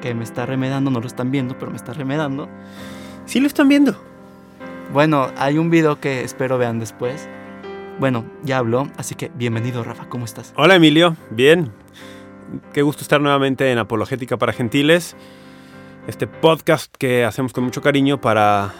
que 0.00 0.14
me 0.14 0.24
está 0.24 0.46
remedando, 0.46 0.90
no 0.90 1.00
lo 1.00 1.06
están 1.06 1.30
viendo, 1.30 1.56
pero 1.58 1.70
me 1.70 1.76
está 1.76 1.92
remedando. 1.92 2.48
Sí 3.26 3.40
lo 3.40 3.46
están 3.46 3.68
viendo. 3.68 3.96
Bueno, 4.92 5.28
hay 5.36 5.58
un 5.58 5.70
video 5.70 6.00
que 6.00 6.22
espero 6.22 6.58
vean 6.58 6.78
después. 6.78 7.28
Bueno, 8.00 8.24
ya 8.42 8.58
habló, 8.58 8.88
así 8.96 9.14
que 9.14 9.30
bienvenido 9.34 9.84
Rafa, 9.84 10.08
¿cómo 10.08 10.24
estás? 10.24 10.52
Hola 10.56 10.74
Emilio, 10.74 11.16
bien. 11.30 11.70
Qué 12.72 12.82
gusto 12.82 13.02
estar 13.02 13.20
nuevamente 13.20 13.70
en 13.70 13.78
Apologética 13.78 14.36
para 14.36 14.52
Gentiles. 14.52 15.14
Este 16.06 16.26
podcast 16.26 16.94
que 16.96 17.24
hacemos 17.24 17.52
con 17.52 17.62
mucho 17.62 17.82
cariño 17.82 18.20
para 18.20 18.72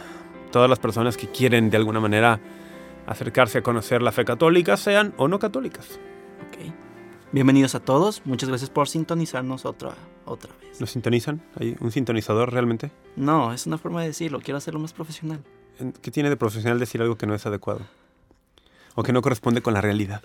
todas 0.51 0.69
las 0.69 0.79
personas 0.79 1.17
que 1.17 1.29
quieren 1.29 1.71
de 1.71 1.77
alguna 1.77 2.01
manera 2.01 2.41
acercarse 3.07 3.59
a 3.59 3.63
conocer 3.63 4.03
la 4.03 4.11
fe 4.11 4.25
católica, 4.25 4.77
sean 4.77 5.13
o 5.17 5.29
no 5.29 5.39
católicas. 5.39 6.01
Ok. 6.49 6.73
Bienvenidos 7.33 7.77
a 7.77 7.81
todos, 7.81 8.23
muchas 8.25 8.49
gracias 8.49 8.71
por 8.71 8.89
sintonizarnos 8.89 9.65
otra, 9.65 9.95
otra 10.25 10.53
vez. 10.61 10.81
¿Nos 10.81 10.91
sintonizan? 10.91 11.41
¿Hay 11.61 11.77
un 11.79 11.93
sintonizador 11.93 12.53
realmente? 12.53 12.91
No, 13.15 13.53
es 13.53 13.69
una 13.69 13.79
forma 13.79 14.01
de 14.01 14.09
decirlo, 14.09 14.41
quiero 14.41 14.59
hacerlo 14.59 14.81
más 14.81 14.93
profesional. 14.93 15.41
¿Qué 16.03 16.11
tiene 16.11 16.29
de 16.29 16.37
profesional 16.37 16.81
decir 16.81 17.01
algo 17.01 17.17
que 17.17 17.29
no 17.29 17.35
es 17.37 17.47
adecuado? 17.47 17.83
O 18.97 19.05
que 19.05 19.13
no 19.13 19.23
corresponde 19.23 19.63
con 19.63 19.75
la 19.75 19.81
realidad. 19.81 20.25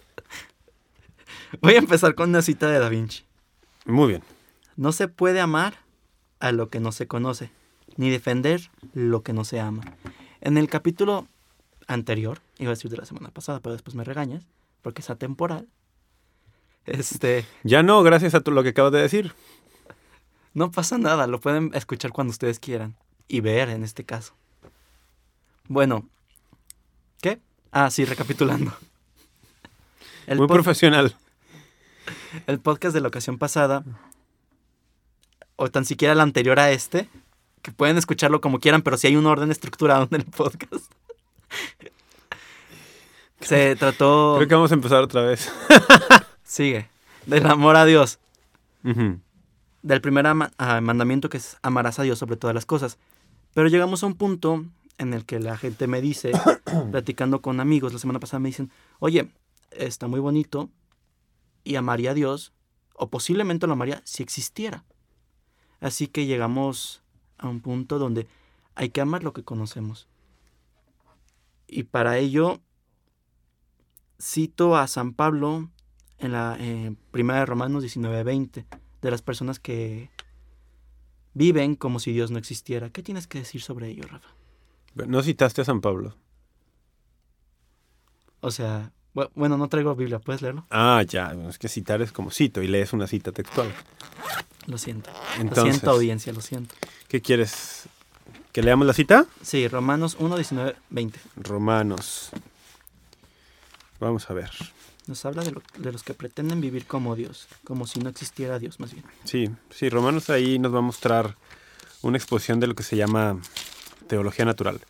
Voy 1.62 1.76
a 1.76 1.78
empezar 1.78 2.16
con 2.16 2.30
una 2.30 2.42
cita 2.42 2.68
de 2.70 2.80
Da 2.80 2.90
Vinci. 2.90 3.24
Muy 3.86 4.08
bien. 4.08 4.24
No 4.76 4.92
se 4.92 5.08
puede 5.08 5.42
amar 5.42 5.76
a 6.40 6.52
lo 6.52 6.70
que 6.70 6.80
no 6.80 6.92
se 6.92 7.08
conoce, 7.08 7.52
ni 7.98 8.10
defender 8.10 8.72
lo 8.96 9.22
que 9.22 9.32
no 9.32 9.46
se 9.46 9.60
ama. 9.60 9.84
En 10.42 10.58
el 10.58 10.68
capítulo 10.70 11.28
anterior, 11.86 12.40
iba 12.58 12.72
a 12.72 12.74
decir 12.74 12.90
de 12.90 12.98
la 12.98 13.06
semana 13.06 13.30
pasada, 13.30 13.60
pero 13.60 13.74
después 13.74 13.94
me 13.94 14.04
regañas, 14.04 14.44
porque 14.82 15.04
es 15.04 15.12
atemporal. 15.12 15.68
Este, 16.86 17.46
Ya 17.64 17.84
no, 17.84 18.04
gracias 18.04 18.36
a 18.36 18.42
tu- 18.42 18.52
lo 18.52 18.64
que 18.64 18.70
acabas 18.70 18.92
de 18.92 19.02
decir. 19.02 19.34
no 20.54 20.72
pasa 20.72 20.98
nada, 20.98 21.28
lo 21.28 21.40
pueden 21.40 21.72
escuchar 21.74 22.12
cuando 22.12 22.32
ustedes 22.32 22.60
quieran. 22.60 22.96
Y 23.28 23.42
ver 23.42 23.70
en 23.70 23.84
este 23.84 24.04
caso. 24.04 24.34
Bueno, 25.68 26.08
¿qué? 27.22 27.40
Ah, 27.72 27.90
sí, 27.90 28.06
recapitulando. 28.06 28.72
El, 30.28 30.38
Muy 30.40 30.48
profesional. 30.48 31.16
el 32.48 32.60
podcast 32.60 32.94
de 32.94 33.02
la 33.02 33.08
ocasión 33.08 33.38
pasada, 33.40 33.84
o 35.56 35.70
tan 35.72 35.86
siquiera 35.86 36.14
el 36.14 36.20
anterior 36.20 36.60
a 36.60 36.70
este, 36.72 37.10
que 37.64 37.72
pueden 37.72 37.98
escucharlo 37.98 38.42
como 38.42 38.60
quieran, 38.60 38.84
pero 38.84 38.96
si 38.98 39.08
hay 39.08 39.16
un 39.16 39.26
orden 39.26 39.50
estructurado 39.52 40.08
en 40.12 40.16
el 40.22 40.26
podcast. 40.26 40.92
Se 43.42 43.76
trató... 43.76 44.36
Creo 44.38 44.48
que 44.48 44.56
vamos 44.56 44.72
a 44.72 44.76
empezar 44.76 45.02
otra 45.04 45.22
vez. 45.22 45.52
Sigue. 46.46 46.88
Del 47.26 47.46
amor 47.48 47.76
a 47.76 47.86
Dios. 47.86 48.20
Del 48.84 50.02
primer 50.02 50.28
ah, 50.28 50.82
mandamiento 50.82 51.28
que 51.28 51.38
es 51.38 51.58
amarás 51.64 52.00
a 52.00 52.04
Dios 52.04 52.20
sobre 52.20 52.38
todas 52.38 52.54
las 52.54 52.66
cosas. 52.66 52.98
Pero 53.54 53.68
llegamos 53.68 54.04
a 54.04 54.06
un 54.06 54.14
punto 54.14 54.64
en 54.98 55.14
el 55.14 55.26
que 55.26 55.40
la 55.40 55.58
gente 55.58 55.88
me 55.88 56.02
dice, 56.02 56.32
platicando 56.92 57.42
con 57.42 57.60
amigos 57.60 57.94
la 57.94 58.00
semana 58.00 58.20
pasada, 58.20 58.40
me 58.40 58.50
dicen, 58.50 58.72
oye, 59.00 59.30
está 59.72 60.08
muy 60.08 60.20
bonito 60.20 60.70
y 61.64 61.76
amaría 61.76 62.12
a 62.12 62.14
Dios, 62.14 62.54
o 62.94 63.10
posiblemente 63.10 63.66
lo 63.68 63.74
amaría 63.74 64.02
si 64.06 64.24
existiera. 64.24 64.84
Así 65.82 66.08
que 66.08 66.28
llegamos 66.28 67.02
a 67.38 67.48
un 67.48 67.60
punto 67.60 67.98
donde 67.98 68.28
hay 68.76 68.90
que 68.90 69.02
amar 69.02 69.24
lo 69.24 69.34
que 69.34 69.44
conocemos. 69.44 70.08
Y 71.68 71.84
para 71.84 72.20
ello 72.20 72.60
cito 74.22 74.78
a 74.78 74.88
San 74.88 75.14
Pablo 75.14 75.70
en 76.20 76.32
la 76.32 76.58
eh, 76.60 76.96
primera 77.12 77.40
de 77.40 77.46
Romanos 77.46 77.84
19:20, 77.84 78.66
de 79.02 79.12
las 79.12 79.22
personas 79.22 79.60
que 79.60 80.10
viven 81.34 81.76
como 81.76 82.00
si 82.00 82.12
Dios 82.14 82.32
no 82.32 82.38
existiera. 82.40 82.90
¿Qué 82.90 83.04
tienes 83.04 83.28
que 83.28 83.40
decir 83.40 83.62
sobre 83.62 83.90
ello, 83.90 84.04
Rafa? 84.08 84.30
No 85.08 85.22
citaste 85.22 85.62
a 85.62 85.66
San 85.66 85.82
Pablo. 85.82 86.16
O 88.40 88.52
sea, 88.52 88.92
bu- 89.14 89.30
bueno, 89.36 89.58
no 89.58 89.68
traigo 89.68 89.96
Biblia, 89.96 90.20
¿puedes 90.20 90.42
leerlo? 90.42 90.66
Ah, 90.70 91.04
ya. 91.08 91.34
Es 91.50 91.58
que 91.58 91.68
citar 91.68 92.02
es 92.02 92.12
como 92.12 92.32
cito 92.32 92.62
y 92.62 92.68
lees 92.68 92.94
una 92.94 93.08
cita 93.08 93.32
textual. 93.32 93.74
Lo 94.68 94.78
siento. 94.78 95.10
Entonces, 95.40 95.66
Lo 95.66 95.72
siento, 95.72 95.92
audiencia, 95.92 96.34
lo 96.34 96.42
siento. 96.42 96.74
¿qué 97.08 97.22
quieres? 97.22 97.88
¿Que 98.52 98.64
leamos 98.64 98.88
la 98.88 98.94
cita? 98.94 99.26
Sí, 99.42 99.68
Romanos 99.68 100.16
1, 100.20 100.36
19, 100.38 100.76
20. 100.90 101.20
Romanos. 101.36 102.30
Vamos 104.00 104.30
a 104.30 104.34
ver. 104.34 104.52
Nos 105.08 105.24
habla 105.26 105.44
de, 105.44 105.52
lo- 105.52 105.62
de 105.78 105.92
los 105.92 106.04
que 106.04 106.14
pretenden 106.14 106.62
vivir 106.62 106.86
como 106.86 107.16
Dios, 107.16 107.48
como 107.64 107.86
si 107.88 108.00
no 108.00 108.10
existiera 108.10 108.58
Dios, 108.60 108.80
más 108.80 108.92
bien. 108.94 109.06
Sí, 109.24 109.50
sí, 109.70 109.90
Romanos 109.90 110.30
ahí 110.30 110.58
nos 110.60 110.74
va 110.74 110.80
a 110.80 110.82
mostrar 110.82 111.36
una 112.02 112.18
exposición 112.18 112.60
de 112.60 112.68
lo 112.68 112.76
que 112.76 112.84
se 112.84 112.98
llama 112.98 113.40
teología 114.08 114.46
natural. 114.46 114.82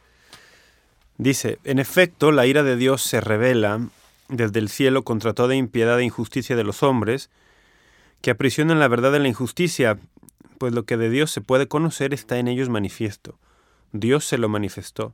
Dice, 1.17 1.59
en 1.63 1.79
efecto, 1.79 2.31
la 2.31 2.45
ira 2.45 2.63
de 2.63 2.75
Dios 2.75 3.01
se 3.01 3.21
revela 3.21 3.79
desde 4.27 4.59
el 4.59 4.69
cielo 4.69 5.03
contra 5.03 5.33
toda 5.33 5.55
impiedad 5.55 5.99
e 5.99 6.03
injusticia 6.03 6.55
de 6.55 6.63
los 6.63 6.83
hombres, 6.83 7.29
que 8.21 8.31
aprisionan 8.31 8.79
la 8.79 8.87
verdad 8.87 9.15
en 9.15 9.23
la 9.23 9.29
injusticia, 9.29 9.97
pues 10.57 10.73
lo 10.73 10.83
que 10.83 10.97
de 10.97 11.09
Dios 11.09 11.31
se 11.31 11.41
puede 11.41 11.67
conocer 11.67 12.13
está 12.13 12.37
en 12.39 12.47
ellos 12.47 12.69
manifiesto. 12.69 13.37
Dios 13.91 14.25
se 14.25 14.37
lo 14.37 14.49
manifestó, 14.49 15.13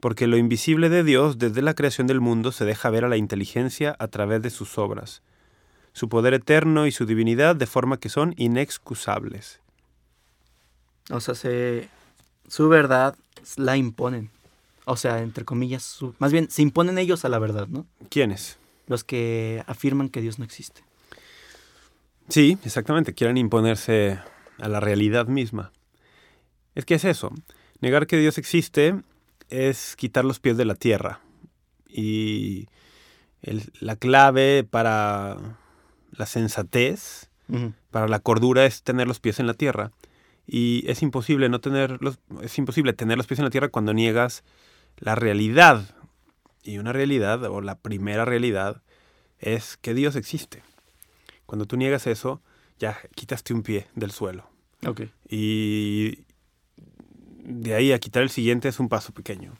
porque 0.00 0.26
lo 0.26 0.36
invisible 0.36 0.88
de 0.88 1.02
Dios 1.04 1.38
desde 1.38 1.62
la 1.62 1.74
creación 1.74 2.06
del 2.06 2.20
mundo 2.20 2.52
se 2.52 2.64
deja 2.64 2.90
ver 2.90 3.04
a 3.04 3.08
la 3.08 3.16
inteligencia 3.16 3.96
a 3.98 4.08
través 4.08 4.42
de 4.42 4.50
sus 4.50 4.78
obras 4.78 5.22
su 5.94 6.08
poder 6.08 6.32
eterno 6.34 6.86
y 6.86 6.92
su 6.92 7.06
divinidad 7.06 7.56
de 7.56 7.66
forma 7.66 7.98
que 7.98 8.08
son 8.08 8.32
inexcusables. 8.36 9.58
O 11.10 11.18
sea, 11.18 11.34
se, 11.34 11.88
su 12.46 12.68
verdad 12.68 13.16
la 13.56 13.76
imponen. 13.76 14.30
O 14.84 14.96
sea, 14.96 15.22
entre 15.22 15.44
comillas, 15.44 15.82
su- 15.82 16.14
más 16.20 16.30
bien 16.30 16.50
se 16.50 16.62
imponen 16.62 16.98
ellos 16.98 17.24
a 17.24 17.28
la 17.28 17.40
verdad, 17.40 17.66
¿no? 17.66 17.84
¿Quiénes? 18.10 18.58
Los 18.86 19.02
que 19.02 19.64
afirman 19.66 20.08
que 20.08 20.20
Dios 20.20 20.38
no 20.38 20.44
existe. 20.44 20.82
Sí, 22.28 22.58
exactamente, 22.64 23.12
quieren 23.14 23.36
imponerse 23.36 24.20
a 24.60 24.68
la 24.68 24.78
realidad 24.78 25.26
misma. 25.26 25.72
Es 26.76 26.84
que 26.84 26.94
es 26.94 27.04
eso, 27.04 27.32
negar 27.80 28.06
que 28.06 28.18
Dios 28.18 28.38
existe 28.38 28.94
es 29.50 29.96
quitar 29.96 30.24
los 30.24 30.40
pies 30.40 30.56
de 30.56 30.64
la 30.64 30.74
tierra. 30.74 31.20
Y 31.88 32.68
el- 33.42 33.70
la 33.80 33.96
clave 33.96 34.64
para 34.68 35.36
la 36.12 36.26
sensatez, 36.26 37.30
para 37.90 38.08
la 38.08 38.18
cordura 38.18 38.66
es 38.66 38.82
tener 38.82 39.06
los 39.08 39.20
pies 39.20 39.40
en 39.40 39.46
la 39.46 39.54
tierra. 39.54 39.90
Y 40.46 40.84
es 40.90 41.02
imposible 41.02 41.48
no 41.48 41.60
tener 41.60 41.98
los, 42.02 42.18
es 42.42 42.56
imposible 42.58 42.92
tener 42.92 43.16
los 43.16 43.26
pies 43.26 43.38
en 43.38 43.44
la 43.44 43.50
tierra 43.50 43.68
cuando 43.68 43.94
niegas 43.94 44.44
la 44.98 45.14
realidad. 45.14 45.94
Y 46.62 46.78
una 46.78 46.92
realidad, 46.92 47.42
o 47.44 47.60
la 47.60 47.76
primera 47.78 48.24
realidad, 48.24 48.82
es 49.38 49.76
que 49.78 49.94
Dios 49.94 50.16
existe. 50.16 50.62
Cuando 51.46 51.64
tú 51.64 51.76
niegas 51.76 52.06
eso, 52.06 52.42
ya 52.78 52.98
quitaste 53.14 53.54
un 53.54 53.62
pie 53.62 53.86
del 53.94 54.10
suelo. 54.10 54.50
Ok. 54.86 55.02
Y 55.28 56.24
de 57.48 57.74
ahí 57.74 57.92
a 57.92 57.98
quitar 57.98 58.22
el 58.22 58.28
siguiente 58.28 58.68
es 58.68 58.78
un 58.78 58.88
paso 58.88 59.12
pequeño. 59.12 59.54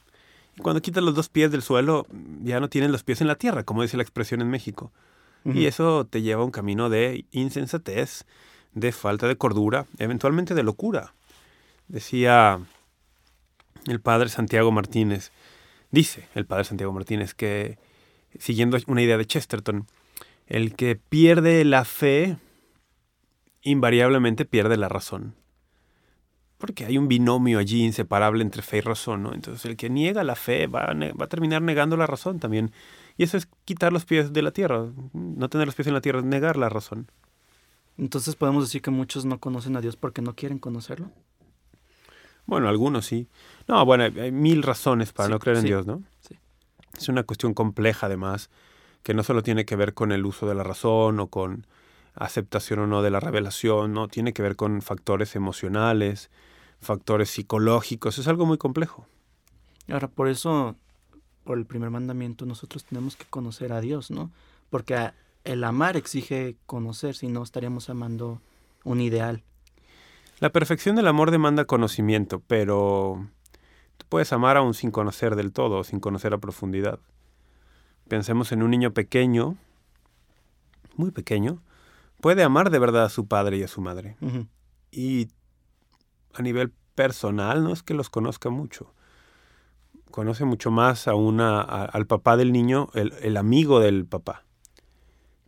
Y 0.56 0.61
cuando 0.61 0.82
quitas 0.82 1.02
los 1.02 1.14
dos 1.14 1.29
pies 1.29 1.50
del 1.50 1.62
suelo, 1.62 2.06
ya 2.43 2.61
no 2.61 2.69
tienes 2.69 2.90
los 2.90 3.02
pies 3.02 3.23
en 3.23 3.29
la 3.29 3.37
tierra, 3.37 3.64
como 3.64 3.82
dice 3.82 3.96
la 3.96 4.02
expresión 4.02 4.43
en 4.43 4.50
México. 4.50 4.93
Y 5.44 5.64
eso 5.64 6.05
te 6.05 6.20
lleva 6.20 6.43
a 6.43 6.44
un 6.44 6.50
camino 6.50 6.90
de 6.90 7.25
insensatez, 7.31 8.26
de 8.75 8.93
falta 8.93 9.26
de 9.26 9.37
cordura, 9.37 9.87
eventualmente 9.96 10.55
de 10.55 10.62
locura. 10.62 11.14
Decía 11.87 12.61
el 13.87 14.00
padre 14.00 14.29
Santiago 14.29 14.70
Martínez, 14.70 15.32
dice 15.91 16.29
el 16.34 16.44
padre 16.44 16.64
Santiago 16.64 16.93
Martínez 16.93 17.32
que, 17.32 17.79
siguiendo 18.38 18.76
una 18.88 19.00
idea 19.00 19.17
de 19.17 19.25
Chesterton, 19.25 19.87
el 20.46 20.75
que 20.75 20.96
pierde 20.96 21.64
la 21.64 21.87
fe 21.87 22.37
invariablemente 23.62 24.44
pierde 24.44 24.76
la 24.76 24.91
razón. 24.91 25.34
Porque 26.58 26.84
hay 26.84 26.99
un 26.99 27.06
binomio 27.08 27.58
allí 27.60 27.84
inseparable 27.84 28.43
entre 28.43 28.62
fe 28.62 28.78
y 28.78 28.81
razón, 28.81 29.22
¿no? 29.22 29.32
Entonces 29.32 29.64
el 29.64 29.76
que 29.76 29.88
niega 29.88 30.25
la 30.25 30.34
fe 30.34 30.66
va 30.66 30.87
a, 30.87 30.94
va 30.94 31.25
a 31.25 31.28
terminar 31.28 31.62
negando 31.62 31.96
la 31.96 32.06
razón 32.06 32.40
también. 32.40 32.72
Y 33.16 33.22
eso 33.22 33.37
es 33.37 33.49
quitar 33.64 33.93
los 33.93 34.05
pies 34.05 34.32
de 34.32 34.43
la 34.43 34.50
tierra. 34.50 34.87
No 35.12 35.49
tener 35.49 35.66
los 35.69 35.76
pies 35.76 35.87
en 35.88 35.94
la 35.94 36.00
tierra 36.00 36.19
es 36.19 36.25
negar 36.25 36.56
la 36.56 36.69
razón. 36.69 37.08
Entonces 37.96 38.34
podemos 38.37 38.64
decir 38.64 38.82
que 38.82 38.90
muchos 38.90 39.25
no 39.25 39.38
conocen 39.38 39.76
a 39.76 39.81
Dios 39.81 39.96
porque 39.96 40.20
no 40.22 40.34
quieren 40.34 40.58
conocerlo. 40.58 41.10
Bueno, 42.46 42.69
algunos 42.69 43.06
sí. 43.06 43.28
No, 43.66 43.84
bueno, 43.84 44.05
hay- 44.05 44.19
hay 44.19 44.32
mil 44.32 44.62
razones 44.62 45.12
para 45.12 45.26
Sí, 45.26 45.32
no 45.32 45.38
creer 45.38 45.56
en 45.58 45.62
sí, 45.62 45.69
Dios, 45.69 45.87
¿no? 45.87 46.02
sí. 46.20 46.37
Es 46.96 47.08
una 47.08 47.22
cuestión 47.22 47.55
compleja, 47.55 48.06
además, 48.06 48.50
que 49.02 49.14
no 49.14 49.22
solo 49.22 49.43
tiene 49.43 49.64
que 49.64 49.76
ver 49.76 49.94
con 49.94 50.12
el 50.12 50.25
uso 50.26 50.49
de 50.49 50.55
la 50.55 50.62
razón 50.64 51.20
o 51.20 51.26
con 51.28 51.66
aceptación 52.14 52.81
o 52.81 52.87
no 52.87 53.02
de 53.02 53.10
la 53.10 53.20
revelación, 53.20 53.93
no, 53.93 54.08
tiene 54.08 54.32
que 54.32 54.43
ver 54.43 54.56
con 54.56 54.82
factores 54.82 55.37
emocionales, 55.37 56.31
factores 56.80 57.30
psicológicos, 57.30 58.19
es 58.19 58.28
algo 58.28 58.46
muy 58.46 58.58
complejo. 58.58 59.06
Ahora, 59.88 60.08
por 60.08 60.28
eso, 60.28 60.76
por 61.44 61.58
el 61.58 61.66
primer 61.66 61.90
mandamiento, 61.90 62.46
nosotros 62.46 62.84
tenemos 62.84 63.16
que 63.16 63.25
conocer 63.25 63.72
a 63.72 63.80
Dios, 63.80 64.10
¿no? 64.10 64.30
Porque 64.70 65.10
el 65.44 65.64
amar 65.64 65.96
exige 65.96 66.56
conocer, 66.66 67.14
si 67.14 67.28
no 67.28 67.42
estaríamos 67.42 67.88
amando 67.88 68.40
un 68.84 69.00
ideal. 69.00 69.42
La 70.40 70.50
perfección 70.50 70.94
del 70.94 71.08
amor 71.08 71.30
demanda 71.30 71.64
conocimiento, 71.64 72.40
pero 72.46 73.26
tú 73.96 74.06
puedes 74.08 74.32
amar 74.32 74.56
aún 74.56 74.74
sin 74.74 74.90
conocer 74.90 75.34
del 75.34 75.52
todo, 75.52 75.82
sin 75.84 76.00
conocer 76.00 76.32
a 76.32 76.38
profundidad. 76.38 77.00
Pensemos 78.08 78.52
en 78.52 78.62
un 78.62 78.70
niño 78.70 78.92
pequeño, 78.92 79.56
muy 80.96 81.10
pequeño, 81.10 81.60
puede 82.20 82.42
amar 82.42 82.70
de 82.70 82.78
verdad 82.78 83.04
a 83.04 83.08
su 83.08 83.26
padre 83.26 83.58
y 83.58 83.62
a 83.62 83.69
su 83.69 83.81
madre. 83.81 84.16
Y 84.90 85.28
a 86.38 86.43
nivel 86.43 86.73
personal 86.94 87.62
no 87.64 87.73
es 87.73 87.82
que 87.82 87.94
los 87.94 88.08
conozca 88.11 88.50
mucho. 88.50 88.93
Conoce 90.11 90.44
mucho 90.44 90.70
más 90.70 91.06
a 91.06 91.14
una, 91.14 91.61
a- 91.61 91.85
al 91.85 92.06
papá 92.06 92.37
del 92.37 92.52
niño, 92.52 92.88
el, 92.94 93.12
el 93.23 93.37
amigo 93.37 93.79
del 93.81 94.06
papá, 94.06 94.44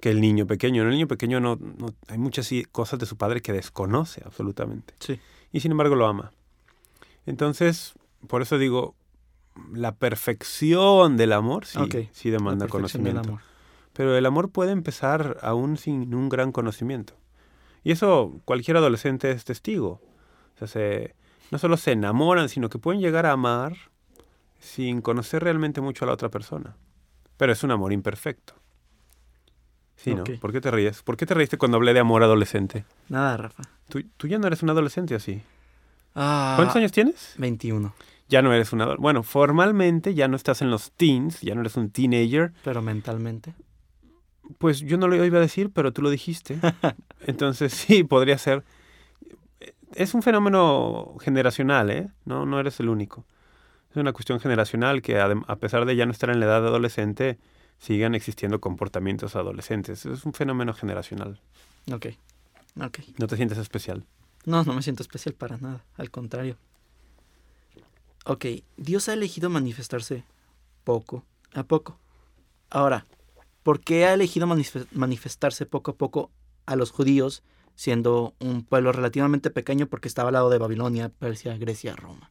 que 0.00 0.10
el 0.10 0.20
niño 0.20 0.46
pequeño. 0.46 0.82
El 0.82 0.90
niño 0.90 1.08
pequeño 1.08 1.40
no, 1.40 1.56
no- 1.56 1.94
hay 2.08 2.18
muchas 2.18 2.50
cosas 2.70 2.98
de 2.98 3.06
su 3.06 3.16
padre 3.16 3.40
que 3.40 3.52
desconoce 3.52 4.22
absolutamente. 4.24 4.94
Sí. 5.00 5.18
Y 5.52 5.60
sin 5.60 5.72
embargo 5.72 5.96
lo 5.96 6.06
ama. 6.06 6.32
Entonces, 7.26 7.94
por 8.28 8.42
eso 8.42 8.58
digo, 8.58 8.94
la 9.72 9.94
perfección 9.96 11.16
del 11.16 11.32
amor 11.32 11.64
sí, 11.66 11.78
sí 12.12 12.30
demanda 12.30 12.64
del 12.66 12.70
conocimiento. 12.70 13.20
amor. 13.30 13.40
Pero 13.92 14.16
el 14.16 14.24
amor 14.26 14.50
puede 14.50 14.72
empezar 14.72 15.38
aún 15.42 15.76
sin 15.76 16.14
un 16.14 16.28
gran 16.28 16.52
conocimiento. 16.52 17.14
Y 17.82 17.92
eso 17.92 18.40
cualquier 18.44 18.76
adolescente 18.76 19.30
es 19.30 19.44
testigo. 19.44 20.00
O 20.60 20.66
sea, 20.66 20.68
se- 20.68 21.14
no 21.50 21.58
solo 21.58 21.76
se 21.76 21.92
enamoran, 21.92 22.48
sino 22.48 22.68
que 22.68 22.78
pueden 22.78 23.00
llegar 23.00 23.26
a 23.26 23.32
amar 23.32 23.76
sin 24.58 25.00
conocer 25.00 25.42
realmente 25.42 25.80
mucho 25.80 26.04
a 26.04 26.08
la 26.08 26.12
otra 26.14 26.28
persona. 26.28 26.76
Pero 27.36 27.52
es 27.52 27.62
un 27.64 27.70
amor 27.70 27.92
imperfecto. 27.92 28.54
Sí, 29.96 30.14
¿no? 30.14 30.24
¿Por 30.24 30.52
qué 30.52 30.60
te 30.60 30.70
ríes? 30.70 31.02
¿Por 31.02 31.16
qué 31.16 31.26
te 31.26 31.34
reíste 31.34 31.58
cuando 31.58 31.76
hablé 31.76 31.92
de 31.92 32.00
amor 32.00 32.22
adolescente? 32.22 32.84
Nada, 33.08 33.36
Rafa. 33.36 33.62
Tú, 33.88 34.02
tú 34.16 34.26
ya 34.28 34.38
no 34.38 34.46
eres 34.46 34.62
un 34.62 34.70
adolescente 34.70 35.14
así. 35.14 35.42
Ah, 36.14 36.54
¿Cuántos 36.56 36.76
años 36.76 36.92
tienes? 36.92 37.34
21, 37.38 37.92
Ya 38.28 38.40
no 38.42 38.52
eres 38.52 38.72
un 38.72 38.80
adolescente. 38.80 39.02
Bueno, 39.02 39.22
formalmente 39.22 40.14
ya 40.14 40.26
no 40.28 40.36
estás 40.36 40.62
en 40.62 40.70
los 40.70 40.92
teens, 40.92 41.40
ya 41.42 41.54
no 41.54 41.60
eres 41.60 41.76
un 41.76 41.90
teenager. 41.90 42.52
pero 42.64 42.80
mentalmente. 42.82 43.54
Pues 44.58 44.80
yo 44.80 44.96
no 44.96 45.06
lo 45.06 45.22
iba 45.24 45.38
a 45.38 45.40
decir, 45.42 45.70
pero 45.72 45.92
tú 45.92 46.02
lo 46.02 46.10
dijiste. 46.10 46.58
Entonces 47.26 47.72
sí, 47.72 48.02
podría 48.04 48.38
ser. 48.38 48.64
Es 49.94 50.14
un 50.14 50.22
fenómeno 50.22 51.16
generacional, 51.20 51.90
¿eh? 51.90 52.08
No, 52.24 52.46
no 52.46 52.60
eres 52.60 52.78
el 52.80 52.88
único. 52.88 53.24
Es 53.90 53.96
una 53.96 54.12
cuestión 54.12 54.38
generacional 54.40 55.02
que 55.02 55.18
a 55.20 55.56
pesar 55.56 55.84
de 55.84 55.96
ya 55.96 56.06
no 56.06 56.12
estar 56.12 56.30
en 56.30 56.38
la 56.40 56.46
edad 56.46 56.64
adolescente, 56.66 57.38
sigan 57.78 58.14
existiendo 58.14 58.60
comportamientos 58.60 59.34
adolescentes. 59.34 60.06
Es 60.06 60.24
un 60.24 60.32
fenómeno 60.32 60.74
generacional. 60.74 61.40
Ok. 61.92 62.06
Ok. 62.80 62.98
No 63.18 63.26
te 63.26 63.36
sientes 63.36 63.58
especial. 63.58 64.04
No, 64.44 64.62
no 64.64 64.74
me 64.74 64.82
siento 64.82 65.02
especial 65.02 65.34
para 65.34 65.56
nada. 65.58 65.84
Al 65.96 66.10
contrario. 66.10 66.56
Ok, 68.26 68.46
Dios 68.76 69.08
ha 69.08 69.14
elegido 69.14 69.50
manifestarse 69.50 70.24
poco 70.84 71.24
a 71.54 71.64
poco. 71.64 71.98
Ahora, 72.70 73.06
¿por 73.62 73.80
qué 73.80 74.06
ha 74.06 74.12
elegido 74.14 74.46
manif- 74.46 74.86
manifestarse 74.92 75.66
poco 75.66 75.90
a 75.92 75.94
poco 75.94 76.30
a 76.66 76.76
los 76.76 76.90
judíos, 76.92 77.42
siendo 77.80 78.34
un 78.40 78.62
pueblo 78.62 78.92
relativamente 78.92 79.48
pequeño 79.48 79.86
porque 79.86 80.06
estaba 80.06 80.28
al 80.28 80.34
lado 80.34 80.50
de 80.50 80.58
Babilonia, 80.58 81.08
Persia, 81.08 81.56
Grecia, 81.56 81.96
Roma? 81.96 82.30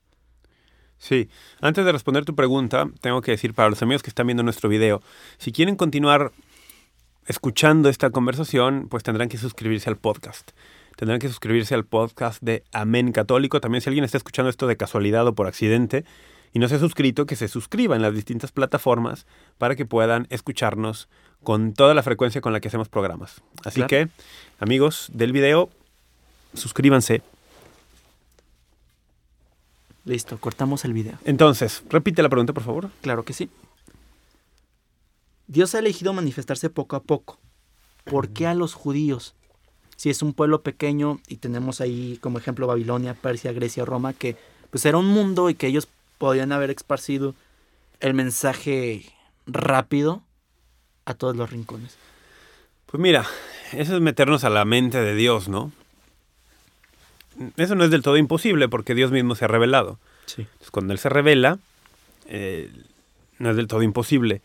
Sí, 1.00 1.28
antes 1.60 1.84
de 1.84 1.92
responder 1.92 2.24
tu 2.24 2.36
pregunta, 2.36 2.88
tengo 3.01 3.22
que 3.22 3.31
decir 3.31 3.56
para 3.56 3.68
los 3.68 3.81
amigos 3.81 4.04
que 4.04 4.12
están 4.12 4.28
viendo 4.28 4.44
nuestro 4.44 4.69
video, 4.69 5.01
si 5.40 5.51
quieren 5.51 5.75
continuar 5.75 6.34
escuchando 7.25 7.90
esta 7.90 8.12
conversación, 8.12 8.90
pues 8.92 9.01
tendrán 9.01 9.28
que 9.28 9.40
suscribirse 9.40 9.90
al 9.90 9.98
podcast. 9.98 10.51
Tendrán 10.96 11.18
que 11.18 11.30
suscribirse 11.30 11.74
al 11.74 11.84
podcast 11.84 12.44
de 12.44 12.63
Amén 12.72 13.12
Católico. 13.12 13.60
También 13.60 13.81
si 13.81 13.90
alguien 13.90 14.06
está 14.06 14.18
escuchando 14.18 14.52
esto 14.52 14.68
de 14.68 14.78
casualidad 14.78 15.25
o 15.25 15.34
por 15.34 15.48
accidente 15.48 16.06
y 16.54 16.60
no 16.60 16.68
se 16.68 16.75
ha 16.75 16.80
suscrito, 16.80 17.25
que 17.25 17.36
se 17.36 17.48
suscriba 17.48 17.95
en 17.95 18.04
las 18.04 18.13
distintas 18.13 18.52
plataformas 18.52 19.25
para 19.57 19.75
que 19.75 19.88
puedan 19.88 20.28
escucharnos 20.30 21.10
con 21.44 21.74
toda 21.74 21.94
la 21.94 22.04
frecuencia 22.04 22.42
con 22.42 22.54
la 22.54 22.60
que 22.60 22.68
hacemos 22.68 22.90
programas. 22.90 23.42
Así 23.64 23.76
Claro. 23.76 23.88
que, 23.88 24.08
amigos 24.60 25.10
del 25.14 25.32
video, 25.32 25.70
suscríbanse. 26.54 27.22
Listo, 30.06 30.38
cortamos 30.40 30.86
el 30.86 30.94
video. 30.94 31.18
Entonces, 31.26 31.84
repite 31.90 32.22
la 32.24 32.30
pregunta, 32.30 32.54
por 32.54 32.64
favor. 32.64 32.90
Claro 33.02 33.24
que 33.24 33.34
sí. 33.34 33.50
Dios 35.48 35.76
ha 35.76 35.80
elegido 35.80 36.14
manifestarse 36.14 36.70
poco 36.70 36.96
a 36.96 37.04
poco. 37.04 37.38
¿Por 38.06 38.30
qué 38.30 38.48
a 38.48 38.54
los 38.54 38.74
judíos? 38.74 39.36
Si 39.98 40.10
es 40.10 40.22
un 40.22 40.34
pueblo 40.34 40.62
pequeño 40.62 41.20
y 41.28 41.38
tenemos 41.38 41.82
ahí 41.82 42.18
como 42.22 42.38
ejemplo 42.38 42.68
Babilonia, 42.68 43.14
Persia, 43.14 43.52
Grecia, 43.52 43.84
Roma, 43.86 44.14
que 44.14 44.38
pues 44.72 44.86
era 44.86 44.98
un 44.98 45.08
mundo 45.08 45.50
y 45.50 45.56
que 45.56 45.68
ellos 45.68 45.88
podían 46.18 46.52
haber 46.52 46.70
esparcido 46.70 47.36
el 48.00 48.14
mensaje 48.14 49.06
rápido 49.46 50.22
a 51.10 51.14
todos 51.16 51.36
los 51.36 51.50
rincones. 51.50 51.98
Pues 52.86 53.02
mira, 53.02 53.26
eso 53.74 53.96
es 53.96 54.02
meternos 54.02 54.44
a 54.44 54.50
la 54.50 54.66
mente 54.66 55.00
de 55.00 55.16
Dios, 55.16 55.50
¿no? 55.50 55.72
Eso 57.58 57.76
no 57.76 57.84
es 57.84 57.92
del 57.92 58.02
todo 58.02 58.18
imposible 58.18 58.68
porque 58.68 58.96
Dios 58.96 59.12
mismo 59.12 59.36
se 59.36 59.46
ha 59.46 59.48
revelado. 59.48 60.00
Sí. 60.26 60.42
Entonces, 60.42 60.72
cuando 60.72 60.94
Él 60.94 61.00
se 61.00 61.10
revela, 61.10 61.60
eh, 62.28 62.70
no 63.38 63.50
es 63.50 63.56
del 63.56 63.68
todo 63.68 63.82
imposible. 63.82 64.42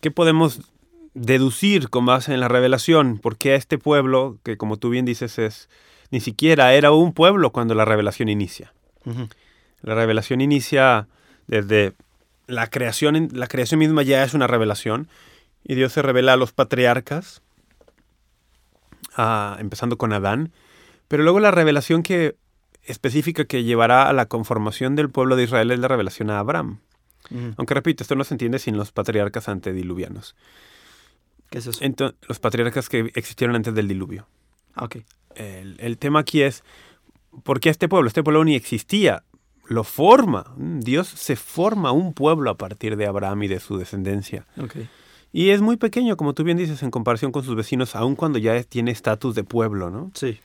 ¿Qué 0.00 0.10
podemos 0.10 0.60
deducir 1.14 1.90
con 1.90 2.06
base 2.06 2.32
en 2.32 2.40
la 2.40 2.48
revelación? 2.48 3.18
Porque 3.18 3.52
a 3.52 3.56
este 3.56 3.78
pueblo, 3.78 4.38
que 4.42 4.56
como 4.56 4.78
tú 4.78 4.90
bien 4.90 5.04
dices, 5.04 5.38
es 5.38 5.68
ni 6.10 6.20
siquiera 6.20 6.74
era 6.74 6.90
un 6.92 7.12
pueblo 7.12 7.50
cuando 7.50 7.74
la 7.74 7.84
revelación 7.84 8.28
inicia. 8.28 8.72
La 9.82 9.94
revelación 9.94 10.40
inicia 10.40 11.06
desde 11.46 11.92
la 12.46 12.68
creación, 12.68 13.28
la 13.32 13.46
creación 13.46 13.78
misma 13.78 14.02
ya 14.02 14.24
es 14.24 14.34
una 14.34 14.46
revelación 14.46 15.08
y 15.64 15.74
Dios 15.74 15.92
se 15.92 16.02
revela 16.02 16.32
a 16.32 16.36
los 16.36 16.52
patriarcas, 16.52 17.42
a- 19.16 19.56
empezando 19.60 19.96
con 19.98 20.12
Adán, 20.12 20.52
pero 21.08 21.22
luego 21.22 21.40
la 21.40 21.50
revelación 21.50 22.02
que 22.02 22.36
específica 22.84 23.44
que 23.44 23.62
llevará 23.64 24.08
a 24.08 24.12
la 24.12 24.26
conformación 24.26 24.96
del 24.96 25.10
pueblo 25.10 25.36
de 25.36 25.44
Israel 25.44 25.70
es 25.70 25.78
la 25.78 25.88
revelación 25.88 26.30
a 26.30 26.38
Abraham. 26.38 26.78
Ujú. 27.30 27.54
Aunque 27.56 27.74
repito, 27.74 28.02
esto 28.02 28.14
no 28.14 28.24
se 28.24 28.34
entiende 28.34 28.58
sin 28.58 28.76
los 28.76 28.92
patriarcas 28.92 29.48
antediluvianos. 29.48 30.34
¿Qué 31.50 31.58
es 31.58 31.66
eso? 31.66 31.78
Entonces, 31.84 32.16
los 32.28 32.38
patriarcas 32.38 32.88
que 32.88 33.10
existieron 33.14 33.56
antes 33.56 33.74
del 33.74 33.88
diluvio. 33.88 34.26
Ah, 34.74 34.84
ok. 34.84 34.96
El, 35.34 35.76
el 35.80 35.98
tema 35.98 36.20
aquí 36.20 36.42
es, 36.42 36.64
¿por 37.42 37.60
qué 37.60 37.68
este 37.70 37.88
pueblo? 37.88 38.08
Este 38.08 38.22
pueblo 38.22 38.44
ni 38.44 38.54
existía. 38.54 39.24
Lo 39.66 39.84
forma. 39.84 40.52
Mm, 40.56 40.80
Dios 40.80 41.08
se 41.08 41.36
forma 41.36 41.92
un 41.92 42.14
pueblo 42.14 42.50
a 42.50 42.56
partir 42.56 42.96
de 42.96 43.06
Abraham 43.06 43.42
y 43.44 43.48
de 43.48 43.60
su 43.60 43.76
descendencia. 43.78 44.46
Ok. 44.58 44.76
Y 45.32 45.50
es 45.50 45.60
muy 45.60 45.76
pequeño, 45.76 46.16
como 46.16 46.34
tú 46.34 46.42
bien 46.42 46.56
dices, 46.56 46.82
en 46.82 46.90
comparación 46.90 47.30
con 47.30 47.44
sus 47.44 47.54
vecinos, 47.54 47.94
aun 47.94 48.16
cuando 48.16 48.38
ya 48.38 48.60
tiene 48.64 48.90
estatus 48.90 49.34
de 49.34 49.44
pueblo, 49.44 49.90
¿no? 49.90 50.10
Sí. 50.14 50.40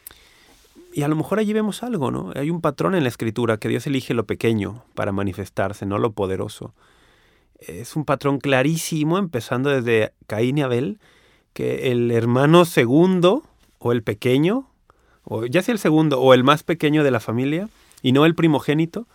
Y 0.94 1.01
a 1.01 1.08
lo 1.08 1.15
mejor 1.15 1.39
allí 1.39 1.51
vemos 1.51 1.84
algo, 1.84 2.12
¿no? 2.12 2.32
Hay 2.36 2.50
un 2.50 2.62
patrón 2.62 2.96
en 2.96 3.04
la 3.04 3.10
escritura 3.10 3.58
que 3.58 3.68
Dios 3.68 3.86
elige 3.86 4.13
lo 4.13 4.25
pequeño 4.25 4.84
para 4.94 5.12
manifestarse, 5.12 5.86
no 5.86 5.98
lo 5.98 6.13
poderoso. 6.13 6.74
Es 7.60 7.96
un 7.96 8.06
patrón 8.06 8.39
clarísimo, 8.39 9.18
empezando 9.18 9.70
desde 9.72 10.13
Caín 10.27 10.58
y 10.58 10.62
Abel, 10.62 11.00
que 11.54 11.92
el 11.92 12.12
hermano 12.12 12.63
segundo, 12.63 13.44
o 13.80 13.92
el 13.92 14.04
pequeño, 14.04 14.70
o 15.24 15.46
ya 15.46 15.63
sea 15.63 15.74
el 15.74 15.80
segundo, 15.80 16.22
o 16.22 16.34
el 16.34 16.44
más 16.44 16.63
pequeño 16.63 17.04
de 17.04 17.12
la 17.12 17.20
familia, 17.20 17.68
y 18.01 18.13
no 18.13 18.25
el 18.25 18.36
primogénito, 18.36 19.08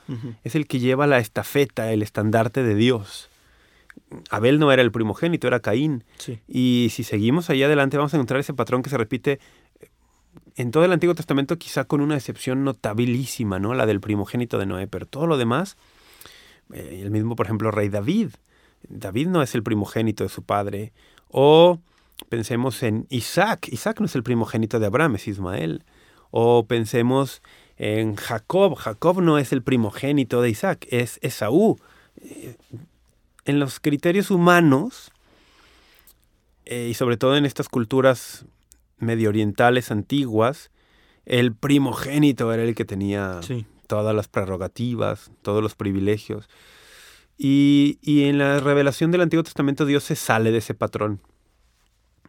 es 0.45 0.57
el 0.57 0.67
que 0.67 0.81
lleva 0.81 1.07
la 1.07 1.19
estafeta, 1.19 1.93
el 1.93 2.03
estandarte 2.03 2.63
de 2.63 2.75
Dios. 2.75 3.30
Abel 4.31 4.59
no 4.59 4.73
era 4.73 4.83
el 4.83 4.93
primogénito, 4.93 5.47
era 5.47 5.61
Caín. 5.61 6.05
Sí. 6.19 6.41
Y 6.49 6.89
si 6.91 7.05
seguimos 7.05 7.51
ahí 7.51 7.63
adelante 7.63 7.97
vamos 7.97 8.13
a 8.15 8.17
encontrar 8.17 8.41
ese 8.41 8.55
patrón 8.55 8.83
que 8.83 8.91
se 8.91 8.99
repite 8.99 9.41
en 10.57 10.71
todo 10.71 10.85
el 10.85 10.93
Antiguo 10.93 11.15
Testamento, 11.15 11.57
quizá 11.59 11.85
con 11.85 12.01
una 12.01 12.17
excepción 12.17 12.65
notabilísima, 12.65 13.59
¿no? 13.59 13.75
La 13.75 13.87
del 13.87 14.01
primogénito 14.01 14.59
de 14.59 14.67
Noé, 14.67 14.87
pero 14.87 15.07
todo 15.07 15.27
lo 15.27 15.39
demás, 15.39 15.77
eh, 16.73 17.01
el 17.03 17.11
mismo, 17.11 17.37
por 17.37 17.47
ejemplo, 17.47 17.71
rey 17.71 17.89
David. 17.89 18.31
David 18.89 19.29
no 19.29 19.43
es 19.43 19.55
el 19.55 19.63
primogénito 19.63 20.25
de 20.25 20.31
su 20.31 20.43
padre. 20.43 20.93
O 21.29 21.81
pensemos 22.29 22.83
en 22.83 23.07
Isaac. 23.11 23.69
Isaac 23.71 24.01
no 24.01 24.07
es 24.07 24.15
el 24.15 24.23
primogénito 24.23 24.79
de 24.79 24.87
Abraham, 24.87 25.17
es 25.17 25.29
Ismael. 25.29 25.85
O 26.31 26.67
pensemos 26.67 27.43
en 27.77 28.17
Jacob. 28.17 28.75
Jacob 28.75 29.21
no 29.21 29.39
es 29.39 29.53
el 29.53 29.63
primogénito 29.63 30.43
de 30.43 30.51
Isaac, 30.51 30.87
es 30.91 31.19
Esaú. 31.23 31.79
En 33.45 33.59
los 33.59 33.81
criterios 33.81 34.31
humanos, 34.31 35.11
eh, 36.65 36.89
y 36.91 36.95
sobre 36.95 37.17
todo 37.17 37.37
en 37.37 37.47
estas 37.47 37.69
culturas 37.69 38.45
medio 38.99 39.29
orientales 39.29 39.91
antiguas, 39.91 40.71
el 41.25 41.55
primogénito 41.55 42.53
era 42.53 42.63
el 42.63 42.75
que 42.75 42.85
tenía 42.85 43.41
todas 43.87 44.15
las 44.15 44.29
prerrogativas, 44.29 45.31
todos 45.43 45.63
los 45.63 45.75
privilegios. 45.75 46.49
Y, 47.39 47.99
y, 48.03 48.25
en 48.25 48.39
la 48.39 48.61
revelación 48.61 49.11
del 49.11 49.23
Antiguo 49.23 49.43
Testamento 49.43 49.87
Dios 49.87 50.05
se 50.05 50.15
sale 50.15 50.51
de 50.51 50.59
ese 50.59 50.75
patrón. 50.75 51.21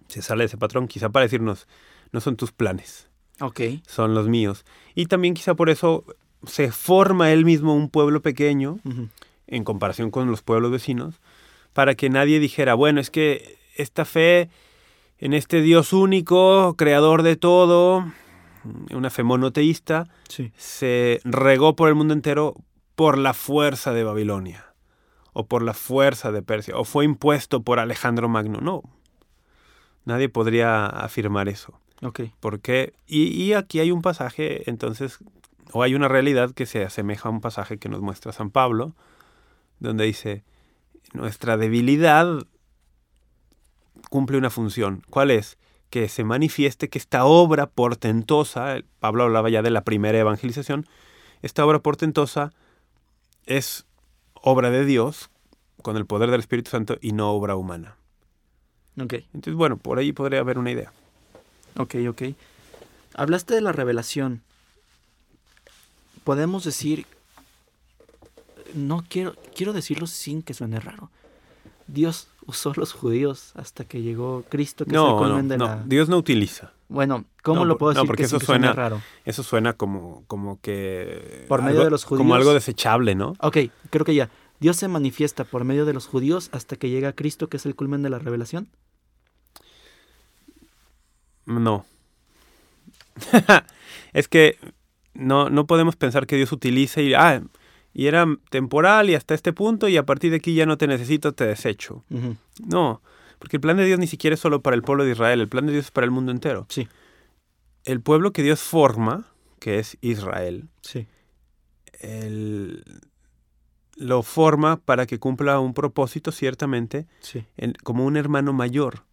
Se 0.07 0.21
sale 0.21 0.43
de 0.43 0.45
ese 0.45 0.57
patrón, 0.57 0.87
quizá 0.87 1.09
para 1.09 1.23
decirnos, 1.23 1.67
no 2.11 2.21
son 2.21 2.37
tus 2.37 2.51
planes. 2.51 3.09
Ok. 3.41 3.59
Son 3.87 4.13
los 4.13 4.27
míos. 4.27 4.65
Y 4.95 5.07
también 5.07 5.33
quizá 5.33 5.53
por 5.55 5.69
eso 5.69 6.05
se 6.45 6.71
forma 6.71 7.31
él 7.31 7.45
mismo 7.45 7.75
un 7.75 7.89
pueblo 7.89 8.21
pequeño, 8.21 8.79
en 9.51 9.63
comparación 9.63 10.09
con 10.09 10.31
los 10.31 10.41
pueblos 10.41 10.71
vecinos, 10.71 11.21
para 11.73 11.93
que 11.93 12.09
nadie 12.09 12.39
dijera, 12.39 12.73
bueno, 12.73 12.99
es 12.99 13.11
que 13.11 13.59
esta 13.75 14.05
fe 14.05 14.49
en 15.19 15.33
este 15.33 15.61
Dios 15.61 15.93
único, 15.93 16.75
creador 16.77 17.21
de 17.21 17.35
todo, 17.35 18.11
una 18.91 19.11
fe 19.11 19.21
monoteísta, 19.21 20.07
se 20.55 21.21
regó 21.23 21.75
por 21.75 21.89
el 21.89 21.95
mundo 21.95 22.15
entero 22.15 22.55
por 22.95 23.17
la 23.17 23.33
fuerza 23.33 23.93
de 23.93 24.03
Babilonia, 24.03 24.73
o 25.33 25.45
por 25.45 25.61
la 25.61 25.73
fuerza 25.73 26.31
de 26.31 26.41
Persia, 26.41 26.75
o 26.75 26.85
fue 26.85 27.05
impuesto 27.05 27.61
por 27.61 27.79
Alejandro 27.79 28.29
Magno. 28.29 28.59
No, 28.61 28.81
nadie 30.05 30.27
podría 30.27 30.87
afirmar 30.87 31.49
eso. 31.49 31.79
Porque, 32.39 32.93
y, 33.05 33.27
y 33.27 33.53
aquí 33.53 33.79
hay 33.79 33.91
un 33.91 34.01
pasaje, 34.01 34.67
entonces, 34.67 35.19
o 35.71 35.83
hay 35.83 35.93
una 35.93 36.07
realidad 36.07 36.51
que 36.51 36.65
se 36.65 36.83
asemeja 36.83 37.29
a 37.29 37.31
un 37.31 37.41
pasaje 37.41 37.77
que 37.77 37.89
nos 37.89 38.01
muestra 38.01 38.31
San 38.31 38.49
Pablo, 38.49 38.95
donde 39.81 40.05
dice, 40.05 40.43
nuestra 41.13 41.57
debilidad 41.57 42.27
cumple 44.09 44.37
una 44.37 44.49
función. 44.49 45.03
¿Cuál 45.09 45.31
es? 45.31 45.57
Que 45.89 46.07
se 46.07 46.23
manifieste 46.23 46.89
que 46.89 46.97
esta 46.97 47.25
obra 47.25 47.67
portentosa, 47.67 48.77
Pablo 48.99 49.23
hablaba 49.23 49.49
ya 49.49 49.61
de 49.61 49.71
la 49.71 49.83
primera 49.83 50.17
evangelización, 50.17 50.87
esta 51.41 51.65
obra 51.65 51.79
portentosa 51.79 52.53
es 53.45 53.85
obra 54.35 54.69
de 54.69 54.85
Dios 54.85 55.29
con 55.81 55.97
el 55.97 56.05
poder 56.05 56.29
del 56.29 56.39
Espíritu 56.39 56.71
Santo 56.71 56.97
y 57.01 57.11
no 57.11 57.31
obra 57.31 57.55
humana. 57.55 57.97
Ok. 59.01 59.13
Entonces, 59.33 59.55
bueno, 59.55 59.77
por 59.77 59.97
ahí 59.97 60.13
podría 60.13 60.39
haber 60.39 60.59
una 60.59 60.71
idea. 60.71 60.93
Ok, 61.77 61.95
ok. 62.07 62.21
Hablaste 63.15 63.55
de 63.55 63.61
la 63.61 63.71
revelación. 63.71 64.43
Podemos 66.23 66.63
decir, 66.63 67.07
no 68.75 69.03
quiero, 69.07 69.35
quiero 69.55 69.73
decirlo 69.73 70.07
sin 70.07 70.41
que 70.41 70.53
suene 70.53 70.79
raro. 70.79 71.09
Dios 71.87 72.27
usó 72.45 72.73
los 72.75 72.93
judíos 72.93 73.51
hasta 73.55 73.83
que 73.85 74.01
llegó 74.01 74.43
Cristo, 74.49 74.85
que 74.85 74.91
no, 74.93 75.23
es 75.25 75.39
el 75.39 75.47
no, 75.57 75.57
no. 75.57 75.83
Dios 75.85 76.07
no 76.09 76.17
utiliza. 76.17 76.71
Bueno, 76.87 77.25
¿cómo 77.43 77.65
lo 77.65 77.77
puedo 77.77 77.91
decir? 77.93 78.03
No, 78.03 78.07
porque 78.07 78.23
que 78.23 78.27
eso 78.27 78.37
sin 78.37 78.39
que 78.41 78.45
suena 78.45 78.73
raro. 78.73 79.01
Eso 79.25 79.43
suena 79.43 79.73
como, 79.73 80.23
como 80.27 80.59
que. 80.61 81.45
Por 81.47 81.61
medio 81.61 81.77
algo- 81.79 81.83
de 81.85 81.91
los 81.91 82.05
Como 82.05 82.23
judíos. 82.23 82.37
algo 82.37 82.53
desechable, 82.53 83.15
¿no? 83.15 83.35
Ok, 83.39 83.57
creo 83.89 84.05
que 84.05 84.15
ya. 84.15 84.29
Dios 84.59 84.77
se 84.77 84.87
manifiesta 84.87 85.43
por 85.43 85.63
medio 85.63 85.85
de 85.85 85.93
los 85.93 86.05
judíos 86.07 86.49
hasta 86.53 86.75
que 86.75 86.89
llega 86.89 87.13
Cristo, 87.13 87.47
que 87.49 87.57
es 87.57 87.65
el 87.65 87.75
culmen 87.75 88.03
de 88.03 88.09
la 88.09 88.19
revelación. 88.19 88.69
No. 91.45 91.85
es 94.13 94.27
que 94.27 94.57
no, 95.13 95.49
no 95.49 95.65
podemos 95.67 95.95
pensar 95.95 96.27
que 96.27 96.35
Dios 96.37 96.51
utilice 96.51 97.03
y. 97.03 97.13
Ah, 97.13 97.41
y 97.93 98.07
era 98.07 98.25
temporal 98.49 99.09
y 99.09 99.15
hasta 99.15 99.33
este 99.33 99.53
punto, 99.53 99.87
y 99.87 99.97
a 99.97 100.05
partir 100.05 100.31
de 100.31 100.37
aquí 100.37 100.53
ya 100.53 100.65
no 100.65 100.77
te 100.77 100.87
necesito, 100.87 101.33
te 101.33 101.45
desecho. 101.45 102.03
No, 102.65 103.01
porque 103.39 103.57
el 103.57 103.61
plan 103.61 103.77
de 103.77 103.85
Dios 103.85 103.99
ni 103.99 104.07
siquiera 104.07 104.33
es 104.35 104.39
solo 104.39 104.61
para 104.61 104.75
el 104.75 104.81
pueblo 104.83 105.03
de 105.05 105.11
Israel, 105.11 105.41
el 105.41 105.49
plan 105.49 105.65
de 105.65 105.73
Dios 105.73 105.85
es 105.85 105.91
para 105.91 106.05
el 106.05 106.11
mundo 106.11 106.31
entero. 106.31 106.65
Sí, 106.69 106.87
El 107.83 107.99
pueblo 108.01 108.31
que 108.31 108.43
Dios 108.43 108.59
forma, 108.61 109.25
que 109.59 109.79
es 109.79 109.97
Israel, 110.01 110.69
sí. 110.81 111.07
él 111.99 112.83
lo 113.97 114.23
forma 114.23 114.77
para 114.77 115.05
que 115.05 115.19
cumpla 115.19 115.59
un 115.59 115.73
propósito, 115.73 116.31
ciertamente, 116.31 117.05
Sí. 117.21 117.43
en- 117.57 117.73
como 117.83 118.05
un 118.05 118.17
hermano 118.17 118.53
mayor. 118.53 119.03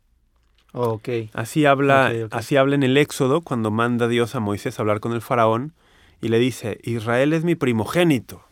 Ok. 0.72 1.08
Así 1.32 1.64
habla, 1.66 2.12
así 2.30 2.56
habla 2.56 2.74
en 2.74 2.82
el 2.82 2.96
Éxodo, 2.96 3.40
cuando 3.42 3.70
manda 3.70 4.08
Dios 4.08 4.34
a 4.34 4.40
Moisés 4.40 4.78
a 4.78 4.82
hablar 4.82 5.00
con 5.00 5.12
el 5.12 5.20
faraón, 5.22 5.74
y 6.20 6.28
le 6.28 6.38
dice, 6.38 6.78
Israel 6.84 7.32
es 7.32 7.44
mi 7.44 7.54
primogénito. 7.54 8.42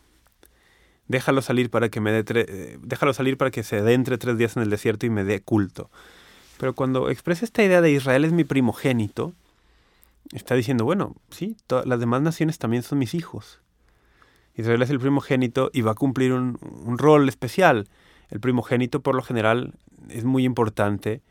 Déjalo 1.07 1.41
salir 1.41 1.69
para 1.69 1.89
que 1.89 2.01
me 2.01 2.11
dé 2.11 2.23
eh, 2.27 2.77
déjalo 2.81 3.13
salir 3.13 3.37
para 3.37 3.51
que 3.51 3.63
se 3.63 3.77
adentre 3.77 4.17
tres 4.17 4.37
días 4.37 4.57
en 4.57 4.63
el 4.63 4.69
desierto 4.69 5.05
y 5.05 5.09
me 5.09 5.23
dé 5.23 5.41
culto. 5.41 5.89
Pero 6.59 6.73
cuando 6.73 7.09
expresa 7.09 7.45
esta 7.45 7.63
idea 7.63 7.81
de 7.81 7.91
Israel 7.91 8.25
es 8.25 8.31
mi 8.31 8.43
primogénito, 8.43 9.33
está 10.33 10.55
diciendo, 10.55 10.85
bueno, 10.85 11.15
sí, 11.29 11.55
las 11.85 11.99
demás 11.99 12.21
naciones 12.21 12.57
también 12.57 12.83
son 12.83 12.99
mis 12.99 13.13
hijos. 13.13 13.61
Israel 14.55 14.81
es 14.81 14.89
el 14.89 14.99
primogénito 14.99 15.69
y 15.71 15.81
va 15.81 15.91
a 15.91 15.95
cumplir 15.95 16.33
un 16.33 16.97
rol 16.97 17.29
especial. 17.29 17.87
El 18.29 18.39
primogénito, 18.39 19.01
por 19.01 19.15
lo 19.15 19.21
general, 19.21 19.73
es 20.09 20.23
muy 20.23 20.43
importante 20.43 21.21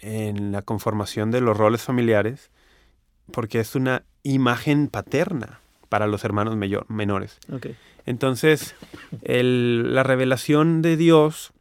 en 0.00 0.52
la 0.52 0.62
conformación 0.62 1.30
de 1.30 1.40
los 1.40 1.56
roles 1.56 1.82
familiares 1.82 2.50
porque 3.32 3.60
es 3.60 3.74
una 3.74 4.04
imagen 4.22 4.88
paterna 4.88 5.60
para 5.88 6.06
los 6.06 6.24
hermanos 6.24 6.56
mayor- 6.56 6.86
menores. 6.88 7.38
Entonces, 8.06 8.74
el- 9.22 9.94
la 9.94 10.02
revelación 10.02 10.82
de 10.82 10.96
Dios, 10.96 11.52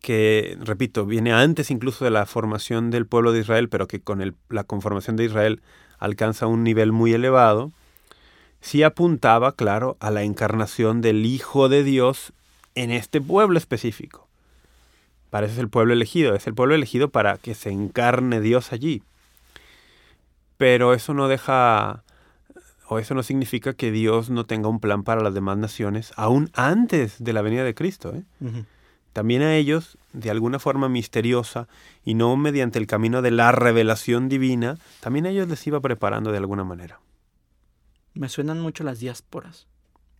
que, 0.00 0.56
repito, 0.60 1.06
viene 1.06 1.32
antes 1.32 1.70
incluso 1.70 2.04
de 2.04 2.10
la 2.10 2.26
formación 2.26 2.90
del 2.90 3.06
pueblo 3.06 3.32
de 3.32 3.40
Israel, 3.40 3.68
pero 3.68 3.86
que 3.86 4.00
con 4.00 4.20
el- 4.20 4.34
la 4.48 4.64
conformación 4.64 5.16
de 5.16 5.24
Israel 5.24 5.62
alcanza 5.98 6.46
un 6.46 6.64
nivel 6.64 6.90
muy 6.92 7.12
elevado, 7.12 7.72
sí 8.60 8.82
apuntaba, 8.82 9.52
claro, 9.52 9.96
a 10.00 10.10
la 10.10 10.22
encarnación 10.22 11.00
del 11.00 11.24
Hijo 11.24 11.68
de 11.68 11.84
Dios 11.84 12.32
en 12.74 12.90
este 12.90 13.20
pueblo 13.20 13.58
específico. 13.58 14.28
Para 15.30 15.46
eso 15.46 15.54
es 15.54 15.60
el 15.60 15.68
pueblo 15.68 15.92
elegido, 15.92 16.34
es 16.34 16.46
el 16.46 16.54
pueblo 16.54 16.74
elegido 16.74 17.08
para 17.08 17.38
que 17.38 17.54
se 17.54 17.70
encarne 17.70 18.40
Dios 18.40 18.72
allí. 18.72 19.02
Pero 20.58 20.94
eso 20.94 21.14
no 21.14 21.28
deja 21.28 22.02
o 22.88 22.98
eso 22.98 23.14
no 23.14 23.22
significa 23.22 23.72
que 23.74 23.90
Dios 23.90 24.28
no 24.30 24.44
tenga 24.46 24.68
un 24.68 24.80
plan 24.80 25.02
para 25.02 25.22
las 25.22 25.34
demás 25.34 25.56
naciones, 25.58 26.12
aún 26.16 26.50
antes 26.54 27.22
de 27.22 27.32
la 27.32 27.42
venida 27.42 27.64
de 27.64 27.74
Cristo. 27.74 28.14
¿eh? 28.14 28.22
También 29.12 29.42
a 29.42 29.54
ellos, 29.56 29.98
de 30.12 30.30
alguna 30.30 30.58
forma 30.58 30.88
misteriosa, 30.88 31.68
y 32.04 32.14
no 32.14 32.36
mediante 32.36 32.78
el 32.78 32.86
camino 32.86 33.20
de 33.22 33.30
la 33.30 33.52
revelación 33.52 34.28
divina, 34.28 34.78
también 35.00 35.26
a 35.26 35.30
ellos 35.30 35.48
les 35.48 35.66
iba 35.66 35.80
preparando 35.80 36.32
de 36.32 36.38
alguna 36.38 36.64
manera. 36.64 37.00
Me 38.14 38.28
suenan 38.28 38.60
mucho 38.60 38.84
las 38.84 38.98
diásporas 39.00 39.66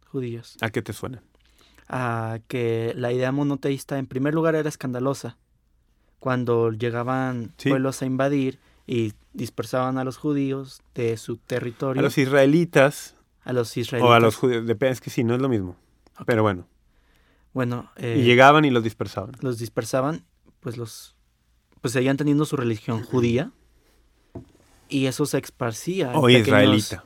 judías. 0.06 0.56
¿A 0.60 0.70
qué 0.70 0.82
te 0.82 0.92
suena? 0.92 1.22
a 1.94 2.38
que 2.48 2.94
la 2.96 3.12
idea 3.12 3.32
monoteísta 3.32 3.98
en 3.98 4.06
primer 4.06 4.32
lugar 4.32 4.54
era 4.54 4.66
escandalosa. 4.68 5.36
Cuando 6.20 6.70
llegaban 6.70 7.52
Sí. 7.58 7.68
pueblos 7.68 8.00
a 8.00 8.06
invadir 8.06 8.58
y 8.92 9.12
dispersaban 9.32 9.96
a 9.98 10.04
los 10.04 10.16
judíos 10.18 10.82
de 10.94 11.16
su 11.16 11.36
territorio, 11.38 12.00
A 12.00 12.02
los 12.02 12.18
israelitas 12.18 13.14
israelitas. 13.76 14.02
o 14.02 14.12
a 14.12 14.20
los 14.20 14.36
judíos, 14.36 14.66
depende, 14.66 14.92
es 14.92 15.00
que 15.00 15.10
sí, 15.10 15.24
no 15.24 15.34
es 15.34 15.40
lo 15.40 15.48
mismo. 15.48 15.76
Pero 16.26 16.42
bueno, 16.42 16.66
Bueno, 17.54 17.90
eh, 17.96 18.18
y 18.20 18.22
llegaban 18.24 18.64
y 18.64 18.70
los 18.70 18.82
dispersaban. 18.84 19.32
los 19.40 19.58
dispersaban, 19.58 20.24
pues 20.60 20.76
los 20.76 21.14
pues 21.80 21.92
seguían 21.94 22.16
teniendo 22.16 22.44
su 22.44 22.56
religión 22.56 23.02
judía 23.02 23.50
y 24.88 25.06
eso 25.06 25.26
se 25.26 25.38
esparcía. 25.38 26.12
O 26.14 26.22
pequeños- 26.26 26.46
israelita. 26.46 27.04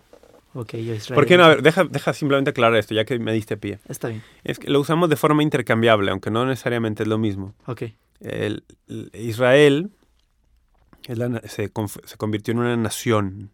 Ok, 0.55 0.75
o 0.75 0.76
israelita. 0.78 1.14
¿Por 1.14 1.26
qué 1.26 1.37
no? 1.37 1.45
A 1.45 1.49
ver, 1.49 1.62
deja, 1.62 1.85
deja 1.85 2.12
simplemente 2.12 2.50
aclarar 2.50 2.76
esto, 2.78 2.95
ya 2.95 3.05
que 3.05 3.19
me 3.19 3.33
diste 3.33 3.57
pie. 3.57 3.78
Está 3.88 4.09
bien. 4.09 4.23
Es 4.45 4.59
que 4.59 4.69
lo 4.71 4.81
usamos 4.81 5.09
de 5.09 5.16
forma 5.16 5.43
intercambiable, 5.43 6.11
aunque 6.11 6.31
no 6.31 6.45
necesariamente 6.47 7.05
es 7.05 7.09
lo 7.09 7.19
mismo. 7.19 7.55
Ok. 7.66 7.83
El- 8.21 8.64
el- 8.88 9.11
Israel 9.14 9.90
la 11.15 11.41
se, 11.47 11.71
convirtió 11.71 12.53
en 12.53 12.59
una 12.59 12.77
nación, 12.77 13.51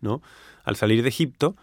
¿no? 0.00 0.20
Al 0.64 0.76
salir 0.76 1.02
de 1.02 1.08
Egipto 1.08 1.56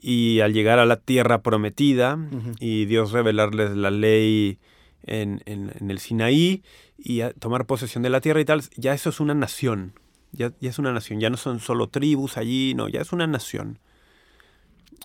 y 0.00 0.40
al 0.40 0.52
llegar 0.52 0.78
a 0.78 0.86
la 0.86 0.96
tierra 1.00 1.42
prometida 1.42 2.18
y 2.60 2.84
Dios 2.84 3.10
revelarles 3.12 3.74
la 3.76 3.90
ley 3.90 4.58
en, 5.02 5.42
en- 5.46 5.72
en 5.80 5.90
el 5.90 5.98
Sinaí 5.98 6.62
y 6.98 7.22
a 7.22 7.32
tomar 7.32 7.66
posesión 7.66 8.02
de 8.02 8.10
la 8.10 8.20
tierra 8.20 8.40
y 8.40 8.44
tal, 8.44 8.62
ya 8.76 8.94
eso 8.94 9.10
es 9.10 9.18
una 9.20 9.34
nación. 9.34 9.94
Ya, 10.32 10.52
ya 10.60 10.68
es 10.70 10.78
una 10.78 10.92
nación, 10.92 11.18
ya 11.20 11.30
no 11.30 11.36
son 11.38 11.60
solo 11.60 11.88
tribus 11.88 12.36
allí, 12.36 12.74
no, 12.74 12.88
ya 12.88 13.00
es 13.00 13.12
una 13.12 13.26
nación. 13.26 13.78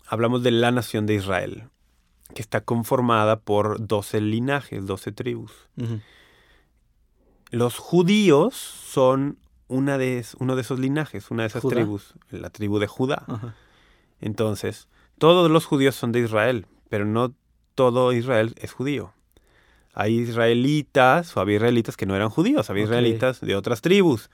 Hablamos 0.07 0.43
de 0.43 0.51
la 0.51 0.71
nación 0.71 1.05
de 1.05 1.15
Israel, 1.15 1.63
que 2.35 2.41
está 2.41 2.61
conformada 2.61 3.39
por 3.39 3.85
12 3.87 4.19
linajes, 4.19 4.85
12 4.85 5.11
tribus. 5.13 5.51
Los 7.51 7.77
judíos 7.77 8.55
son 8.55 9.37
una 9.71 9.97
de, 9.97 10.23
uno 10.39 10.55
de 10.55 10.61
esos 10.61 10.79
linajes, 10.79 11.31
una 11.31 11.43
de 11.43 11.47
esas 11.47 11.61
¿Judá? 11.61 11.75
tribus, 11.77 12.13
la 12.29 12.49
tribu 12.49 12.77
de 12.79 12.87
Judá. 12.87 13.23
Ajá. 13.27 13.55
Entonces, 14.19 14.87
todos 15.17 15.49
los 15.49 15.65
judíos 15.65 15.95
son 15.95 16.11
de 16.11 16.19
Israel, 16.19 16.65
pero 16.89 17.05
no 17.05 17.33
todo 17.75 18.13
Israel 18.13 18.53
es 18.57 18.73
judío. 18.73 19.13
Hay 19.93 20.19
israelitas, 20.19 21.35
o 21.35 21.39
había 21.41 21.55
israelitas 21.57 21.97
que 21.97 22.05
no 22.05 22.15
eran 22.15 22.29
judíos, 22.29 22.69
había 22.69 22.83
israelitas 22.83 23.41
de 23.41 23.55
otras 23.55 23.81
tribus, 23.81 24.29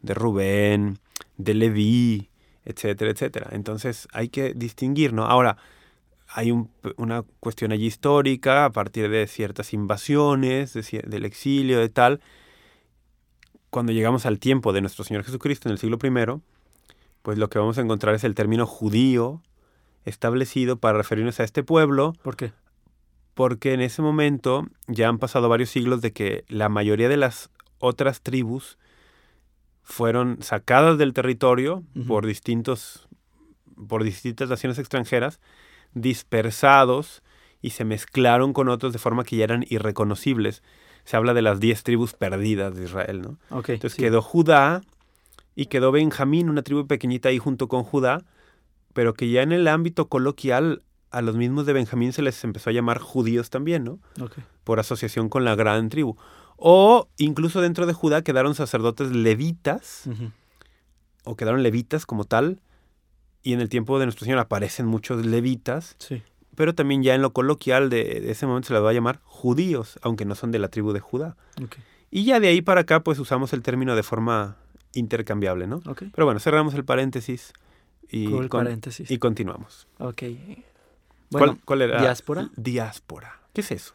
de 0.00 0.14
Rubén, 0.14 0.98
de 1.36 1.54
Leví, 1.54 2.30
etcétera, 2.64 3.10
etcétera. 3.10 3.48
Entonces 3.52 4.08
hay 4.12 4.28
que 4.28 4.54
distinguir, 4.54 5.12
¿no? 5.12 5.24
Ahora, 5.26 5.56
hay 6.28 6.50
un- 6.52 6.70
una 6.96 7.22
cuestión 7.40 7.70
allí 7.72 7.86
histórica 7.86 8.64
a 8.64 8.70
partir 8.70 9.10
de 9.10 9.26
ciertas 9.26 9.72
invasiones, 9.74 10.72
de 10.72 11.02
del 11.06 11.24
exilio, 11.24 11.78
de 11.80 11.88
tal. 11.90 12.20
Cuando 13.74 13.90
llegamos 13.90 14.24
al 14.24 14.38
tiempo 14.38 14.72
de 14.72 14.82
nuestro 14.82 15.02
Señor 15.02 15.24
Jesucristo 15.24 15.68
en 15.68 15.72
el 15.72 15.78
siglo 15.78 15.98
I, 16.00 16.40
pues 17.22 17.38
lo 17.38 17.50
que 17.50 17.58
vamos 17.58 17.76
a 17.76 17.80
encontrar 17.80 18.14
es 18.14 18.22
el 18.22 18.36
término 18.36 18.66
judío 18.66 19.42
establecido 20.04 20.76
para 20.76 20.96
referirnos 20.96 21.40
a 21.40 21.42
este 21.42 21.64
pueblo, 21.64 22.12
¿Por 22.22 22.36
qué? 22.36 22.52
porque 23.34 23.72
en 23.72 23.80
ese 23.80 24.00
momento 24.00 24.64
ya 24.86 25.08
han 25.08 25.18
pasado 25.18 25.48
varios 25.48 25.70
siglos 25.70 26.02
de 26.02 26.12
que 26.12 26.44
la 26.46 26.68
mayoría 26.68 27.08
de 27.08 27.16
las 27.16 27.50
otras 27.80 28.20
tribus 28.20 28.78
fueron 29.82 30.40
sacadas 30.40 30.96
del 30.96 31.12
territorio 31.12 31.82
por 32.06 32.26
distintos 32.26 33.08
por 33.88 34.04
distintas 34.04 34.48
naciones 34.48 34.78
extranjeras, 34.78 35.40
dispersados 35.94 37.24
y 37.60 37.70
se 37.70 37.84
mezclaron 37.84 38.52
con 38.52 38.68
otros 38.68 38.92
de 38.92 39.00
forma 39.00 39.24
que 39.24 39.34
ya 39.34 39.42
eran 39.42 39.64
irreconocibles. 39.68 40.62
Se 41.04 41.16
habla 41.16 41.34
de 41.34 41.42
las 41.42 41.60
diez 41.60 41.82
tribus 41.82 42.14
perdidas 42.14 42.74
de 42.76 42.84
Israel, 42.84 43.22
¿no? 43.22 43.38
Entonces 43.74 43.96
sí. 43.96 44.02
quedó 44.02 44.22
Judá 44.22 44.80
y 45.54 45.66
quedó 45.66 45.92
Benjamín, 45.92 46.48
una 46.48 46.62
tribu 46.62 46.86
pequeñita 46.86 47.28
ahí 47.28 47.38
junto 47.38 47.68
con 47.68 47.84
Judá, 47.84 48.24
pero 48.92 49.14
que 49.14 49.30
ya 49.30 49.42
en 49.42 49.52
el 49.52 49.68
ámbito 49.68 50.08
coloquial 50.08 50.82
a 51.10 51.22
los 51.22 51.36
mismos 51.36 51.66
de 51.66 51.72
Benjamín 51.74 52.12
se 52.12 52.22
les 52.22 52.42
empezó 52.42 52.70
a 52.70 52.72
llamar 52.72 52.98
judíos 52.98 53.50
también, 53.50 53.84
¿no? 53.84 53.98
Por 54.64 54.80
asociación 54.80 55.28
con 55.28 55.44
la 55.44 55.54
gran 55.54 55.88
tribu. 55.88 56.16
O 56.56 57.08
incluso 57.18 57.60
dentro 57.60 57.86
de 57.86 57.92
Judá 57.92 58.22
quedaron 58.22 58.54
sacerdotes 58.54 59.10
levitas, 59.10 60.08
o 61.24 61.36
quedaron 61.36 61.62
levitas 61.62 62.06
como 62.06 62.24
tal, 62.24 62.60
y 63.42 63.52
en 63.52 63.60
el 63.60 63.68
tiempo 63.68 63.98
de 63.98 64.06
nuestro 64.06 64.24
Señor 64.24 64.38
aparecen 64.38 64.86
muchos 64.86 65.24
levitas, 65.24 65.96
Sí. 65.98 66.22
Pero 66.54 66.74
también 66.74 67.02
ya 67.02 67.14
en 67.14 67.22
lo 67.22 67.32
coloquial 67.32 67.90
de, 67.90 68.20
de 68.20 68.30
ese 68.30 68.46
momento 68.46 68.68
se 68.68 68.74
les 68.74 68.82
va 68.82 68.90
a 68.90 68.92
llamar 68.92 69.20
judíos, 69.24 69.98
aunque 70.02 70.24
no 70.24 70.34
son 70.34 70.50
de 70.50 70.58
la 70.58 70.68
tribu 70.68 70.92
de 70.92 71.00
Judá. 71.00 71.36
Y 72.10 72.24
ya 72.24 72.40
de 72.40 72.48
ahí 72.48 72.62
para 72.62 72.82
acá, 72.82 73.00
pues 73.00 73.18
usamos 73.18 73.52
el 73.52 73.62
término 73.62 73.96
de 73.96 74.02
forma 74.02 74.56
intercambiable, 74.92 75.66
¿no? 75.66 75.80
Pero 76.12 76.24
bueno, 76.24 76.38
cerramos 76.40 76.74
el 76.74 76.84
paréntesis 76.84 77.52
y, 78.08 78.30
Cool 78.30 78.48
con- 78.48 78.64
paréntesis. 78.64 79.10
y 79.10 79.18
continuamos. 79.18 79.88
Ok. 79.98 80.22
¿Cuál, 80.22 81.40
Bueno, 81.48 81.58
cuál 81.64 81.82
era? 81.82 82.00
¿diáspora? 82.00 82.50
Diáspora. 82.56 83.40
¿Qué 83.52 83.60
es 83.62 83.70
eso? 83.72 83.94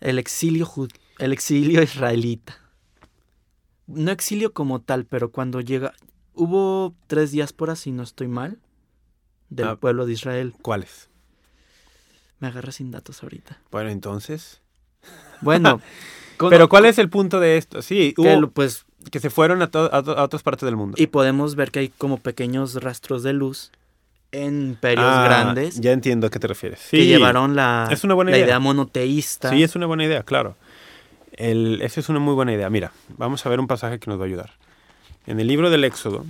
el 0.00 0.18
exilio 0.18 0.66
el 1.20 1.32
exilio 1.32 1.80
israelita. 1.82 2.58
No 3.86 4.10
exilio 4.10 4.52
como 4.52 4.80
tal, 4.80 5.04
pero 5.04 5.30
cuando 5.30 5.60
llega 5.60 5.92
hubo 6.34 6.94
tres 7.06 7.30
diásporas 7.30 7.80
si 7.80 7.92
no 7.92 8.02
estoy 8.02 8.26
mal 8.26 8.58
del 9.50 9.68
Ah. 9.68 9.76
pueblo 9.76 10.06
de 10.06 10.12
Israel. 10.14 10.54
¿Cuáles? 10.62 11.08
Me 12.42 12.48
agarra 12.48 12.72
sin 12.72 12.90
datos 12.90 13.22
ahorita. 13.22 13.58
Bueno, 13.70 13.88
entonces. 13.88 14.60
Bueno, 15.40 15.80
con- 16.36 16.50
Pero 16.50 16.68
¿cuál 16.68 16.84
es 16.84 16.98
el 16.98 17.08
punto 17.08 17.40
de 17.40 17.56
esto? 17.56 17.80
Sí, 17.82 18.12
que 18.14 18.20
hubo- 18.20 18.40
lo- 18.40 18.50
pues 18.50 18.84
que 19.10 19.18
se 19.20 19.30
fueron 19.30 19.62
a, 19.62 19.66
a 19.66 19.68
to- 19.70 19.90
a 19.92 20.22
otras 20.22 20.42
partes 20.42 20.64
del 20.66 20.76
mundo. 20.76 20.96
y 20.98 21.06
podemos 21.06 21.54
ver 21.56 21.70
que 21.70 21.78
hay 21.80 21.88
como 21.88 22.18
pequeños 22.18 22.74
rastros 22.82 23.22
de 23.24 23.32
luz 23.32 23.70
en 24.32 24.62
imperios 24.70 25.04
Ah, 25.08 25.24
grandes 25.24 25.80
Ya 25.80 25.90
entiendo 25.92 26.26
a 26.26 26.30
qué 26.30 26.38
te 26.38 26.46
refieres. 26.46 26.80
Sí, 26.80 26.96
que 26.98 27.06
llevaron 27.06 27.54
la, 27.56 27.88
es 27.90 28.02
una 28.04 28.14
buena 28.14 28.30
la 28.32 28.36
idea. 28.38 28.46
idea 28.46 28.58
monoteísta. 28.60 29.50
Sí, 29.50 29.62
es 29.62 29.74
una 29.76 29.86
buena 29.86 30.04
idea, 30.04 30.22
claro. 30.24 30.56
El, 31.32 31.80
esa 31.82 32.00
es 32.00 32.08
una 32.08 32.18
muy 32.18 32.34
buena 32.34 32.52
idea. 32.52 32.68
Mira, 32.70 32.92
vamos 33.18 33.44
a 33.46 33.48
ver 33.48 33.58
un 33.60 33.66
pasaje 33.66 33.98
que 33.98 34.08
nos 34.10 34.18
va 34.18 34.24
a 34.24 34.26
ayudar. 34.26 34.50
En 35.26 35.38
el 35.40 35.46
libro 35.48 35.70
del 35.70 35.84
Éxodo, 35.84 36.24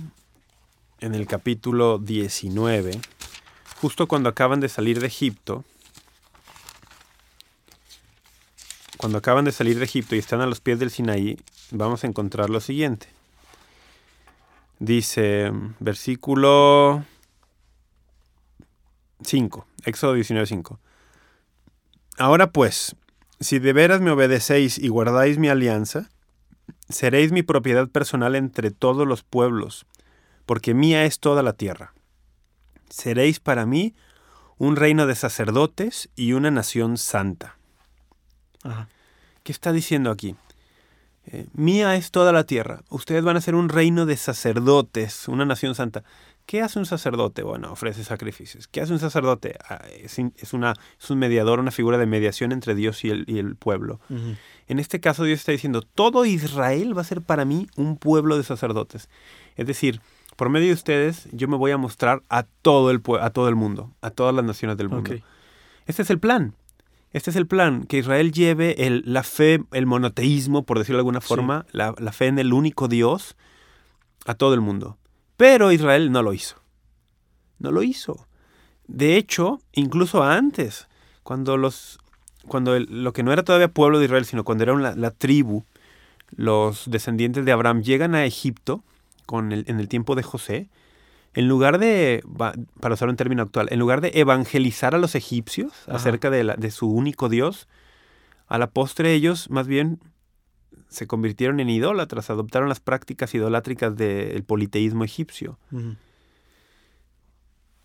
en 0.99 1.13
el 1.15 1.25
capítulo 1.27 1.97
19, 1.99 2.99
justo 3.81 4.07
cuando 4.07 4.29
acaban 4.29 4.59
de 4.61 4.69
salir 4.69 4.99
de 4.99 5.07
Egipto, 5.07 5.63
cuando 9.03 9.17
acaban 9.17 9.43
de 9.43 9.51
salir 9.51 9.79
de 9.79 9.83
Egipto 9.83 10.15
y 10.15 10.19
están 10.19 10.39
a 10.39 10.45
los 10.45 10.61
pies 10.61 10.79
del 10.79 10.89
Sinaí, 10.89 11.37
vamos 11.71 12.05
a 12.05 12.07
encontrar 12.07 12.49
lo 12.49 12.61
siguiente. 12.61 13.07
Dice, 14.79 15.51
versículo 15.81 17.03
5, 19.25 19.67
Éxodo 19.83 20.13
19, 20.13 20.47
5. 20.47 20.79
Ahora 22.17 22.53
pues, 22.53 22.95
si 23.41 23.59
de 23.59 23.73
veras 23.73 23.99
me 23.99 24.11
obedecéis 24.11 24.77
y 24.77 24.87
guardáis 24.87 25.37
mi 25.37 25.49
alianza, 25.49 26.09
seréis 26.87 27.33
mi 27.33 27.43
propiedad 27.43 27.89
personal 27.89 28.35
entre 28.35 28.71
todos 28.71 29.05
los 29.05 29.21
pueblos, 29.21 29.85
porque 30.45 30.73
mía 30.73 31.03
es 31.03 31.19
toda 31.19 31.43
la 31.43 31.51
tierra. 31.51 31.93
Seréis 32.89 33.41
para 33.41 33.65
mí 33.65 33.95
un 34.57 34.77
reino 34.77 35.07
de 35.07 35.15
sacerdotes 35.15 36.07
y 36.15 36.31
una 36.31 36.51
nación 36.51 36.95
santa. 36.95 37.57
Ajá. 38.63 38.87
¿Qué 39.43 39.51
está 39.51 39.71
diciendo 39.71 40.09
aquí? 40.09 40.35
Eh, 41.25 41.47
mía 41.53 41.95
es 41.95 42.11
toda 42.11 42.31
la 42.31 42.43
tierra. 42.43 42.81
Ustedes 42.89 43.23
van 43.23 43.37
a 43.37 43.41
ser 43.41 43.55
un 43.55 43.69
reino 43.69 44.05
de 44.05 44.17
sacerdotes, 44.17 45.27
una 45.27 45.45
nación 45.45 45.75
santa. 45.75 46.03
¿Qué 46.45 46.61
hace 46.61 46.77
un 46.79 46.85
sacerdote? 46.85 47.43
Bueno, 47.43 47.71
ofrece 47.71 48.03
sacrificios. 48.03 48.67
¿Qué 48.67 48.81
hace 48.81 48.91
un 48.91 48.99
sacerdote? 48.99 49.55
Ah, 49.69 49.81
es, 49.89 50.17
una, 50.53 50.73
es 50.99 51.09
un 51.09 51.19
mediador, 51.19 51.59
una 51.59 51.71
figura 51.71 51.97
de 51.97 52.05
mediación 52.05 52.51
entre 52.51 52.75
Dios 52.75 53.05
y 53.05 53.09
el, 53.09 53.23
y 53.27 53.39
el 53.39 53.55
pueblo. 53.55 54.01
En 54.67 54.79
este 54.79 54.99
caso 54.99 55.23
Dios 55.23 55.39
está 55.39 55.53
diciendo, 55.53 55.81
todo 55.81 56.25
Israel 56.25 56.97
va 56.97 57.01
a 57.01 57.05
ser 57.05 57.21
para 57.21 57.45
mí 57.45 57.67
un 57.77 57.97
pueblo 57.97 58.35
de 58.35 58.43
sacerdotes. 58.43 59.07
Es 59.55 59.67
decir, 59.67 60.01
por 60.35 60.49
medio 60.49 60.67
de 60.67 60.73
ustedes 60.73 61.29
yo 61.31 61.47
me 61.47 61.55
voy 61.55 61.71
a 61.71 61.77
mostrar 61.77 62.23
a 62.27 62.43
todo 62.43 62.91
el, 62.91 63.01
a 63.21 63.29
todo 63.29 63.47
el 63.47 63.55
mundo, 63.55 63.93
a 64.01 64.09
todas 64.09 64.35
las 64.35 64.43
naciones 64.43 64.75
del 64.75 64.89
mundo. 64.89 65.13
Ok. 65.13 65.21
Este 65.85 66.01
es 66.01 66.09
el 66.09 66.19
plan. 66.19 66.55
Este 67.13 67.29
es 67.29 67.35
el 67.35 67.47
plan, 67.47 67.83
que 67.85 67.99
Israel 67.99 68.31
lleve 68.31 68.85
el- 68.87 69.03
la 69.05 69.23
fe, 69.23 69.63
el 69.71 69.85
monoteísmo, 69.85 70.63
por 70.63 70.79
decirlo 70.79 70.97
de 70.97 71.01
alguna 71.01 71.21
Sí. 71.21 71.27
forma, 71.27 71.65
la, 71.71 71.93
la 71.99 72.11
fe 72.11 72.25
en 72.27 72.39
el 72.39 72.51
único 72.53 72.87
Dios 72.87 73.35
a 74.25 74.33
todo 74.33 74.53
el 74.55 74.61
mundo. 74.61 74.97
Pero 75.37 75.71
Israel 75.71 76.11
no 76.11 76.23
lo 76.23 76.33
hizo. 76.33 76.55
No 77.59 77.71
lo 77.71 77.83
hizo. 77.83 78.27
De 78.87 79.15
hecho, 79.15 79.59
incluso 79.73 80.23
antes, 80.23 80.87
cuando 81.23 81.55
los 81.57 81.99
cuando 82.45 82.75
el- 82.75 83.03
lo 83.05 83.13
que 83.13 83.23
no 83.23 83.31
era 83.31 83.43
todavía 83.43 83.69
pueblo 83.69 83.99
de 83.99 84.05
Israel, 84.05 84.25
sino 84.25 84.43
cuando 84.43 84.65
era 84.65 84.73
una- 84.73 84.95
la 84.97 85.11
tribu, 85.11 85.63
los 86.35 86.89
descendientes 86.91 87.45
de 87.45 87.51
Abraham 87.53 87.83
llegan 87.83 88.15
a 88.15 88.25
Egipto 88.25 88.83
con 89.25 89.53
el- 89.53 89.63
en 89.67 89.79
el 89.79 89.87
tiempo 89.87 90.13
de 90.15 90.23
José, 90.23 90.67
en 91.35 91.47
lugar 91.47 91.79
de, 91.79 92.23
para 92.79 92.93
usar 92.93 93.09
un 93.09 93.15
término 93.15 93.41
actual, 93.41 93.67
en 93.71 93.79
lugar 93.79 94.01
de 94.01 94.11
evangelizar 94.15 94.93
a 94.95 94.97
los 94.97 95.15
egipcios 95.15 95.71
Ajá. 95.87 95.97
acerca 95.97 96.29
de, 96.29 96.43
la- 96.43 96.55
de 96.55 96.69
su 96.71 96.87
único 96.89 97.29
Dios, 97.29 97.67
a 98.47 98.57
la 98.57 98.67
postre 98.69 99.13
ellos 99.13 99.49
más 99.49 99.67
bien 99.67 99.99
se 100.89 101.07
convirtieron 101.07 101.59
en 101.59 101.69
idólatras, 101.69 102.29
adoptaron 102.29 102.69
las 102.69 102.79
prácticas 102.79 103.33
idolátricas 103.33 103.95
del 103.95 104.43
politeísmo 104.43 105.03
egipcio. 105.03 105.57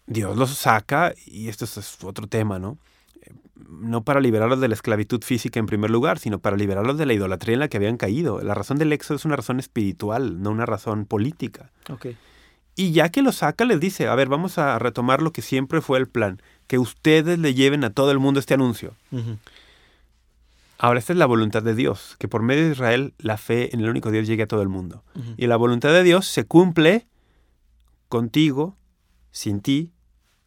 Dios 0.06 0.36
los 0.36 0.50
saca, 0.50 1.14
y 1.26 1.48
esto 1.48 1.64
es 1.64 2.02
otro 2.04 2.26
tema, 2.26 2.58
¿no? 2.58 2.78
Eh, 3.22 3.32
No 3.70 4.04
para 4.04 4.20
liberarlos 4.20 4.60
de 4.60 4.68
la 4.68 4.74
esclavitud 4.74 5.22
física 5.22 5.58
en 5.58 5.66
primer 5.66 5.90
lugar, 5.90 6.18
sino 6.18 6.38
para 6.38 6.56
liberarlos 6.56 6.96
de 6.98 7.06
la 7.06 7.12
idolatría 7.14 7.54
en 7.54 7.60
la 7.60 7.68
que 7.68 7.76
habían 7.76 7.96
caído. 7.96 8.40
La 8.42 8.54
razón 8.54 8.78
del 8.78 8.92
éxodo 8.92 9.16
es 9.16 9.24
una 9.24 9.36
razón 9.36 9.58
espiritual, 9.58 10.42
no 10.42 10.50
una 10.50 10.66
razón 10.66 11.04
política. 11.06 11.70
Ok. 11.90 12.06
Y 12.78 12.92
ya 12.92 13.08
que 13.08 13.22
los 13.22 13.34
saca, 13.38 13.64
les 13.64 13.80
dice, 13.80 14.06
a 14.06 14.14
ver, 14.14 14.28
vamos 14.28 14.56
a 14.56 14.78
retomar 14.78 15.20
lo 15.20 15.32
que 15.32 15.42
siempre 15.42 15.80
fue 15.80 15.98
el 15.98 16.06
plan, 16.06 16.40
que 16.68 16.78
ustedes 16.78 17.36
le 17.36 17.52
lleven 17.52 17.82
a 17.82 17.90
todo 17.90 18.12
el 18.12 18.20
mundo 18.20 18.38
este 18.38 18.54
anuncio. 18.54 18.94
Ahora, 20.78 21.00
esta 21.00 21.12
es 21.12 21.18
la 21.18 21.26
voluntad 21.26 21.64
de 21.64 21.74
Dios, 21.74 22.14
que 22.20 22.28
por 22.28 22.42
medio 22.42 22.66
de 22.66 22.70
Israel 22.70 23.14
la 23.18 23.36
fe 23.36 23.74
en 23.74 23.80
el 23.80 23.88
único 23.88 24.12
Dios 24.12 24.28
llegue 24.28 24.44
a 24.44 24.46
todo 24.46 24.62
el 24.62 24.68
mundo. 24.68 25.02
Y 25.36 25.48
la 25.48 25.56
voluntad 25.56 25.88
de 25.92 26.04
Dios 26.04 26.28
se 26.28 26.44
cumple 26.44 27.08
contigo, 28.08 28.76
sin 29.32 29.60
ti 29.60 29.90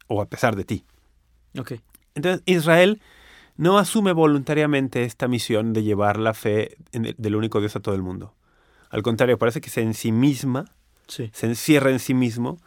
o 0.07 0.21
a 0.21 0.27
pesar 0.29 0.55
de 0.55 0.63
ti. 0.63 0.85
Ok. 1.59 1.73
Entonces, 2.15 2.43
Israel 2.45 3.01
no 3.57 3.77
asume 3.77 4.13
voluntariamente 4.13 5.03
esta 5.03 5.27
misión 5.27 5.73
de 5.73 5.83
llevar 5.83 6.17
la 6.17 6.33
fe 6.33 6.77
en 6.93 7.07
el- 7.07 7.15
del 7.17 7.35
único 7.35 7.59
Dios 7.59 7.75
a 7.75 7.81
todo 7.81 7.93
el 7.95 8.01
mundo. 8.01 8.33
Al 8.89 9.03
contrario, 9.03 9.37
parece 9.37 9.59
que 9.59 9.69
se 9.69 9.81
ensimisma, 9.81 10.71
Se 11.07 11.45
encierra 11.45 11.91
en 11.91 11.99
sí 11.99 12.13
mismo, 12.13 12.59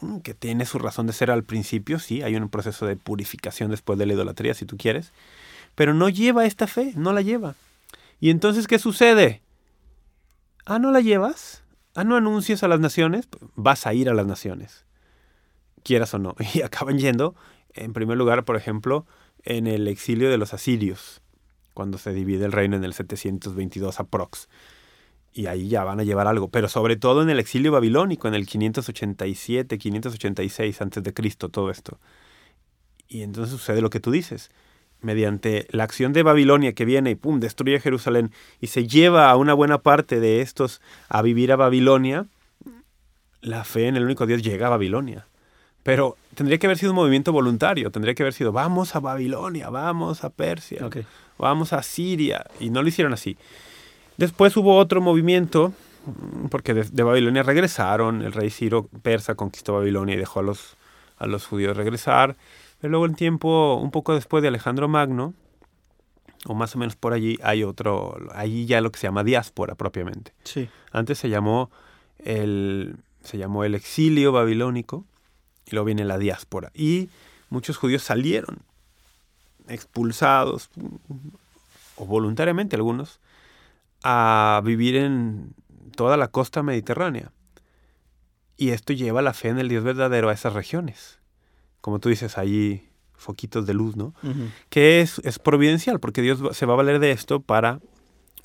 mm, 0.00 0.18
que 0.18 0.34
tiene 0.34 0.66
su 0.66 0.78
razón 0.78 1.06
de 1.06 1.12
ser 1.12 1.30
al 1.30 1.44
principio, 1.44 1.98
sí, 1.98 2.22
hay 2.22 2.36
un 2.36 2.48
proceso 2.48 2.86
de 2.86 2.96
purificación 2.96 3.70
después 3.70 3.98
de 3.98 4.06
la 4.06 4.14
idolatría, 4.14 4.54
si 4.54 4.66
tú 4.66 4.76
quieres, 4.76 5.12
pero 5.74 5.94
no 5.94 6.08
lleva 6.08 6.46
esta 6.46 6.66
fe, 6.66 6.92
no 6.96 7.12
la 7.12 7.22
lleva. 7.22 7.54
¿Y 8.20 8.30
entonces 8.30 8.66
qué 8.66 8.78
sucede? 8.78 9.42
Ah, 10.64 10.78
¿no 10.78 10.90
la 10.92 11.00
llevas? 11.00 11.62
Ah, 11.94 12.04
¿no 12.04 12.16
anuncias 12.16 12.62
a 12.62 12.68
las 12.68 12.80
naciones? 12.80 13.28
Vas 13.54 13.86
a 13.86 13.94
ir 13.94 14.08
a 14.08 14.14
las 14.14 14.26
naciones, 14.26 14.84
quieras 15.82 16.14
o 16.14 16.18
no. 16.18 16.34
Y 16.54 16.62
acaban 16.62 16.98
yendo, 16.98 17.34
en 17.74 17.92
primer 17.92 18.16
lugar, 18.16 18.44
por 18.44 18.56
ejemplo, 18.56 19.06
en 19.42 19.66
el 19.66 19.86
exilio 19.88 20.30
de 20.30 20.38
los 20.38 20.54
asirios, 20.54 21.20
cuando 21.74 21.98
se 21.98 22.12
divide 22.12 22.46
el 22.46 22.52
reino 22.52 22.76
en 22.76 22.84
el 22.84 22.94
722 22.94 24.00
aprox. 24.00 24.48
Y 25.34 25.46
ahí 25.46 25.68
ya 25.68 25.84
van 25.84 26.00
a 26.00 26.04
llevar 26.04 26.28
algo, 26.28 26.48
pero 26.48 26.68
sobre 26.68 26.96
todo 26.96 27.22
en 27.22 27.28
el 27.28 27.40
exilio 27.40 27.72
babilónico, 27.72 28.28
en 28.28 28.34
el 28.34 28.46
587, 28.46 29.76
586 29.76 30.80
antes 30.80 31.02
de 31.02 31.12
Cristo, 31.12 31.48
todo 31.48 31.70
esto. 31.70 31.98
Y 33.08 33.22
entonces 33.22 33.52
sucede 33.52 33.82
lo 33.82 33.90
que 33.90 34.00
tú 34.00 34.10
dices 34.10 34.50
mediante 35.04 35.66
la 35.70 35.84
acción 35.84 36.12
de 36.12 36.22
Babilonia 36.22 36.72
que 36.72 36.84
viene 36.84 37.10
y 37.10 37.14
pum, 37.14 37.38
destruye 37.38 37.78
Jerusalén 37.78 38.32
y 38.60 38.68
se 38.68 38.86
lleva 38.88 39.30
a 39.30 39.36
una 39.36 39.54
buena 39.54 39.78
parte 39.78 40.18
de 40.18 40.40
estos 40.40 40.80
a 41.08 41.22
vivir 41.22 41.52
a 41.52 41.56
Babilonia, 41.56 42.26
la 43.40 43.64
fe 43.64 43.86
en 43.86 43.96
el 43.96 44.04
único 44.04 44.26
Dios 44.26 44.42
llega 44.42 44.66
a 44.66 44.70
Babilonia. 44.70 45.26
Pero 45.82 46.16
tendría 46.34 46.58
que 46.58 46.66
haber 46.66 46.78
sido 46.78 46.92
un 46.92 46.96
movimiento 46.96 47.30
voluntario, 47.30 47.90
tendría 47.90 48.14
que 48.14 48.22
haber 48.22 48.32
sido 48.32 48.52
vamos 48.52 48.96
a 48.96 49.00
Babilonia, 49.00 49.68
vamos 49.68 50.24
a 50.24 50.30
Persia, 50.30 50.88
vamos 51.38 51.74
a 51.74 51.82
Siria, 51.82 52.46
y 52.58 52.70
no 52.70 52.80
lo 52.82 52.88
hicieron 52.88 53.12
así. 53.12 53.36
Después 54.16 54.56
hubo 54.56 54.76
otro 54.76 55.00
movimiento, 55.00 55.72
porque 56.50 56.74
de, 56.74 57.02
Babilonia 57.02 57.42
regresaron, 57.42 58.22
el 58.22 58.32
rey 58.32 58.50
Ciro 58.50 58.88
persa 59.02 59.34
conquistó 59.34 59.74
Babilonia 59.74 60.14
y 60.14 60.18
dejó 60.18 60.40
a 60.40 60.42
los, 60.42 60.76
a 61.18 61.26
los 61.26 61.46
judíos 61.46 61.76
regresar. 61.76 62.36
Pero 62.80 62.90
luego 62.90 63.06
el 63.06 63.16
tiempo, 63.16 63.76
un 63.76 63.90
poco 63.90 64.14
después 64.14 64.42
de 64.42 64.48
Alejandro 64.48 64.88
Magno, 64.88 65.34
o 66.46 66.54
más 66.54 66.74
o 66.76 66.78
menos 66.78 66.96
por 66.96 67.12
allí, 67.12 67.38
hay 67.42 67.64
otro, 67.64 68.16
allí 68.34 68.66
ya 68.66 68.80
lo 68.80 68.92
que 68.92 68.98
se 68.98 69.06
llama 69.06 69.24
diáspora 69.24 69.74
propiamente. 69.74 70.32
Sí. 70.44 70.68
Antes 70.92 71.18
se 71.18 71.28
llamó 71.28 71.70
el, 72.18 72.96
se 73.22 73.38
llamó 73.38 73.64
el 73.64 73.74
exilio 73.74 74.32
babilónico 74.32 75.04
y 75.66 75.70
luego 75.72 75.86
viene 75.86 76.04
la 76.04 76.18
diáspora. 76.18 76.70
Y 76.74 77.08
muchos 77.48 77.78
judíos 77.78 78.02
salieron 78.02 78.58
expulsados, 79.68 80.68
o 81.96 82.04
voluntariamente 82.06 82.76
algunos, 82.76 83.20
a 84.04 84.60
vivir 84.64 84.94
en 84.94 85.54
toda 85.96 86.16
la 86.16 86.28
costa 86.28 86.62
mediterránea. 86.62 87.32
Y 88.56 88.70
esto 88.70 88.92
lleva 88.92 89.22
la 89.22 89.32
fe 89.32 89.48
en 89.48 89.58
el 89.58 89.68
Dios 89.68 89.82
verdadero 89.82 90.28
a 90.28 90.32
esas 90.32 90.52
regiones 90.52 91.18
como 91.84 91.98
tú 91.98 92.08
dices, 92.08 92.38
ahí 92.38 92.88
foquitos 93.12 93.66
de 93.66 93.74
luz, 93.74 93.94
¿no? 93.94 94.14
Que 94.70 95.02
es, 95.02 95.18
es 95.18 95.38
providencial, 95.38 96.00
porque 96.00 96.22
Dios 96.22 96.40
se 96.56 96.64
va 96.64 96.72
a 96.72 96.76
valer 96.78 96.98
de 96.98 97.10
esto 97.10 97.40
para, 97.40 97.78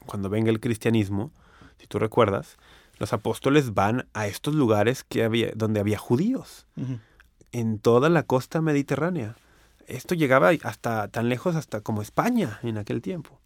cuando 0.05 0.29
venga 0.29 0.49
el 0.49 0.59
cristianismo, 0.59 1.31
si 1.77 1.87
tú 1.87 1.99
recuerdas, 1.99 2.57
los 2.97 3.13
apóstoles 3.13 3.73
van 3.73 4.09
a 4.13 4.27
estos 4.27 4.55
lugares 4.55 5.05
que 5.05 5.23
había, 5.23 5.53
donde 5.55 5.79
había 5.79 5.97
judíos, 5.97 6.67
en 7.53 7.79
toda 7.79 8.09
la 8.09 8.23
costa 8.23 8.59
mediterránea. 8.61 9.37
Esto 9.87 10.15
llegaba 10.15 10.51
hasta 10.63 11.07
tan 11.07 11.29
lejos 11.29 11.55
hasta 11.55 11.79
como 11.79 12.01
España 12.01 12.59
en 12.61 12.77
aquel 12.77 13.01
tiempo. 13.01 13.39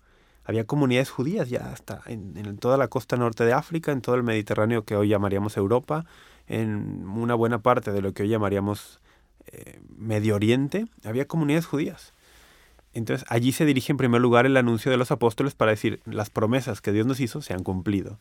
Había 0.46 0.66
comunidades 0.66 1.10
judías 1.10 1.50
ya 1.50 1.72
hasta 1.72 2.02
en, 2.06 2.36
en 2.38 2.58
toda 2.58 2.78
la 2.78 2.88
costa 2.88 3.16
norte 3.16 3.46
de 3.46 3.54
África, 3.54 3.92
en 3.92 4.02
todo 4.02 4.16
el 4.16 4.24
Mediterráneo 4.24 4.84
que 4.84 4.96
hoy 4.96 5.08
llamaríamos 5.08 5.56
Europa, 5.58 6.06
en 6.48 7.08
una 7.08 7.36
buena 7.36 7.60
parte 7.60 7.92
de 7.92 8.02
lo 8.02 8.14
que 8.14 8.24
hoy 8.24 8.30
llamaríamos 8.30 9.00
eh, 9.48 9.80
Medio 9.98 10.36
Oriente, 10.36 10.88
había 11.04 11.28
comunidades 11.28 11.66
judías. 11.66 12.14
Entonces 12.94 13.26
allí 13.30 13.52
se 13.52 13.66
dirige 13.66 13.92
en 13.92 13.98
primer 13.98 14.22
lugar 14.22 14.46
el 14.46 14.58
anuncio 14.58 14.92
de 14.92 14.98
los 14.98 15.12
apóstoles 15.12 15.56
para 15.56 15.72
decir 15.72 16.02
las 16.06 16.30
promesas 16.30 16.82
que 16.82 16.92
Dios 16.92 17.06
nos 17.06 17.20
hizo 17.20 17.42
se 17.42 17.54
han 17.54 17.64
cumplido. 17.64 18.20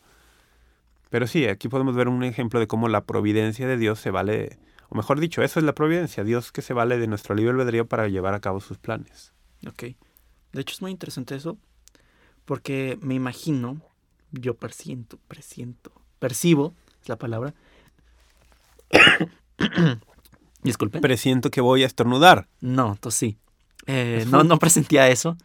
Pero 1.09 1.27
sí, 1.27 1.45
aquí 1.45 1.67
podemos 1.67 1.95
ver 1.95 2.07
un 2.07 2.23
ejemplo 2.23 2.59
de 2.59 2.67
cómo 2.67 2.87
la 2.87 3.05
providencia 3.05 3.67
de 3.67 3.77
Dios 3.77 3.99
se 3.99 4.09
vale, 4.09 4.57
o 4.89 4.95
mejor 4.95 5.19
dicho, 5.19 5.43
eso 5.43 5.59
es 5.59 5.65
la 5.65 5.75
providencia, 5.75 6.23
Dios 6.23 6.51
que 6.51 6.63
se 6.63 6.73
vale 6.73 6.97
de 6.97 7.07
nuestro 7.07 7.35
libre 7.35 7.51
albedrío 7.51 7.85
para 7.85 8.07
llevar 8.07 8.33
a 8.33 8.39
cabo 8.39 8.59
sus 8.61 8.79
planes. 8.79 9.31
Ok. 9.67 9.83
De 10.53 10.61
hecho 10.61 10.73
es 10.73 10.81
muy 10.81 10.91
interesante 10.91 11.35
eso, 11.35 11.57
porque 12.45 12.97
me 13.01 13.15
imagino, 13.15 13.81
yo 14.31 14.55
persiento, 14.55 15.17
presiento, 15.27 15.91
percibo, 16.19 16.73
es 17.01 17.09
la 17.09 17.17
palabra, 17.17 17.53
Disculpe. 20.63 20.99
Presiento 20.99 21.51
que 21.51 21.61
voy 21.61 21.83
a 21.83 21.87
estornudar. 21.87 22.47
No, 22.61 22.97
tú 22.99 23.11
sí. 23.11 23.37
Eh, 23.85 24.25
no, 24.29 24.43
no 24.43 24.59
presentía 24.59 25.09
eso. 25.09 25.37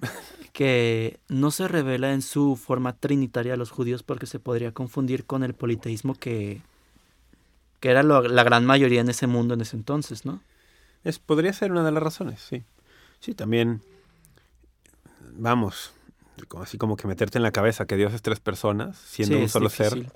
Que 0.52 1.20
no 1.28 1.52
se 1.52 1.68
revela 1.68 2.12
en 2.12 2.20
su 2.20 2.56
forma 2.56 2.92
trinitaria 2.92 3.54
a 3.54 3.56
los 3.56 3.70
judíos 3.70 4.02
porque 4.02 4.26
se 4.26 4.40
podría 4.40 4.72
confundir 4.72 5.24
con 5.24 5.44
el 5.44 5.54
politeísmo 5.54 6.16
que, 6.16 6.62
que 7.78 7.90
era 7.90 8.02
la 8.02 8.42
gran 8.42 8.66
mayoría 8.66 9.00
en 9.00 9.08
ese 9.08 9.28
mundo 9.28 9.54
en 9.54 9.60
ese 9.60 9.76
entonces, 9.76 10.24
¿no? 10.24 10.40
Es, 11.04 11.20
podría 11.20 11.52
ser 11.52 11.70
una 11.70 11.84
de 11.84 11.92
las 11.92 12.02
razones, 12.02 12.40
sí. 12.40 12.64
Sí, 13.20 13.34
también, 13.34 13.82
vamos, 15.36 15.92
así 16.60 16.78
como 16.78 16.96
que 16.96 17.06
meterte 17.06 17.38
en 17.38 17.42
la 17.42 17.52
cabeza 17.52 17.86
que 17.86 17.96
Dios 17.96 18.12
es 18.14 18.22
tres 18.22 18.40
personas, 18.40 18.96
siendo 18.98 19.38
un 19.38 19.48
solo 19.48 19.68
ser 19.70 20.06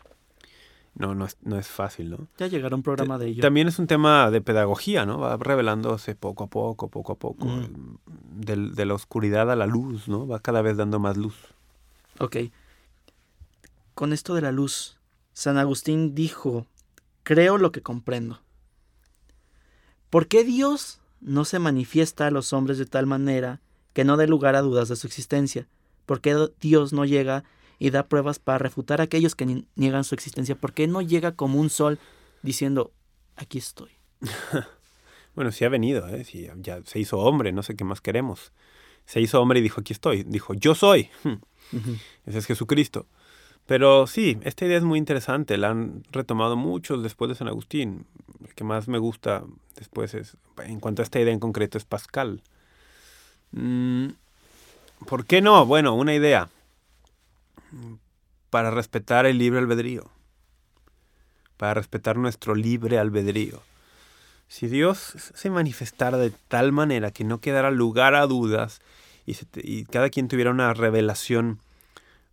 no, 0.94 1.14
no 1.14 1.24
es, 1.24 1.38
no 1.42 1.58
es 1.58 1.68
fácil, 1.68 2.10
¿no? 2.10 2.28
Ya 2.38 2.48
llegará 2.48 2.76
un 2.76 2.82
programa 2.82 3.18
de 3.18 3.28
ello. 3.28 3.42
También 3.42 3.66
es 3.68 3.78
un 3.78 3.86
tema 3.86 4.30
de 4.30 4.40
pedagogía, 4.42 5.06
¿no? 5.06 5.18
Va 5.18 5.36
revelándose 5.36 6.14
poco 6.14 6.44
a 6.44 6.46
poco, 6.48 6.88
poco 6.88 7.12
a 7.12 7.16
poco, 7.16 7.46
mm. 7.46 7.98
de, 8.40 8.84
la 8.84 8.94
oscuridad 8.94 9.50
a 9.50 9.56
la 9.56 9.66
luz, 9.66 10.08
¿no? 10.08 10.26
Va 10.26 10.40
cada 10.40 10.60
vez 10.60 10.76
dando 10.76 10.98
más 10.98 11.16
luz. 11.16 11.34
Ok. 12.18 12.36
Con 13.94 14.12
esto 14.12 14.34
de 14.34 14.42
la 14.42 14.52
luz, 14.52 14.98
San 15.32 15.56
Agustín 15.56 16.14
dijo, 16.14 16.66
creo 17.22 17.56
lo 17.56 17.72
que 17.72 17.80
comprendo. 17.80 18.40
¿Por 20.10 20.26
qué 20.26 20.44
Dios 20.44 21.00
no 21.22 21.46
se 21.46 21.58
manifiesta 21.58 22.26
a 22.26 22.30
los 22.30 22.52
hombres 22.52 22.76
de 22.76 22.86
tal 22.86 23.06
manera 23.06 23.60
que 23.94 24.04
no 24.04 24.18
dé 24.18 24.26
lugar 24.26 24.56
a 24.56 24.60
dudas 24.60 24.88
de 24.88 24.96
su 24.96 25.06
existencia? 25.06 25.66
¿Por 26.06 26.20
qué 26.20 26.48
Dios 26.60 26.92
no 26.92 27.04
llega 27.04 27.44
y 27.82 27.90
da 27.90 28.06
pruebas 28.06 28.38
para 28.38 28.58
refutar 28.58 29.00
a 29.00 29.04
aquellos 29.04 29.34
que 29.34 29.64
niegan 29.74 30.04
su 30.04 30.14
existencia. 30.14 30.54
porque 30.54 30.86
no 30.86 31.02
llega 31.02 31.32
como 31.32 31.58
un 31.58 31.68
sol 31.68 31.98
diciendo, 32.42 32.92
aquí 33.34 33.58
estoy? 33.58 33.90
bueno, 35.34 35.50
sí 35.50 35.64
ha 35.64 35.68
venido, 35.68 36.06
¿eh? 36.08 36.24
ya 36.58 36.80
se 36.84 37.00
hizo 37.00 37.18
hombre, 37.18 37.50
no 37.50 37.64
sé 37.64 37.74
qué 37.74 37.82
más 37.82 38.00
queremos. 38.00 38.52
Se 39.04 39.20
hizo 39.20 39.40
hombre 39.40 39.58
y 39.58 39.62
dijo, 39.62 39.80
aquí 39.80 39.92
estoy. 39.92 40.22
Dijo, 40.22 40.54
yo 40.54 40.76
soy. 40.76 41.10
Ese 42.26 42.38
es 42.38 42.46
Jesucristo. 42.46 43.06
Pero 43.66 44.06
sí, 44.06 44.38
esta 44.42 44.64
idea 44.64 44.78
es 44.78 44.84
muy 44.84 45.00
interesante, 45.00 45.56
la 45.56 45.70
han 45.70 46.04
retomado 46.12 46.56
muchos 46.56 47.02
después 47.02 47.30
de 47.30 47.34
San 47.34 47.48
Agustín. 47.48 48.06
El 48.44 48.54
que 48.54 48.62
más 48.62 48.86
me 48.86 48.98
gusta 48.98 49.44
después 49.74 50.14
es, 50.14 50.36
en 50.64 50.78
cuanto 50.78 51.02
a 51.02 51.04
esta 51.04 51.18
idea 51.18 51.32
en 51.32 51.40
concreto, 51.40 51.78
es 51.78 51.84
Pascal. 51.84 52.42
Mm, 53.50 54.08
¿Por 55.06 55.26
qué 55.26 55.40
no? 55.40 55.64
Bueno, 55.66 55.94
una 55.94 56.14
idea 56.14 56.48
para 58.50 58.70
respetar 58.70 59.26
el 59.26 59.38
libre 59.38 59.60
albedrío, 59.60 60.10
para 61.56 61.74
respetar 61.74 62.16
nuestro 62.16 62.54
libre 62.54 62.98
albedrío. 62.98 63.62
Si 64.48 64.66
Dios 64.66 65.14
se 65.34 65.48
manifestara 65.48 66.18
de 66.18 66.30
tal 66.48 66.72
manera 66.72 67.10
que 67.10 67.24
no 67.24 67.40
quedara 67.40 67.70
lugar 67.70 68.14
a 68.14 68.26
dudas 68.26 68.82
y, 69.24 69.84
cada 69.84 70.10
quien 70.10 70.28
tuviera 70.28 70.50
una 70.50 70.74
revelación 70.74 71.60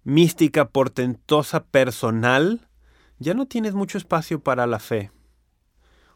mística, 0.03 0.67
portentosa, 0.67 1.63
personal, 1.63 2.67
ya 3.19 3.33
no 3.33 3.45
tienes 3.45 3.73
mucho 3.73 3.97
espacio 3.97 4.41
para 4.41 4.67
la 4.67 4.79
fe. 4.79 5.11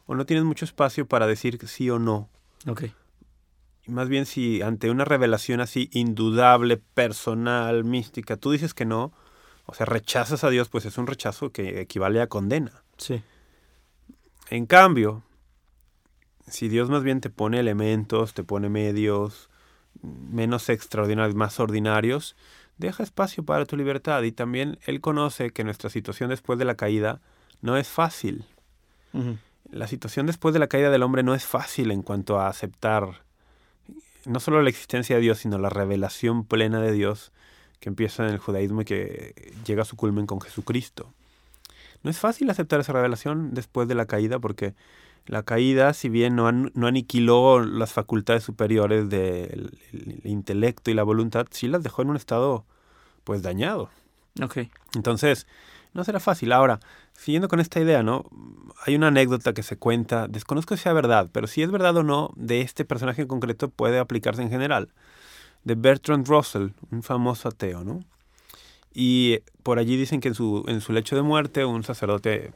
O 0.06 0.14
no 0.14 0.26
tienes 0.26 0.44
mucho 0.44 0.66
espacio 0.66 1.06
para 1.06 1.26
decir 1.26 1.58
sí 1.66 1.88
o 1.88 1.98
no. 1.98 2.28
Ok. 2.66 2.84
Y 3.86 3.90
más 3.90 4.08
bien 4.08 4.26
si 4.26 4.62
ante 4.62 4.90
una 4.90 5.04
revelación 5.04 5.60
así 5.60 5.90
indudable, 5.92 6.78
personal, 6.78 7.84
mística, 7.84 8.36
tú 8.36 8.50
dices 8.50 8.72
que 8.74 8.86
no, 8.86 9.12
o 9.66 9.74
sea, 9.74 9.86
rechazas 9.86 10.44
a 10.44 10.50
Dios, 10.50 10.68
pues 10.68 10.86
es 10.86 10.96
un 10.98 11.06
rechazo 11.06 11.50
que 11.50 11.80
equivale 11.80 12.20
a 12.20 12.26
condena. 12.26 12.82
Sí. 12.96 13.22
En 14.50 14.66
cambio, 14.66 15.22
si 16.46 16.68
Dios 16.68 16.90
más 16.90 17.02
bien 17.02 17.20
te 17.20 17.30
pone 17.30 17.60
elementos, 17.60 18.34
te 18.34 18.44
pone 18.44 18.68
medios 18.68 19.50
menos 20.02 20.68
extraordinarios, 20.68 21.34
más 21.34 21.60
ordinarios, 21.60 22.36
deja 22.78 23.02
espacio 23.02 23.44
para 23.44 23.66
tu 23.66 23.76
libertad 23.76 24.22
y 24.22 24.32
también 24.32 24.78
Él 24.86 25.00
conoce 25.00 25.50
que 25.50 25.64
nuestra 25.64 25.90
situación 25.90 26.30
después 26.30 26.58
de 26.58 26.64
la 26.64 26.74
caída 26.74 27.20
no 27.60 27.76
es 27.76 27.88
fácil. 27.88 28.44
La 29.70 29.86
situación 29.86 30.26
después 30.26 30.52
de 30.52 30.58
la 30.58 30.66
caída 30.66 30.90
del 30.90 31.02
hombre 31.02 31.22
no 31.22 31.34
es 31.34 31.46
fácil 31.46 31.90
en 31.90 32.02
cuanto 32.02 32.38
a 32.40 32.48
aceptar 32.48 33.23
no 34.26 34.40
solo 34.40 34.62
la 34.62 34.70
existencia 34.70 35.16
de 35.16 35.22
Dios, 35.22 35.38
sino 35.38 35.58
la 35.58 35.70
revelación 35.70 36.44
plena 36.44 36.80
de 36.80 36.92
Dios 36.92 37.32
que 37.80 37.88
empieza 37.88 38.26
en 38.26 38.32
el 38.32 38.38
judaísmo 38.38 38.82
y 38.82 38.84
que 38.84 39.52
llega 39.66 39.82
a 39.82 39.84
su 39.84 39.96
culmen 39.96 40.26
con 40.26 40.40
Jesucristo. 40.40 41.12
No 42.02 42.10
es 42.10 42.18
fácil 42.18 42.48
aceptar 42.50 42.80
esa 42.80 42.92
revelación 42.92 43.54
después 43.54 43.88
de 43.88 43.94
la 43.94 44.06
caída 44.06 44.38
porque 44.38 44.74
la 45.26 45.42
caída, 45.42 45.94
si 45.94 46.08
bien 46.08 46.36
no, 46.36 46.50
no 46.52 46.86
aniquiló 46.86 47.64
las 47.64 47.92
facultades 47.92 48.44
superiores 48.44 49.08
del 49.08 49.78
intelecto 50.24 50.90
y 50.90 50.94
la 50.94 51.02
voluntad, 51.02 51.46
sí 51.50 51.66
las 51.66 51.82
dejó 51.82 52.02
en 52.02 52.10
un 52.10 52.16
estado 52.16 52.64
pues 53.24 53.42
dañado. 53.42 53.90
Ok. 54.42 54.58
Entonces, 54.94 55.46
no 55.94 56.04
será 56.04 56.20
fácil. 56.20 56.52
Ahora, 56.52 56.80
siguiendo 57.14 57.48
con 57.48 57.60
esta 57.60 57.80
idea, 57.80 58.02
¿no? 58.02 58.24
Hay 58.84 58.96
una 58.96 59.08
anécdota 59.08 59.54
que 59.54 59.62
se 59.62 59.78
cuenta, 59.78 60.28
desconozco 60.28 60.76
si 60.76 60.82
sea 60.82 60.92
verdad, 60.92 61.30
pero 61.32 61.46
si 61.46 61.62
es 61.62 61.70
verdad 61.70 61.96
o 61.96 62.02
no, 62.02 62.32
de 62.36 62.60
este 62.60 62.84
personaje 62.84 63.22
en 63.22 63.28
concreto 63.28 63.70
puede 63.70 63.98
aplicarse 63.98 64.42
en 64.42 64.50
general. 64.50 64.90
De 65.62 65.76
Bertrand 65.76 66.26
Russell, 66.26 66.70
un 66.90 67.02
famoso 67.02 67.48
ateo, 67.48 67.84
¿no? 67.84 68.00
Y 68.92 69.38
por 69.62 69.78
allí 69.78 69.96
dicen 69.96 70.20
que 70.20 70.28
en 70.28 70.34
su, 70.34 70.64
en 70.68 70.80
su 70.80 70.92
lecho 70.92 71.16
de 71.16 71.22
muerte, 71.22 71.64
un 71.64 71.82
sacerdote, 71.84 72.52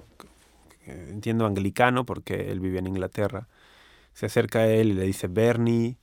eh, 0.87 1.09
entiendo 1.11 1.47
anglicano, 1.47 2.05
porque 2.05 2.51
él 2.51 2.61
vivía 2.61 2.81
en 2.81 2.89
Inglaterra, 2.89 3.49
se 4.13 4.27
acerca 4.27 4.61
a 4.61 4.67
él 4.67 4.91
y 4.91 4.95
le 4.95 5.05
dice, 5.05 5.29
Bernie, 5.29 5.97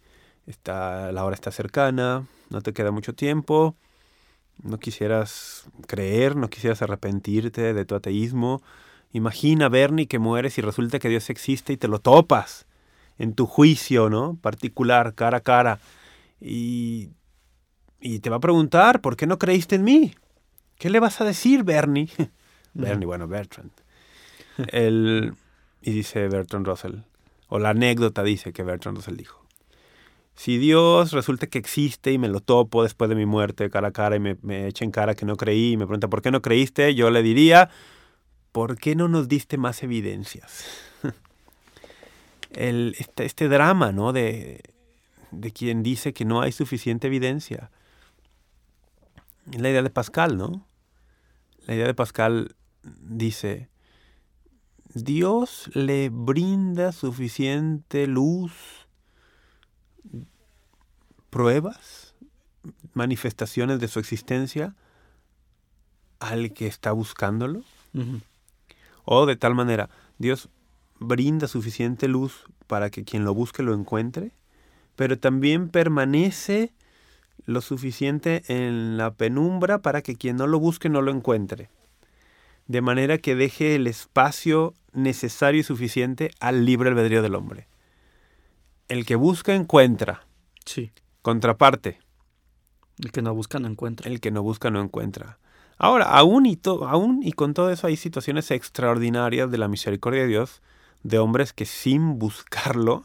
está, 0.48 1.12
la 1.12 1.26
hora 1.26 1.36
está 1.36 1.52
cercana, 1.52 2.28
no 2.50 2.62
te 2.62 2.74
queda 2.74 2.92
mucho 2.92 3.14
tiempo, 3.14 3.76
no 4.64 4.80
quisieras 4.80 5.66
creer, 5.88 6.36
no 6.36 6.50
quisieras 6.50 6.82
arrepentirte 6.82 7.74
de 7.74 7.86
tu 7.86 7.96
ateísmo. 7.96 8.62
Imagina, 9.14 9.70
Bernie, 9.70 10.08
que 10.08 10.20
mueres 10.20 10.58
y 10.58 10.62
resulta 10.62 11.00
que 11.00 11.10
Dios 11.10 11.30
existe 11.30 11.74
y 11.74 11.78
te 11.78 11.88
lo 11.88 12.00
topas 12.00 12.66
en 13.18 13.34
tu 13.34 13.46
juicio, 13.46 14.10
¿no? 14.10 14.38
Particular, 14.42 15.14
cara 15.14 15.38
a 15.38 15.42
cara. 15.42 15.80
Y, 16.42 17.10
y 18.00 18.20
te 18.20 18.30
va 18.30 18.38
a 18.38 18.42
preguntar, 18.42 19.02
¿por 19.02 19.16
qué 19.16 19.28
no 19.28 19.40
creíste 19.40 19.76
en 19.76 19.84
mí? 19.84 20.16
¿Qué 20.78 20.90
le 20.90 21.00
vas 21.00 21.22
a 21.22 21.26
decir, 21.26 21.64
Bernie? 21.64 22.10
Bernie, 22.74 23.06
bueno, 23.06 23.28
Bertrand. 23.28 23.72
El, 24.68 25.34
y 25.82 25.92
dice 25.92 26.28
Bertrand 26.28 26.66
Russell, 26.66 26.96
o 27.48 27.60
la 27.60 27.70
anécdota 27.70 28.24
dice 28.24 28.52
que 28.52 28.64
Bertrand 28.64 28.98
Russell 28.98 29.16
dijo, 29.16 29.45
si 30.36 30.58
Dios 30.58 31.12
resulta 31.12 31.48
que 31.48 31.58
existe 31.58 32.12
y 32.12 32.18
me 32.18 32.28
lo 32.28 32.42
topo 32.42 32.84
después 32.84 33.10
de 33.10 33.16
mi 33.16 33.26
muerte 33.26 33.70
cara 33.70 33.90
a 33.90 33.92
cara 33.92 34.16
y 34.16 34.20
me, 34.20 34.38
me 34.42 34.68
echa 34.68 34.84
en 34.84 34.92
cara 34.92 35.16
que 35.16 35.26
no 35.26 35.38
creí 35.38 35.74
y 35.74 35.78
me 35.78 35.86
pregunta 35.86 36.10
por 36.10 36.22
qué 36.22 36.32
no 36.32 36.42
creíste, 36.42 36.94
yo 36.94 37.10
le 37.10 37.24
diría, 37.24 37.70
¿por 38.52 38.78
qué 38.78 38.96
no 38.96 39.08
nos 39.08 39.28
diste 39.28 39.58
más 39.58 39.84
evidencias? 39.84 40.66
El, 42.52 42.96
este, 43.00 43.26
este 43.26 43.50
drama, 43.50 43.92
¿no? 43.92 44.14
De, 44.14 44.62
de 45.32 45.52
quien 45.52 45.84
dice 45.84 46.14
que 46.14 46.26
no 46.26 46.42
hay 46.42 46.52
suficiente 46.52 47.08
evidencia. 47.08 47.72
Es 49.52 49.62
la 49.62 49.70
idea 49.70 49.84
de 49.84 49.90
Pascal, 49.90 50.38
¿no? 50.38 50.66
La 51.66 51.76
idea 51.76 51.88
de 51.88 51.94
Pascal 51.94 52.56
dice, 52.84 53.70
Dios 54.94 55.70
le 55.74 56.10
brinda 56.10 56.92
suficiente 56.92 58.08
luz, 58.08 58.85
pruebas, 61.30 62.14
manifestaciones 62.94 63.80
de 63.80 63.88
su 63.88 64.00
existencia 64.00 64.76
al 66.20 66.54
que 66.54 66.68
está 66.68 66.92
buscándolo. 66.92 67.64
O 69.04 69.26
de 69.26 69.36
tal 69.36 69.56
manera, 69.56 69.90
Dios 70.18 70.50
brinda 71.00 71.48
suficiente 71.48 72.08
luz 72.08 72.46
para 72.68 72.90
que 72.90 73.04
quien 73.04 73.26
lo 73.26 73.34
busque 73.34 73.64
lo 73.64 73.74
encuentre, 73.74 74.32
pero 74.96 75.20
también 75.20 75.70
permanece 75.70 76.74
lo 77.46 77.62
suficiente 77.62 78.44
en 78.48 78.98
la 78.98 79.14
penumbra 79.14 79.82
para 79.82 80.02
que 80.02 80.16
quien 80.16 80.38
no 80.38 80.48
lo 80.48 80.60
busque 80.60 80.90
no 80.90 81.02
lo 81.02 81.12
encuentre. 81.12 81.70
De 82.68 82.82
manera 82.82 83.18
que 83.20 83.36
deje 83.36 83.76
el 83.76 83.88
espacio 83.88 84.74
necesario 84.94 85.62
y 85.62 85.64
suficiente 85.64 86.32
al 86.40 86.66
libre 86.66 86.90
albedrío 86.90 87.22
del 87.22 87.36
hombre. 87.36 87.68
El 88.88 89.06
que 89.06 89.16
busca 89.16 89.54
encuentra. 89.56 90.26
Sí. 90.66 90.92
Contraparte, 91.22 92.00
El 93.00 93.12
que 93.12 93.22
no 93.22 93.34
busca 93.34 93.60
no 93.60 93.68
encuentra. 93.68 94.10
el 94.10 94.20
que 94.20 94.32
no 94.32 94.44
busca 94.44 94.70
no 94.70 94.82
encuentra. 94.82 95.40
Ahora, 95.78 96.06
aún 96.06 96.46
y, 96.46 96.56
to- 96.56 96.88
aún 96.88 97.22
y 97.24 97.34
con 97.34 97.54
todo 97.54 97.70
eso 97.70 97.88
hay 97.88 97.98
situaciones 97.98 98.50
extraordinarias 98.52 99.52
de 99.52 99.58
la 99.58 99.68
misericordia 99.68 100.22
de 100.22 100.28
Dios 100.28 100.62
de 101.04 101.20
hombres 101.20 101.52
que 101.54 101.66
sin 101.66 102.18
buscarlo 102.18 103.04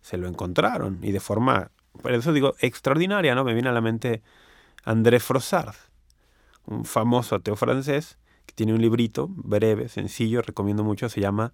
se 0.00 0.16
lo 0.16 0.28
encontraron 0.28 0.98
y 1.02 1.10
de 1.12 1.20
forma, 1.20 1.70
por 2.00 2.12
eso 2.12 2.32
digo, 2.32 2.54
extraordinaria, 2.60 3.34
¿no? 3.34 3.44
Me 3.44 3.52
viene 3.54 3.68
a 3.68 3.72
la 3.72 3.80
mente 3.80 4.22
André 4.84 5.18
Frossard, 5.20 5.74
un 6.66 6.84
famoso 6.84 7.34
ateo 7.34 7.56
francés 7.56 8.16
que 8.46 8.54
tiene 8.54 8.72
un 8.72 8.80
librito 8.80 9.26
breve, 9.30 9.88
sencillo, 9.88 10.40
recomiendo 10.42 10.84
mucho, 10.84 11.08
se 11.08 11.20
llama 11.20 11.52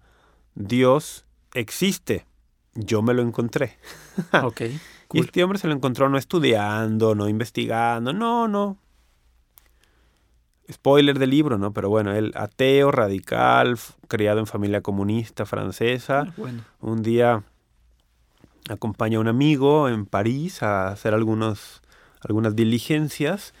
Dios 0.55 1.25
existe, 1.53 2.25
yo 2.77 3.01
me 3.01 3.13
lo 3.13 3.21
encontré. 3.21 3.77
ok. 4.43 4.61
Y 5.13 5.19
este 5.19 5.43
hombre 5.43 5.57
se 5.59 5.67
lo 5.67 5.73
encontró 5.73 6.09
no 6.09 6.17
estudiando, 6.17 7.15
no 7.15 7.27
investigando, 7.29 8.13
no, 8.13 8.47
no. 8.47 8.77
Spoiler 10.69 11.17
del 11.17 11.29
libro, 11.29 11.57
¿no? 11.57 11.71
Pero 11.71 11.89
bueno, 11.89 12.13
él 12.13 12.33
ateo, 12.35 12.91
radical, 12.91 13.77
criado 14.09 14.39
en 14.39 14.47
familia 14.47 14.81
comunista 14.81 15.45
francesa, 15.45 16.25
Ah, 16.27 16.33
Bueno. 16.35 16.63
un 16.81 17.03
día 17.03 17.43
acompaña 18.69 19.17
a 19.17 19.21
un 19.21 19.29
amigo 19.29 19.87
en 19.87 20.05
París 20.05 20.61
a 20.61 20.89
hacer 20.89 21.13
algunos, 21.13 21.81
algunas 22.19 22.53
diligencias 22.53 23.53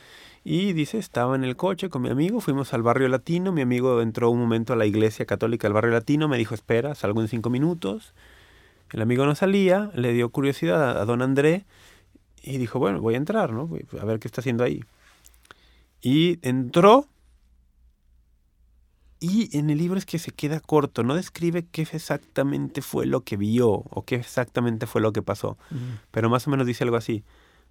y 0.43 0.73
dice, 0.73 0.97
estaba 0.97 1.35
en 1.37 1.45
el 1.45 1.55
coche 1.55 1.89
con 1.89 2.01
mi 2.01 2.09
amigo, 2.09 2.41
fuimos 2.41 2.73
al 2.73 2.81
barrio 2.83 3.07
latino, 3.07 3.53
mi 3.53 3.61
amigo 3.61 4.01
entró 4.01 4.29
un 4.29 4.39
momento 4.39 4.73
a 4.73 4.75
la 4.75 4.85
iglesia 4.85 5.25
católica 5.25 5.67
del 5.67 5.73
barrio 5.73 5.91
latino, 5.91 6.27
me 6.27 6.37
dijo, 6.37 6.55
espera, 6.55 6.93
salgo 6.95 7.21
en 7.21 7.29
cinco 7.29 7.49
minutos. 7.49 8.13
El 8.91 9.01
amigo 9.01 9.25
no 9.25 9.35
salía, 9.35 9.91
le 9.93 10.13
dio 10.13 10.29
curiosidad 10.29 10.99
a, 10.99 11.05
don 11.05 11.21
André 11.21 11.65
y 12.41 12.57
dijo, 12.57 12.79
bueno, 12.79 13.01
voy 13.01 13.15
a 13.15 13.17
entrar, 13.17 13.51
¿no? 13.51 13.69
A 13.99 14.05
ver 14.05 14.19
qué 14.19 14.27
está 14.27 14.41
haciendo 14.41 14.63
ahí. 14.63 14.83
Y 16.01 16.39
entró 16.47 17.07
y 19.19 19.55
en 19.57 19.69
el 19.69 19.79
libro 19.79 19.97
es 19.97 20.05
que 20.05 20.19
se 20.19 20.31
queda 20.31 20.59
corto, 20.59 21.03
no 21.03 21.15
describe 21.15 21.65
qué 21.71 21.81
exactamente 21.81 22.81
fue 22.81 23.07
lo 23.07 23.21
que 23.21 23.35
vio 23.35 23.69
o 23.69 24.05
qué 24.05 24.15
exactamente 24.15 24.85
fue 24.85 25.01
lo 25.01 25.11
que 25.11 25.23
pasó, 25.23 25.57
pero 26.11 26.29
más 26.29 26.45
o 26.47 26.51
menos 26.51 26.67
dice 26.67 26.83
algo 26.83 26.97
así. 26.97 27.23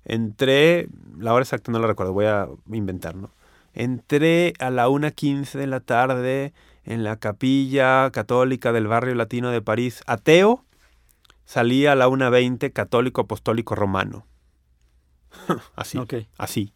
Entré, 0.04 0.88
la 1.18 1.32
hora 1.32 1.42
exacta 1.42 1.70
no 1.70 1.78
la 1.78 1.86
recuerdo, 1.86 2.12
voy 2.12 2.26
a 2.26 2.48
inventar, 2.72 3.14
¿no? 3.14 3.30
Entré 3.74 4.54
a 4.58 4.70
la 4.70 4.88
1.15 4.88 5.58
de 5.58 5.66
la 5.66 5.80
tarde 5.80 6.52
en 6.84 7.04
la 7.04 7.16
capilla 7.16 8.10
católica 8.10 8.72
del 8.72 8.86
barrio 8.86 9.14
latino 9.14 9.50
de 9.50 9.60
París, 9.60 10.02
ateo, 10.06 10.64
salí 11.46 11.86
a 11.86 11.94
la 11.94 12.08
1.20 12.08 12.72
católico 12.72 13.22
apostólico 13.22 13.74
romano. 13.74 14.26
así, 15.76 15.98
así. 16.36 16.72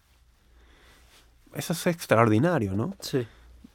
Eso 1.55 1.73
es 1.73 1.87
extraordinario, 1.89 2.75
¿no? 2.75 2.97
Sí. 3.01 3.27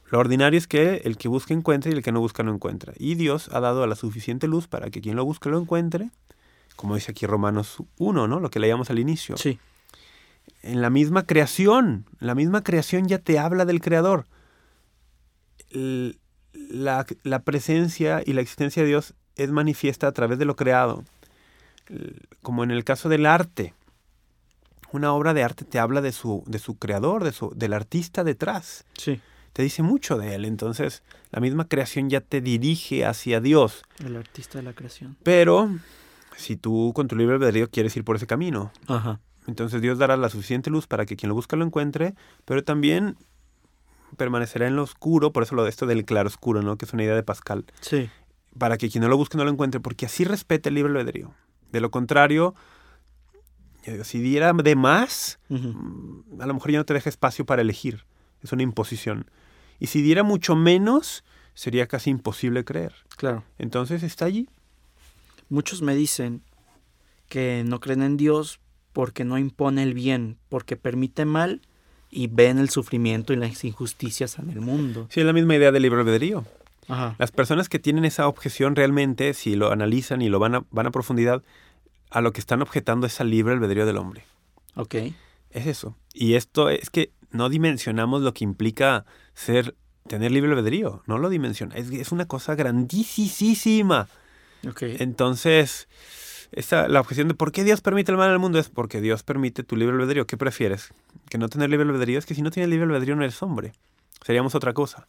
Lo 0.08 0.18
ordinario 0.18 0.58
es 0.58 0.66
que 0.66 1.02
el 1.04 1.16
que 1.16 1.28
busca 1.28 1.52
encuentra 1.52 1.90
y 1.90 1.94
el 1.94 2.02
que 2.02 2.12
no 2.12 2.20
busca 2.20 2.42
no 2.42 2.54
encuentra. 2.54 2.92
Y 2.96 3.16
Dios 3.16 3.50
ha 3.52 3.60
dado 3.60 3.86
la 3.86 3.96
suficiente 3.96 4.48
luz 4.48 4.66
para 4.66 4.90
que 4.90 5.00
quien 5.00 5.16
lo 5.16 5.24
busque 5.24 5.48
lo 5.50 5.58
encuentre, 5.58 6.10
como 6.76 6.94
dice 6.94 7.10
aquí 7.10 7.26
Romanos 7.26 7.82
1, 7.98 8.26
¿no? 8.28 8.40
Lo 8.40 8.50
que 8.50 8.60
leíamos 8.60 8.88
al 8.90 8.98
inicio. 8.98 9.36
Sí. 9.36 9.58
En 10.62 10.80
la 10.80 10.90
misma 10.90 11.26
creación, 11.26 12.06
la 12.20 12.34
misma 12.34 12.62
creación 12.62 13.08
ya 13.08 13.18
te 13.18 13.38
habla 13.38 13.64
del 13.64 13.80
Creador. 13.80 14.26
La, 15.70 17.04
la 17.22 17.42
presencia 17.42 18.22
y 18.24 18.32
la 18.32 18.40
existencia 18.40 18.82
de 18.82 18.88
Dios 18.88 19.14
es 19.36 19.50
manifiesta 19.50 20.06
a 20.08 20.12
través 20.12 20.38
de 20.38 20.44
lo 20.44 20.56
creado. 20.56 21.04
Como 22.42 22.64
en 22.64 22.70
el 22.70 22.84
caso 22.84 23.08
del 23.08 23.26
arte. 23.26 23.74
Una 24.92 25.12
obra 25.12 25.34
de 25.34 25.42
arte 25.42 25.64
te 25.64 25.78
habla 25.78 26.00
de 26.00 26.12
su, 26.12 26.42
de 26.46 26.58
su 26.58 26.76
creador, 26.78 27.24
de 27.24 27.32
su, 27.32 27.52
del 27.54 27.72
artista 27.72 28.24
detrás 28.24 28.84
Sí. 28.96 29.20
te 29.52 29.62
dice 29.62 29.82
mucho 29.82 30.16
de 30.16 30.34
él. 30.34 30.44
Entonces, 30.44 31.02
la 31.32 31.40
misma 31.40 31.68
creación 31.68 32.08
ya 32.08 32.20
te 32.20 32.40
dirige 32.40 33.04
hacia 33.04 33.40
Dios. 33.40 33.82
El 34.04 34.16
artista 34.16 34.58
de 34.58 34.64
la 34.64 34.72
creación. 34.72 35.16
Pero, 35.22 35.70
si 36.36 36.56
tú 36.56 36.92
con 36.94 37.08
tu 37.08 37.16
libre 37.16 37.34
albedrío 37.34 37.68
quieres 37.68 37.96
ir 37.96 38.04
por 38.04 38.16
ese 38.16 38.26
camino, 38.26 38.70
Ajá. 38.86 39.20
entonces 39.46 39.82
Dios 39.82 39.98
dará 39.98 40.16
la 40.16 40.28
suficiente 40.30 40.70
luz 40.70 40.86
para 40.86 41.04
que 41.04 41.16
quien 41.16 41.28
lo 41.28 41.34
busca 41.34 41.56
lo 41.56 41.64
encuentre, 41.64 42.14
pero 42.44 42.62
también 42.64 43.16
permanecerá 44.16 44.66
en 44.68 44.76
lo 44.76 44.82
oscuro, 44.84 45.32
por 45.32 45.42
eso 45.42 45.56
lo 45.56 45.64
de 45.64 45.70
esto 45.70 45.86
del 45.86 46.04
claro 46.04 46.28
oscuro, 46.28 46.62
¿no? 46.62 46.76
Que 46.76 46.84
es 46.84 46.92
una 46.92 47.02
idea 47.02 47.14
de 47.16 47.22
Pascal, 47.24 47.64
Sí. 47.80 48.08
Para 48.58 48.78
que 48.78 48.90
quien 48.90 49.02
no 49.02 49.08
lo 49.08 49.16
busque 49.16 49.36
no 49.36 49.44
lo 49.44 49.50
encuentre, 49.50 49.80
porque 49.80 50.06
así 50.06 50.24
respeta 50.24 50.68
el 50.68 50.76
libre 50.76 50.90
albedrío. 50.92 51.34
De 51.72 51.80
lo 51.80 51.90
contrario, 51.90 52.54
si 54.04 54.20
diera 54.20 54.52
de 54.52 54.76
más, 54.76 55.38
mm, 55.48 56.40
a 56.40 56.46
lo 56.46 56.54
mejor 56.54 56.72
ya 56.72 56.78
no 56.78 56.84
te 56.84 56.94
deja 56.94 57.08
espacio 57.08 57.44
para 57.46 57.62
elegir. 57.62 58.04
Es 58.42 58.52
una 58.52 58.62
imposición. 58.62 59.30
Y 59.78 59.86
si 59.86 60.02
diera 60.02 60.22
mucho 60.22 60.56
menos, 60.56 61.24
sería 61.54 61.86
casi 61.86 62.10
imposible 62.10 62.64
creer. 62.64 62.94
Claro. 63.16 63.44
Entonces 63.58 64.02
está 64.02 64.24
allí. 64.24 64.48
Muchos 65.48 65.82
me 65.82 65.94
dicen 65.94 66.42
que 67.28 67.64
no 67.66 67.80
creen 67.80 68.02
en 68.02 68.16
Dios 68.16 68.60
porque 68.92 69.24
no 69.24 69.38
impone 69.38 69.82
el 69.82 69.94
bien, 69.94 70.38
porque 70.48 70.76
permite 70.76 71.24
mal 71.24 71.60
y 72.10 72.28
ven 72.28 72.58
el 72.58 72.70
sufrimiento 72.70 73.32
y 73.32 73.36
las 73.36 73.64
injusticias 73.64 74.38
en 74.38 74.50
el 74.50 74.60
mundo. 74.60 75.06
Sí, 75.10 75.20
es 75.20 75.26
la 75.26 75.32
misma 75.32 75.56
idea 75.56 75.70
del 75.70 75.82
libre 75.82 76.00
albedrío. 76.00 76.44
Ajá. 76.88 77.16
Las 77.18 77.32
personas 77.32 77.68
que 77.68 77.78
tienen 77.78 78.04
esa 78.04 78.28
objeción 78.28 78.76
realmente, 78.76 79.34
si 79.34 79.56
lo 79.56 79.72
analizan 79.72 80.22
y 80.22 80.28
lo 80.28 80.38
van 80.38 80.54
a, 80.54 80.64
van 80.70 80.86
a 80.86 80.90
profundidad, 80.90 81.42
a 82.10 82.20
lo 82.20 82.32
que 82.32 82.40
están 82.40 82.62
objetando 82.62 83.06
es 83.06 83.20
al 83.20 83.30
libre 83.30 83.54
albedrío 83.54 83.86
del 83.86 83.96
hombre. 83.96 84.24
Ok. 84.74 84.94
Es 85.50 85.66
eso. 85.66 85.96
Y 86.12 86.34
esto 86.34 86.68
es 86.70 86.90
que 86.90 87.12
no 87.30 87.48
dimensionamos 87.48 88.22
lo 88.22 88.34
que 88.34 88.44
implica 88.44 89.04
ser, 89.34 89.74
tener 90.06 90.32
libre 90.32 90.50
albedrío. 90.50 91.02
No 91.06 91.18
lo 91.18 91.28
dimensiona. 91.28 91.74
Es, 91.74 91.90
es 91.90 92.12
una 92.12 92.26
cosa 92.26 92.54
grandísima. 92.54 94.08
Ok. 94.68 94.82
Entonces, 94.82 95.88
esta, 96.52 96.88
la 96.88 97.00
objeción 97.00 97.28
de 97.28 97.34
por 97.34 97.52
qué 97.52 97.64
Dios 97.64 97.80
permite 97.80 98.12
el 98.12 98.18
mal 98.18 98.28
en 98.28 98.34
el 98.34 98.38
mundo 98.38 98.58
es 98.58 98.68
porque 98.68 99.00
Dios 99.00 99.22
permite 99.22 99.62
tu 99.62 99.76
libre 99.76 99.94
albedrío. 99.94 100.26
¿Qué 100.26 100.36
prefieres? 100.36 100.92
¿Que 101.28 101.38
no 101.38 101.48
tener 101.48 101.70
libre 101.70 101.86
albedrío? 101.86 102.18
Es 102.18 102.26
que 102.26 102.34
si 102.34 102.42
no 102.42 102.50
tienes 102.50 102.70
libre 102.70 102.84
albedrío 102.86 103.16
no 103.16 103.22
eres 103.22 103.42
hombre. 103.42 103.72
Seríamos 104.24 104.54
otra 104.54 104.72
cosa. 104.72 105.08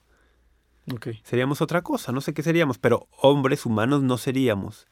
Seríamos 1.23 1.61
otra 1.61 1.81
cosa. 1.81 2.11
No 2.11 2.21
sé 2.21 2.33
qué 2.33 2.43
seríamos, 2.43 2.77
pero 2.77 3.07
hombres 3.21 3.65
humanos 3.65 4.03
no 4.03 4.17
seríamos. 4.17 4.87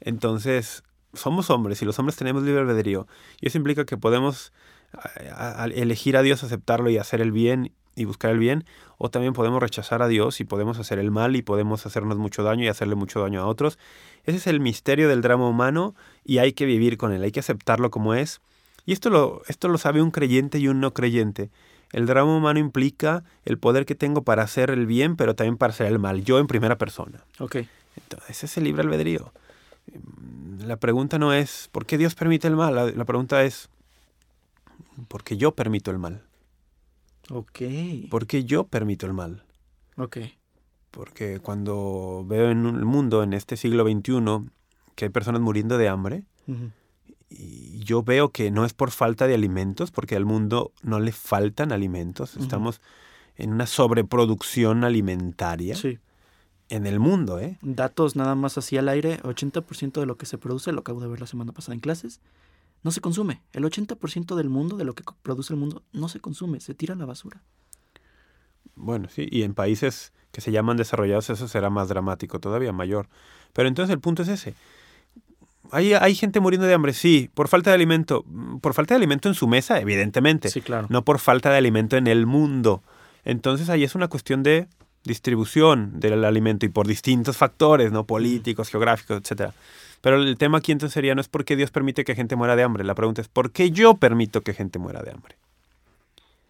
Entonces, 0.00 0.82
somos 1.14 1.50
hombres 1.50 1.80
y 1.82 1.84
los 1.84 1.98
hombres 1.98 2.16
tenemos 2.16 2.42
libre 2.42 2.60
albedrío. 2.60 3.06
Y 3.40 3.48
eso 3.48 3.58
implica 3.58 3.84
que 3.84 3.96
podemos 3.96 4.52
elegir 5.74 6.16
a 6.16 6.22
Dios, 6.22 6.42
aceptarlo 6.44 6.90
y 6.90 6.98
hacer 6.98 7.20
el 7.20 7.32
bien 7.32 7.72
y 7.98 8.04
buscar 8.04 8.30
el 8.30 8.38
bien, 8.38 8.64
o 8.98 9.10
también 9.10 9.32
podemos 9.32 9.60
rechazar 9.60 10.02
a 10.02 10.08
Dios 10.08 10.40
y 10.40 10.44
podemos 10.44 10.78
hacer 10.78 10.98
el 10.98 11.10
mal 11.10 11.34
y 11.34 11.42
podemos 11.42 11.86
hacernos 11.86 12.18
mucho 12.18 12.42
daño 12.42 12.64
y 12.64 12.68
hacerle 12.68 12.94
mucho 12.94 13.20
daño 13.20 13.40
a 13.40 13.46
otros. 13.46 13.78
Ese 14.24 14.36
es 14.36 14.46
el 14.46 14.60
misterio 14.60 15.08
del 15.08 15.22
drama 15.22 15.48
humano 15.48 15.94
y 16.22 16.38
hay 16.38 16.52
que 16.52 16.66
vivir 16.66 16.98
con 16.98 17.12
él, 17.12 17.22
hay 17.22 17.32
que 17.32 17.40
aceptarlo 17.40 17.90
como 17.90 18.14
es. 18.14 18.40
Y 18.84 18.92
esto 18.92 19.08
lo, 19.08 19.42
esto 19.48 19.68
lo 19.68 19.78
sabe 19.78 20.02
un 20.02 20.10
creyente 20.10 20.58
y 20.58 20.68
un 20.68 20.80
no 20.80 20.92
creyente. 20.92 21.50
El 21.92 22.06
drama 22.06 22.36
humano 22.36 22.58
implica 22.58 23.24
el 23.44 23.58
poder 23.58 23.86
que 23.86 23.94
tengo 23.94 24.22
para 24.22 24.42
hacer 24.42 24.70
el 24.70 24.86
bien, 24.86 25.16
pero 25.16 25.34
también 25.34 25.56
para 25.56 25.72
hacer 25.72 25.86
el 25.86 25.98
mal, 25.98 26.24
yo 26.24 26.38
en 26.38 26.46
primera 26.46 26.76
persona. 26.76 27.24
Ok. 27.38 27.56
Entonces, 27.96 28.30
ese 28.30 28.46
es 28.46 28.56
el 28.58 28.64
libre 28.64 28.82
albedrío. 28.82 29.32
La 30.58 30.76
pregunta 30.76 31.18
no 31.18 31.32
es 31.32 31.68
¿por 31.72 31.86
qué 31.86 31.96
Dios 31.96 32.14
permite 32.14 32.48
el 32.48 32.56
mal? 32.56 32.74
La, 32.74 32.86
la 32.86 33.04
pregunta 33.04 33.44
es 33.44 33.68
¿por 35.08 35.22
qué 35.22 35.36
yo 35.36 35.54
permito 35.54 35.90
el 35.90 35.98
mal? 35.98 36.22
Ok. 37.30 37.60
¿Por 38.10 38.26
qué 38.26 38.44
yo 38.44 38.64
permito 38.64 39.06
el 39.06 39.12
mal? 39.12 39.44
Ok. 39.96 40.18
Porque 40.90 41.40
cuando 41.40 42.24
veo 42.26 42.50
en 42.50 42.66
el 42.66 42.84
mundo, 42.84 43.22
en 43.22 43.32
este 43.32 43.56
siglo 43.56 43.84
XXI, 43.84 44.48
que 44.94 45.06
hay 45.06 45.10
personas 45.10 45.40
muriendo 45.40 45.78
de 45.78 45.88
hambre, 45.88 46.24
Ujú. 46.46 46.70
Y 47.28 47.78
yo 47.84 48.02
veo 48.02 48.30
que 48.30 48.50
no 48.50 48.64
es 48.64 48.72
por 48.72 48.90
falta 48.90 49.26
de 49.26 49.34
alimentos, 49.34 49.90
porque 49.90 50.16
al 50.16 50.24
mundo 50.24 50.72
no 50.82 51.00
le 51.00 51.12
faltan 51.12 51.72
alimentos, 51.72 52.36
estamos 52.36 52.80
en 53.36 53.52
una 53.52 53.66
sobreproducción 53.66 54.84
alimentaria 54.84 55.74
Sí. 55.76 55.98
en 56.68 56.86
el 56.86 56.98
mundo, 57.00 57.38
¿eh? 57.40 57.58
Datos 57.62 58.16
nada 58.16 58.34
más 58.34 58.58
así 58.58 58.76
al 58.78 58.88
aire, 58.88 59.20
80% 59.22 60.00
de 60.00 60.06
lo 60.06 60.16
que 60.16 60.26
se 60.26 60.38
produce, 60.38 60.72
lo 60.72 60.80
acabo 60.80 61.00
de 61.00 61.08
ver 61.08 61.20
la 61.20 61.26
semana 61.26 61.52
pasada 61.52 61.74
en 61.74 61.80
clases, 61.80 62.20
no 62.82 62.90
se 62.92 63.00
consume. 63.00 63.42
El 63.52 63.64
80% 63.64 64.36
del 64.36 64.48
mundo, 64.48 64.76
de 64.76 64.84
lo 64.84 64.94
que 64.94 65.02
produce 65.22 65.52
el 65.52 65.58
mundo, 65.58 65.82
no 65.92 66.08
se 66.08 66.20
consume, 66.20 66.60
se 66.60 66.74
tira 66.74 66.94
a 66.94 66.96
la 66.96 67.04
basura. 67.06 67.42
Bueno, 68.74 69.08
sí, 69.08 69.26
y 69.30 69.42
en 69.42 69.54
países 69.54 70.12
que 70.32 70.40
se 70.40 70.52
llaman 70.52 70.76
desarrollados 70.76 71.30
eso 71.30 71.48
será 71.48 71.70
más 71.70 71.88
dramático, 71.88 72.40
todavía 72.40 72.72
mayor. 72.72 73.08
Pero 73.52 73.68
entonces 73.68 73.92
el 73.92 74.00
punto 74.00 74.22
es 74.22 74.28
ese. 74.28 74.54
¿Hay, 75.70 75.94
hay 75.94 76.14
gente 76.14 76.40
muriendo 76.40 76.66
de 76.66 76.74
hambre? 76.74 76.92
Sí. 76.92 77.30
¿Por 77.34 77.48
falta 77.48 77.70
de 77.70 77.74
alimento? 77.74 78.24
Mm, 78.26 78.58
Por 78.58 78.74
falta 78.74 78.94
de 78.94 78.96
alimento 78.96 79.28
en 79.28 79.34
su 79.34 79.46
mesa, 79.46 79.80
evidentemente. 79.80 80.48
Sí, 80.48 80.60
claro. 80.60 80.86
No 80.90 81.04
por 81.04 81.18
falta 81.18 81.50
de 81.50 81.58
alimento 81.58 81.96
en 81.96 82.06
el 82.06 82.26
mundo. 82.26 82.82
Entonces 83.24 83.68
ahí 83.68 83.84
es 83.84 83.94
una 83.94 84.08
cuestión 84.08 84.42
de 84.42 84.68
distribución 85.04 86.00
del 86.00 86.24
alimento 86.24 86.66
y 86.66 86.68
por 86.68 86.86
distintos 86.86 87.36
factores, 87.36 87.92
¿no? 87.92 88.04
Políticos, 88.04 88.70
geográficos, 88.70 89.20
etcétera. 89.20 89.54
Pero 90.00 90.16
el 90.22 90.36
tema 90.36 90.58
aquí 90.58 90.72
entonces 90.72 90.94
sería 90.94 91.14
no 91.14 91.20
es 91.20 91.28
por 91.28 91.44
qué 91.44 91.56
Dios 91.56 91.70
permite 91.70 92.04
que 92.04 92.14
gente 92.14 92.36
muera 92.36 92.56
de 92.56 92.62
hambre. 92.62 92.84
La 92.84 92.94
pregunta 92.94 93.20
es 93.22 93.28
¿por 93.28 93.50
qué 93.52 93.70
yo 93.70 93.94
permito 93.94 94.42
que 94.42 94.52
gente 94.52 94.78
muera 94.78 95.02
de 95.02 95.12
hambre? 95.12 95.36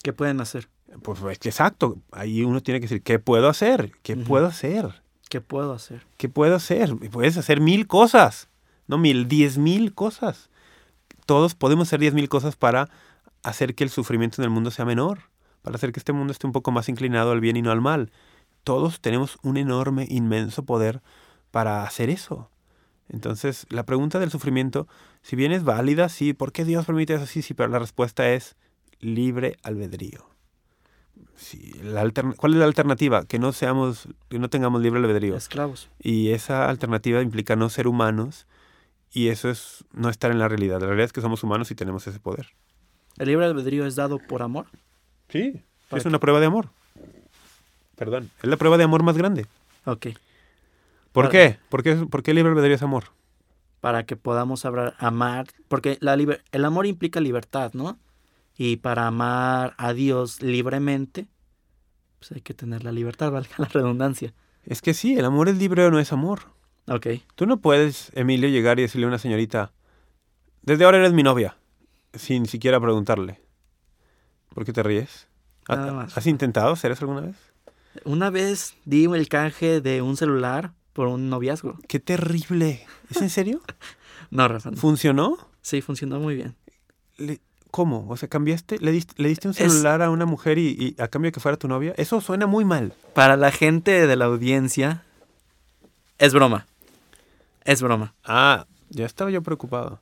¿Qué 0.02 0.12
pueden 0.12 0.40
hacer? 0.40 0.68
Pues 1.02 1.20
es 1.31 1.38
que 1.38 1.48
exacto. 1.48 1.98
Ahí 2.12 2.42
uno 2.42 2.61
tiene 2.61 2.81
que 2.81 2.85
decir, 2.85 3.02
¿qué 3.02 3.18
puedo 3.18 3.48
hacer? 3.48 3.92
¿Qué 4.02 4.16
puedo 4.16 4.46
hacer? 4.46 5.02
¿Qué 5.29 5.40
puedo 5.40 5.72
hacer? 5.72 6.02
¿Qué 6.16 6.29
puedo 6.29 6.55
hacer? 6.55 6.90
Y 7.02 7.09
Puedes 7.09 7.37
hacer 7.37 7.61
mil 7.61 7.87
cosas. 7.87 8.48
No 8.87 8.99
mil, 8.99 9.29
diez 9.29 9.59
mil 9.59 9.94
cosas. 9.94 10.51
Todos 11.27 11.55
podemos 11.55 11.88
hacer 11.88 12.01
diez 12.01 12.14
mil 12.14 12.29
cosas 12.29 12.57
para 12.57 12.88
hacer 13.42 13.75
que 13.75 13.85
el 13.85 13.90
sufrimiento 13.90 14.40
en 14.40 14.44
el 14.44 14.51
mundo 14.51 14.70
sea 14.70 14.85
menor. 14.85 15.20
Para 15.62 15.77
hacer 15.77 15.92
que 15.92 16.01
este 16.01 16.12
mundo 16.12 16.33
esté 16.33 16.46
un 16.46 16.53
poco 16.53 16.70
más 16.70 16.88
inclinado 16.88 17.33
al 17.33 17.40
bien 17.40 17.57
y 17.57 17.62
no 17.62 17.72
al 17.72 17.81
mal. 17.81 18.12
Todos 18.64 19.01
tenemos 19.01 19.38
un 19.42 19.57
enorme, 19.57 20.07
inmenso 20.09 20.64
poder 20.64 21.03
para 21.51 21.83
hacer 21.83 22.11
eso. 22.11 22.51
Entonces, 23.09 23.66
la 23.70 23.87
pregunta 23.87 24.18
del 24.18 24.31
sufrimiento, 24.31 24.88
si 25.22 25.37
bien 25.37 25.53
es 25.53 25.64
válida, 25.64 26.09
sí, 26.09 26.33
¿por 26.33 26.53
qué 26.53 26.64
Dios 26.64 26.87
permite 26.87 27.14
eso? 27.14 27.27
Sí, 27.27 27.42
sí, 27.42 27.55
pero 27.55 27.68
la 27.68 27.79
respuesta 27.79 28.29
es 28.31 28.57
libre 28.99 29.57
albedrío. 29.62 30.29
Sí, 31.37 31.75
la 31.83 32.11
¿Cuál 32.37 32.55
es 32.55 32.59
la 32.59 32.64
alternativa? 32.64 33.25
Que 33.25 33.38
no 33.38 33.53
seamos, 33.53 34.09
que 34.29 34.38
no 34.38 34.51
tengamos 34.51 34.83
libre 34.83 35.01
albedrío. 35.01 35.37
Esclavos. 35.37 35.88
Y 36.01 36.31
esa 36.31 36.68
alternativa 36.68 37.22
implica 37.22 37.57
no 37.57 37.68
ser 37.68 37.87
humanos 37.87 38.46
y 39.16 39.29
eso 39.29 39.48
es 39.48 39.85
no 39.92 40.11
estar 40.11 40.31
en 40.31 40.38
la 40.38 40.46
realidad. 40.48 40.79
La 40.81 40.87
realidad 40.87 41.07
es 41.07 41.12
que 41.12 41.20
somos 41.22 41.42
humanos 41.42 41.70
y 41.70 41.74
tenemos 41.74 42.07
ese 42.07 42.20
poder. 42.20 42.48
¿El 43.16 43.29
libre 43.29 43.46
albedrío 43.46 43.87
es 43.87 43.96
dado 43.96 44.18
por 44.18 44.42
amor? 44.42 44.66
Sí. 45.31 45.62
¿Para 45.88 45.98
Es 45.98 46.02
qué? 46.02 46.09
una 46.09 46.20
prueba 46.20 46.38
de 46.40 46.46
amor. 46.46 46.68
Perdón. 47.96 48.31
Es 48.42 48.48
la 48.48 48.57
prueba 48.57 48.76
de 48.76 48.85
amor 48.85 49.02
más 49.02 49.16
grande. 49.16 49.46
Ok. 49.87 50.09
¿Por 51.12 51.31
qué? 51.31 51.59
¿Por 51.70 51.83
qué, 51.83 51.94
¿Por 51.96 52.22
qué 52.22 52.33
el 52.33 52.37
libre 52.37 52.50
albedrío 52.52 52.74
es 52.76 52.83
amor? 52.83 53.05
Para 53.81 54.05
que 54.05 54.16
podamos 54.16 54.64
hablar, 54.66 54.94
amar, 54.98 55.46
porque 55.68 55.96
la 56.00 56.14
liber- 56.16 56.42
el 56.52 56.64
amor 56.64 56.85
implica 56.87 57.20
libertad, 57.20 57.72
¿no? 57.72 57.98
Y 58.59 58.76
para 58.76 59.07
amar 59.07 59.74
a 59.79 59.92
Dios 59.94 60.42
libremente, 60.42 61.26
pues 62.18 62.33
hay 62.33 62.40
que 62.42 62.52
tener 62.52 62.85
la 62.85 62.92
libertad, 62.92 63.31
valga 63.33 63.55
la 63.59 63.66
redundancia. 63.66 64.35
Es 64.64 64.83
que 64.83 64.92
sí, 64.92 65.16
el 65.16 65.24
amor 65.24 65.48
es 65.48 65.57
libre 65.57 65.87
o 65.87 65.90
no 65.90 65.98
es 66.00 66.12
amor. 66.12 66.55
Ok. 66.88 67.07
Tú 67.35 67.46
no 67.46 67.59
puedes, 67.61 68.11
Emilio, 68.14 68.49
llegar 68.49 68.79
y 68.79 68.83
decirle 68.83 69.07
a 69.07 69.09
una 69.09 69.18
señorita, 69.18 69.72
desde 70.62 70.85
ahora 70.85 70.99
eres 70.99 71.12
mi 71.12 71.22
novia, 71.22 71.57
sin 72.14 72.46
siquiera 72.46 72.81
preguntarle. 72.81 73.40
¿Por 74.55 74.64
qué 74.64 74.72
te 74.72 74.83
ríes? 74.83 75.27
¿Ha- 75.68 75.77
Nada 75.77 75.92
más. 75.92 76.16
¿Has 76.16 76.27
intentado 76.27 76.72
hacer 76.72 76.92
eso 76.92 77.05
alguna 77.05 77.20
vez? 77.22 77.37
Una 78.05 78.31
vez 78.31 78.77
di 78.85 79.05
el 79.07 79.29
canje 79.29 79.81
de 79.81 80.03
un 80.03 80.16
celular 80.16 80.72
por 80.92 81.09
un 81.09 81.29
noviazgo. 81.29 81.79
¡Qué 81.88 81.99
terrible! 82.01 82.87
¿Es 83.11 83.20
en 83.22 83.31
serio? 83.31 83.61
No, 84.31 84.49
Rafa. 84.49 84.72
no. 84.72 84.77
¿Funcionó? 84.77 85.38
Sí, 85.62 85.83
funcionó 85.83 86.18
muy 86.18 86.35
bien. 86.35 86.57
Le- 87.16 87.40
¿Cómo? 87.70 88.07
O 88.09 88.16
sea, 88.16 88.29
cambiaste, 88.29 88.79
le 88.81 88.90
diste, 88.90 89.14
le 89.22 89.29
diste 89.29 89.46
un 89.46 89.53
Es- 89.53 89.59
celular 89.59 90.03
a 90.03 90.11
una 90.11 90.27
mujer 90.27 90.59
y, 90.59 90.70
y 90.99 91.01
a 91.01 91.07
cambio 91.09 91.29
de 91.29 91.33
que 91.33 91.38
fuera 91.40 91.57
tu 91.57 91.68
novia. 91.68 91.94
Eso 91.96 92.20
suena 92.20 92.46
muy 92.46 92.64
mal. 92.64 92.92
Para 93.14 93.37
la 93.37 93.53
gente 93.53 94.07
de 94.09 94.16
la 94.16 94.25
audiencia, 94.25 95.05
es 96.18 96.35
broma. 96.35 96.66
Es 97.66 97.83
broma. 97.83 98.14
Ah, 98.24 98.66
ya 98.90 99.05
estaba 99.07 99.31
yo 99.31 99.42
preocupado. 99.42 100.00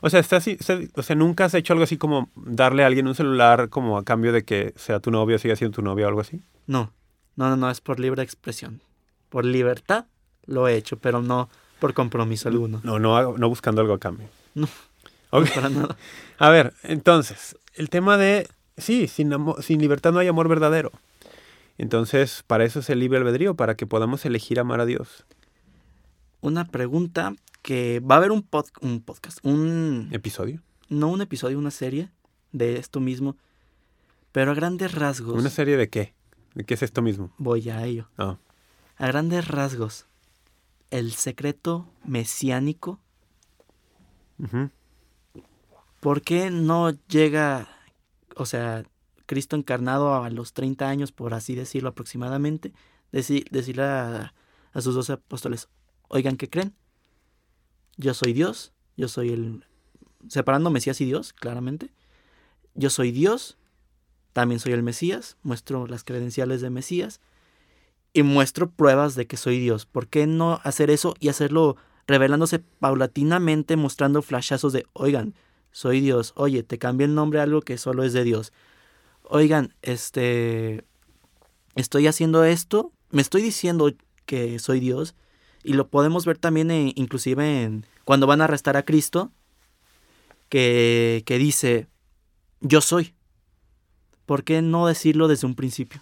O 0.00 0.10
sea, 0.10 0.20
estás, 0.20 0.46
estás- 0.48 0.88
o 0.96 1.02
sea, 1.02 1.14
nunca 1.16 1.44
has 1.44 1.54
hecho 1.54 1.72
algo 1.72 1.84
así 1.84 1.96
como 1.96 2.30
darle 2.34 2.82
a 2.82 2.86
alguien 2.86 3.06
un 3.06 3.14
celular 3.14 3.68
como 3.68 3.98
a 3.98 4.04
cambio 4.04 4.32
de 4.32 4.44
que 4.44 4.72
sea 4.76 4.98
tu 5.00 5.10
novia, 5.10 5.38
siga 5.38 5.54
siendo 5.56 5.76
tu 5.76 5.82
novia 5.82 6.06
o 6.06 6.08
algo 6.08 6.20
así. 6.20 6.42
No, 6.66 6.92
no, 7.36 7.48
no, 7.50 7.56
no, 7.56 7.70
es 7.70 7.80
por 7.80 8.00
libre 8.00 8.22
expresión. 8.22 8.80
Por 9.28 9.44
libertad 9.44 10.06
lo 10.46 10.66
he 10.68 10.76
hecho, 10.76 10.96
pero 10.98 11.22
no 11.22 11.48
por 11.80 11.94
compromiso 11.94 12.48
alguno. 12.48 12.80
No, 12.82 12.98
no, 12.98 13.36
no 13.38 13.48
buscando 13.48 13.80
algo 13.80 13.94
a 13.94 13.98
cambio. 13.98 14.28
No. 14.54 14.68
Para 15.30 15.68
nada. 15.70 15.96
A 16.38 16.50
ver, 16.50 16.74
entonces, 16.82 17.56
el 17.74 17.88
tema 17.88 18.18
de, 18.18 18.48
sí, 18.76 19.08
sin, 19.08 19.32
amo- 19.32 19.60
sin 19.62 19.80
libertad 19.80 20.12
no 20.12 20.18
hay 20.18 20.28
amor 20.28 20.46
verdadero. 20.48 20.92
Entonces, 21.78 22.44
para 22.46 22.64
eso 22.64 22.80
es 22.80 22.90
el 22.90 22.98
libre 22.98 23.18
albedrío, 23.18 23.54
para 23.54 23.74
que 23.76 23.86
podamos 23.86 24.24
elegir 24.26 24.60
amar 24.60 24.80
a 24.80 24.84
Dios. 24.86 25.24
Una 26.42 26.66
pregunta 26.66 27.34
que 27.62 28.00
va 28.00 28.16
a 28.16 28.18
haber 28.18 28.32
un, 28.32 28.42
pod- 28.42 28.70
un 28.80 29.00
podcast, 29.00 29.38
un, 29.44 30.08
Episodio. 30.12 30.60
no 30.88 31.08
un 31.08 31.22
episodio, 31.22 31.58
una 31.58 31.70
serie 31.70 32.10
de 32.52 32.76
esto 32.78 32.98
mismo, 33.00 33.36
pero 34.32 34.50
a 34.50 34.54
grandes 34.54 34.92
rasgos, 34.92 35.38
¿Una 35.38 35.48
serie 35.50 35.76
de 35.76 35.88
qué? 35.88 36.14
¿De 36.54 36.64
qué 36.64 36.74
es 36.74 36.82
esto 36.82 37.00
mismo? 37.00 37.32
voy 37.38 37.70
a 37.70 37.84
ello, 37.86 38.08
Ah. 38.18 38.38
a 38.98 39.06
grandes 39.06 39.46
rasgos, 39.48 40.06
el 40.90 41.12
secreto 41.12 41.88
mesiánico, 42.04 42.98
ujú. 44.38 44.70
¿por 46.00 46.22
qué 46.22 46.50
no 46.50 46.90
llega, 47.08 47.68
o 48.36 48.44
sea, 48.46 48.82
Cristo 49.26 49.54
encarnado 49.54 50.14
a 50.24 50.28
los 50.30 50.52
30 50.52 50.88
años, 50.88 51.12
por 51.12 51.32
así 51.34 51.54
decirlo 51.54 51.90
aproximadamente, 51.90 52.72
deci- 53.12 53.48
decirle 53.50 53.84
a, 53.84 54.34
a 54.72 54.80
sus 54.80 54.96
doce 54.96 55.12
apóstoles, 55.12 55.68
oigan, 56.12 56.36
¿qué 56.36 56.48
creen? 56.48 56.74
Yo 57.96 58.14
soy 58.14 58.32
Dios, 58.32 58.72
yo 58.96 59.08
soy 59.08 59.30
el... 59.30 59.64
Separando 60.28 60.70
Mesías 60.70 61.00
y 61.00 61.04
Dios, 61.04 61.32
claramente. 61.32 61.90
Yo 62.74 62.90
soy 62.90 63.10
Dios, 63.10 63.58
también 64.32 64.60
soy 64.60 64.72
el 64.72 64.82
Mesías, 64.82 65.36
muestro 65.42 65.86
las 65.86 66.04
credenciales 66.04 66.60
de 66.60 66.70
Mesías 66.70 67.20
y 68.12 68.22
muestro 68.22 68.70
pruebas 68.70 69.14
de 69.14 69.26
que 69.26 69.36
soy 69.36 69.58
Dios. 69.58 69.86
¿Por 69.86 70.06
qué 70.06 70.26
no 70.26 70.60
hacer 70.62 70.90
eso 70.90 71.14
y 71.18 71.28
hacerlo 71.28 71.76
revelándose 72.06 72.58
paulatinamente, 72.58 73.76
mostrando 73.76 74.22
flashazos 74.22 74.72
de, 74.72 74.86
oigan, 74.92 75.34
soy 75.70 76.00
Dios, 76.00 76.32
oye, 76.36 76.62
te 76.62 76.78
cambié 76.78 77.06
el 77.06 77.14
nombre 77.14 77.40
a 77.40 77.44
algo 77.44 77.62
que 77.62 77.78
solo 77.78 78.04
es 78.04 78.12
de 78.12 78.24
Dios. 78.24 78.52
oigan, 79.24 79.74
este, 79.82 80.84
estoy 81.74 82.06
haciendo 82.06 82.44
esto, 82.44 82.92
me 83.10 83.22
estoy 83.22 83.40
diciendo 83.40 83.90
que 84.26 84.58
soy 84.58 84.80
Dios, 84.80 85.14
y 85.64 85.74
lo 85.74 85.88
podemos 85.88 86.24
ver 86.26 86.38
también 86.38 86.70
en- 86.70 86.92
inclusive 86.96 87.62
en 87.62 87.86
cuando 88.04 88.26
van 88.26 88.40
a 88.40 88.44
arrestar 88.44 88.76
a 88.76 88.82
Cristo, 88.84 89.30
que, 90.48 91.22
que 91.26 91.38
dice, 91.38 91.86
yo 92.60 92.80
soy. 92.80 93.14
¿Por 94.26 94.44
qué 94.44 94.62
no 94.62 94.86
decirlo 94.86 95.28
desde 95.28 95.46
un 95.46 95.54
principio? 95.54 96.00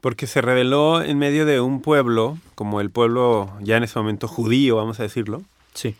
Porque 0.00 0.26
se 0.26 0.40
reveló 0.40 1.00
en 1.02 1.18
medio 1.18 1.46
de 1.46 1.60
un 1.60 1.80
pueblo, 1.80 2.38
como 2.54 2.80
el 2.80 2.90
pueblo 2.90 3.52
ya 3.60 3.76
en 3.76 3.84
ese 3.84 3.98
momento 3.98 4.26
judío, 4.28 4.76
vamos 4.76 4.98
a 4.98 5.04
decirlo, 5.04 5.42
Sí. 5.74 5.94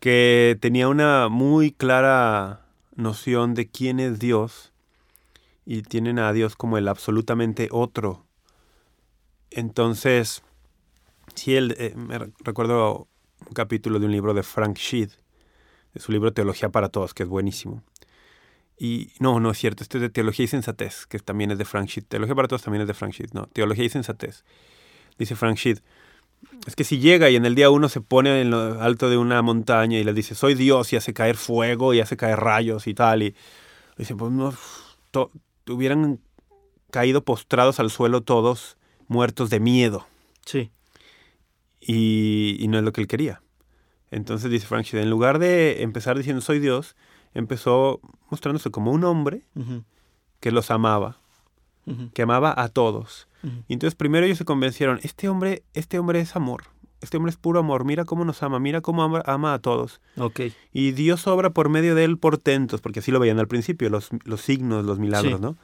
que 0.00 0.56
tenía 0.60 0.88
una 0.88 1.28
muy 1.28 1.72
clara 1.72 2.60
noción 2.96 3.54
de 3.54 3.66
quién 3.68 3.98
es 4.00 4.18
Dios 4.18 4.72
y 5.64 5.82
tienen 5.82 6.18
a 6.18 6.32
Dios 6.32 6.54
como 6.56 6.76
el 6.78 6.86
absolutamente 6.88 7.68
otro. 7.70 8.24
Entonces, 9.50 10.42
sí, 11.38 11.56
el, 11.56 11.74
eh, 11.78 11.94
me 11.96 12.18
re- 12.18 12.32
recuerdo 12.40 13.08
un 13.46 13.54
capítulo 13.54 13.98
de 13.98 14.06
un 14.06 14.12
libro 14.12 14.34
de 14.34 14.42
Frank 14.42 14.76
Sheed, 14.76 15.10
de 15.94 16.00
su 16.00 16.12
libro 16.12 16.32
Teología 16.32 16.68
para 16.68 16.88
Todos, 16.90 17.14
que 17.14 17.22
es 17.22 17.28
buenísimo. 17.28 17.82
Y 18.78 19.12
no, 19.18 19.40
no 19.40 19.50
es 19.50 19.58
cierto, 19.58 19.82
este 19.82 19.98
es 19.98 20.02
de 20.02 20.10
Teología 20.10 20.44
y 20.44 20.48
Sensatez, 20.48 21.06
que 21.06 21.18
también 21.18 21.50
es 21.50 21.58
de 21.58 21.64
Frank 21.64 21.88
Sheed. 21.88 22.04
Teología 22.04 22.34
para 22.34 22.46
Todos 22.48 22.62
también 22.62 22.82
es 22.82 22.88
de 22.88 22.94
Frank 22.94 23.12
Sheed, 23.12 23.30
no, 23.32 23.46
Teología 23.46 23.84
y 23.84 23.88
Sensatez. 23.88 24.44
Dice 25.18 25.34
Frank 25.34 25.56
Sheed, 25.56 25.78
es 26.66 26.76
que 26.76 26.84
si 26.84 26.98
llega 26.98 27.28
y 27.30 27.36
en 27.36 27.44
el 27.44 27.56
día 27.56 27.70
uno 27.70 27.88
se 27.88 28.00
pone 28.00 28.40
en 28.40 28.50
lo 28.50 28.80
alto 28.80 29.10
de 29.10 29.16
una 29.16 29.42
montaña 29.42 29.98
y 29.98 30.04
le 30.04 30.12
dice, 30.12 30.36
soy 30.36 30.54
Dios 30.54 30.92
y 30.92 30.96
hace 30.96 31.12
caer 31.12 31.36
fuego 31.36 31.94
y 31.94 32.00
hace 32.00 32.16
caer 32.16 32.38
rayos 32.38 32.86
y 32.86 32.94
tal, 32.94 33.22
y 33.24 33.34
dice, 33.96 34.14
pues 34.14 34.30
no, 34.30 34.54
to- 35.10 35.32
hubieran 35.68 36.20
caído 36.92 37.24
postrados 37.24 37.80
al 37.80 37.90
suelo 37.90 38.20
todos 38.22 38.76
muertos 39.08 39.50
de 39.50 39.58
miedo. 39.58 40.06
Sí. 40.46 40.70
Y, 41.88 42.56
y 42.60 42.68
no 42.68 42.76
es 42.78 42.84
lo 42.84 42.92
que 42.92 43.00
él 43.00 43.06
quería. 43.08 43.40
Entonces 44.10 44.50
dice 44.50 44.66
Frank 44.66 44.86
en 44.92 45.08
lugar 45.10 45.38
de 45.38 45.82
empezar 45.82 46.16
diciendo 46.16 46.40
soy 46.42 46.58
Dios, 46.60 46.96
empezó 47.34 48.00
mostrándose 48.30 48.70
como 48.70 48.92
un 48.92 49.04
hombre 49.04 49.42
que 50.40 50.50
los 50.52 50.70
amaba, 50.70 51.16
que 52.12 52.22
amaba 52.22 52.54
a 52.56 52.68
todos. 52.68 53.26
Y 53.68 53.72
entonces 53.72 53.94
primero 53.94 54.26
ellos 54.26 54.38
se 54.38 54.44
convencieron, 54.44 55.00
este 55.02 55.28
hombre, 55.28 55.62
este 55.72 55.98
hombre 55.98 56.20
es 56.20 56.36
amor, 56.36 56.64
este 57.00 57.16
hombre 57.16 57.30
es 57.30 57.36
puro 57.36 57.60
amor, 57.60 57.84
mira 57.84 58.04
cómo 58.04 58.24
nos 58.24 58.42
ama, 58.42 58.58
mira 58.58 58.80
cómo 58.80 59.02
ama, 59.02 59.22
ama 59.24 59.54
a 59.54 59.58
todos. 59.60 60.00
Ok. 60.18 60.40
Y 60.72 60.92
Dios 60.92 61.26
obra 61.26 61.50
por 61.50 61.68
medio 61.70 61.94
de 61.94 62.04
él 62.04 62.18
portentos, 62.18 62.80
porque 62.82 62.98
así 63.00 63.10
lo 63.12 63.20
veían 63.20 63.38
al 63.38 63.48
principio, 63.48 63.88
los, 63.90 64.10
los 64.24 64.40
signos, 64.42 64.84
los 64.84 64.98
milagros, 64.98 65.34
Sí. 65.36 65.40
¿no? 65.40 65.56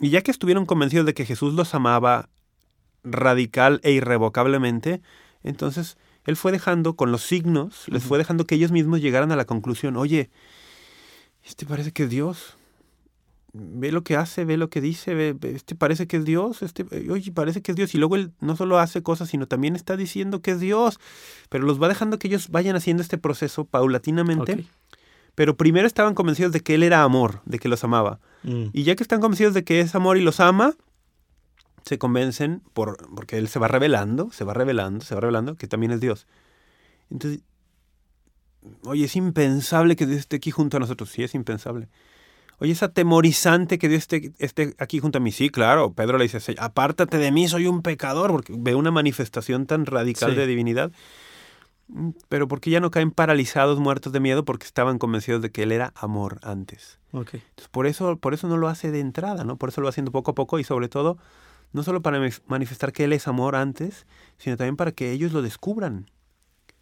Y 0.00 0.10
ya 0.10 0.22
que 0.22 0.30
estuvieron 0.30 0.66
convencidos 0.66 1.06
de 1.06 1.14
que 1.14 1.24
Jesús 1.24 1.54
los 1.54 1.74
amaba 1.74 2.28
radical 3.04 3.80
e 3.82 3.92
irrevocablemente, 3.92 5.00
entonces 5.46 5.96
él 6.24 6.36
fue 6.36 6.52
dejando 6.52 6.96
con 6.96 7.12
los 7.12 7.22
signos, 7.22 7.84
les 7.88 8.02
fue 8.02 8.18
dejando 8.18 8.44
que 8.46 8.56
ellos 8.56 8.72
mismos 8.72 9.00
llegaran 9.00 9.30
a 9.32 9.36
la 9.36 9.44
conclusión, 9.44 9.96
oye, 9.96 10.28
este 11.44 11.66
parece 11.66 11.92
que 11.92 12.04
es 12.04 12.10
Dios. 12.10 12.56
Ve 13.58 13.90
lo 13.90 14.02
que 14.02 14.16
hace, 14.16 14.44
ve 14.44 14.58
lo 14.58 14.68
que 14.68 14.82
dice, 14.82 15.14
ve, 15.14 15.32
ve, 15.32 15.52
este 15.52 15.74
parece 15.74 16.06
que 16.06 16.18
es 16.18 16.24
Dios, 16.26 16.60
este, 16.60 16.84
eh, 16.90 17.08
oye, 17.10 17.32
parece 17.32 17.62
que 17.62 17.72
es 17.72 17.76
Dios. 17.76 17.94
Y 17.94 17.98
luego 17.98 18.16
él 18.16 18.32
no 18.40 18.54
solo 18.54 18.78
hace 18.78 19.02
cosas, 19.02 19.30
sino 19.30 19.46
también 19.46 19.76
está 19.76 19.96
diciendo 19.96 20.42
que 20.42 20.50
es 20.50 20.60
Dios. 20.60 20.98
Pero 21.48 21.64
los 21.64 21.80
va 21.80 21.88
dejando 21.88 22.18
que 22.18 22.28
ellos 22.28 22.50
vayan 22.50 22.76
haciendo 22.76 23.02
este 23.02 23.16
proceso 23.16 23.64
paulatinamente. 23.64 24.66
Pero 25.34 25.56
primero 25.56 25.86
estaban 25.86 26.14
convencidos 26.14 26.52
de 26.52 26.60
que 26.60 26.74
él 26.74 26.82
era 26.82 27.02
amor, 27.02 27.40
de 27.44 27.58
que 27.58 27.68
los 27.68 27.84
amaba. 27.84 28.20
Mm, 28.42 28.66
Y 28.72 28.82
ya 28.82 28.96
que 28.96 29.02
están 29.02 29.20
convencidos 29.20 29.54
de 29.54 29.64
que 29.64 29.80
es 29.80 29.94
amor 29.94 30.18
y 30.18 30.22
los 30.22 30.40
ama, 30.40 30.74
se 31.86 31.98
convencen 31.98 32.62
por, 32.74 32.96
porque 33.14 33.38
él 33.38 33.48
se 33.48 33.58
va 33.58 33.68
revelando, 33.68 34.30
se 34.32 34.44
va 34.44 34.52
revelando, 34.52 35.04
se 35.04 35.14
va 35.14 35.20
revelando 35.20 35.54
que 35.56 35.68
también 35.68 35.92
es 35.92 36.00
Dios. 36.00 36.26
Entonces, 37.10 37.40
oye, 38.84 39.04
es 39.04 39.16
impensable 39.16 39.96
que 39.96 40.06
Dios 40.06 40.18
esté 40.20 40.36
aquí 40.36 40.50
junto 40.50 40.76
a 40.76 40.80
nosotros. 40.80 41.08
Sí, 41.10 41.22
es 41.22 41.34
impensable. 41.34 41.88
Oye, 42.58 42.72
es 42.72 42.82
atemorizante 42.82 43.78
que 43.78 43.88
Dios 43.88 44.00
esté, 44.00 44.32
esté 44.38 44.74
aquí 44.78 44.98
junto 44.98 45.18
a 45.18 45.20
mí. 45.20 45.30
Sí, 45.30 45.50
claro. 45.50 45.92
Pedro 45.92 46.16
le 46.18 46.24
dice, 46.24 46.40
"Sí, 46.40 46.54
apártate 46.58 47.18
de 47.18 47.30
mí, 47.30 47.48
soy 47.48 47.66
un 47.66 47.82
pecador, 47.82 48.32
porque 48.32 48.54
ve 48.56 48.74
una 48.74 48.90
manifestación 48.90 49.66
tan 49.66 49.86
radical 49.86 50.30
Sí. 50.30 50.36
de 50.36 50.46
divinidad. 50.46 50.90
Mm, 51.88 52.10
Pero 52.28 52.48
¿por 52.48 52.60
qué 52.60 52.70
ya 52.70 52.80
no 52.80 52.90
caen 52.90 53.12
paralizados, 53.12 53.78
muertos 53.78 54.12
de 54.12 54.18
miedo? 54.20 54.44
Porque 54.44 54.64
estaban 54.66 54.98
convencidos 54.98 55.40
de 55.42 55.52
que 55.52 55.62
Él 55.62 55.70
era 55.70 55.92
amor 55.94 56.40
antes. 56.42 56.98
Entonces, 57.12 57.68
por 57.70 57.86
eso, 57.86 58.16
por 58.18 58.34
eso 58.34 58.48
no 58.48 58.56
lo 58.56 58.66
hace 58.68 58.90
de 58.90 58.98
entrada, 59.00 59.44
¿no? 59.44 59.56
Por 59.56 59.68
eso 59.68 59.80
lo 59.80 59.84
va 59.84 59.90
haciendo 59.90 60.10
poco 60.10 60.32
a 60.32 60.34
poco 60.34 60.58
y 60.58 60.64
sobre 60.64 60.88
todo, 60.88 61.16
no 61.72 61.82
solo 61.82 62.02
para 62.02 62.20
manifestar 62.46 62.92
que 62.92 63.04
Él 63.04 63.12
es 63.12 63.28
amor 63.28 63.56
antes, 63.56 64.06
sino 64.38 64.56
también 64.56 64.76
para 64.76 64.92
que 64.92 65.12
ellos 65.12 65.32
lo 65.32 65.42
descubran. 65.42 66.10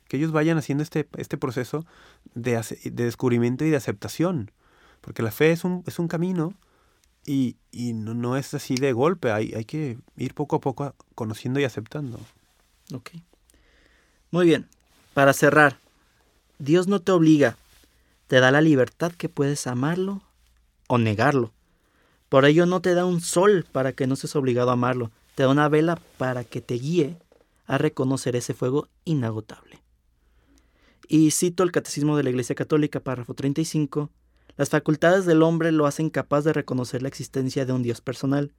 Que 0.09 0.19
ellos 0.19 0.33
vayan 0.33 0.59
haciendo 0.59 0.83
este, 0.83 1.09
este 1.17 1.37
proceso 1.37 1.87
de, 2.35 2.61
de 2.85 3.05
descubrimiento 3.05 3.65
y 3.65 3.71
de 3.71 3.77
aceptación. 3.77 4.51
Porque 5.01 5.23
la 5.23 5.31
fe 5.31 5.51
es 5.51 5.65
un, 5.65 5.83
es 5.87 5.99
un 5.99 6.09
camino 6.09 6.55
y, 7.27 7.57
y 7.73 7.93
no, 7.93 8.15
no 8.15 8.37
es 8.37 8.55
así 8.55 8.77
de 8.77 8.93
golpe. 8.93 9.33
Hay, 9.33 9.53
hay 9.55 9.65
que 9.65 9.99
ir 10.17 10.35
poco 10.35 10.57
a 10.57 10.61
poco 10.61 10.95
conociendo 11.15 11.59
y 11.61 11.65
aceptando. 11.65 12.21
Ok. 12.93 13.11
Muy 14.31 14.47
bien. 14.47 14.69
Para 15.15 15.33
cerrar, 15.33 15.79
Dios 16.59 16.89
no 16.89 17.01
te 17.01 17.13
obliga, 17.13 17.57
te 18.27 18.41
da 18.41 18.51
la 18.51 18.61
libertad 18.61 19.13
que 19.13 19.29
puedes 19.29 19.67
amarlo 19.67 20.23
o 20.89 20.99
negarlo. 20.99 21.53
Por 22.35 22.47
ello 22.47 22.67
no 22.67 22.81
te 22.81 22.95
da 22.95 23.05
un 23.05 23.21
sol 23.21 23.65
para 23.71 23.93
que 23.93 24.09
no 24.09 24.15
estés 24.15 24.35
obligado 24.35 24.71
a 24.71 24.73
amarlo, 24.73 25.13
te 25.37 25.45
da 25.45 25.51
una 25.51 25.69
vela 25.69 26.01
para 26.19 26.43
que 26.43 26.61
te 26.61 26.75
guíe 26.75 27.17
a 27.69 27.79
reconocer 27.79 28.35
ese 28.35 28.55
fuego 28.55 28.89
inagotable. 29.05 29.81
Y 31.07 31.31
cito 31.31 31.63
el 31.63 31.71
Catecismo 31.71 32.17
de 32.17 32.25
la 32.25 32.31
Iglesia 32.31 32.57
Católica, 32.57 32.99
párrafo 32.99 33.35
35, 33.35 34.11
las 34.57 34.69
facultades 34.69 35.27
del 35.27 35.45
hombre 35.45 35.71
lo 35.71 35.87
hacen 35.87 36.11
capaz 36.11 36.43
de 36.43 36.53
reconocer 36.53 37.03
la 37.03 37.09
existencia 37.09 37.67
de 37.67 37.73
un 37.73 37.85
Dios 37.85 38.01
personal, 38.01 38.51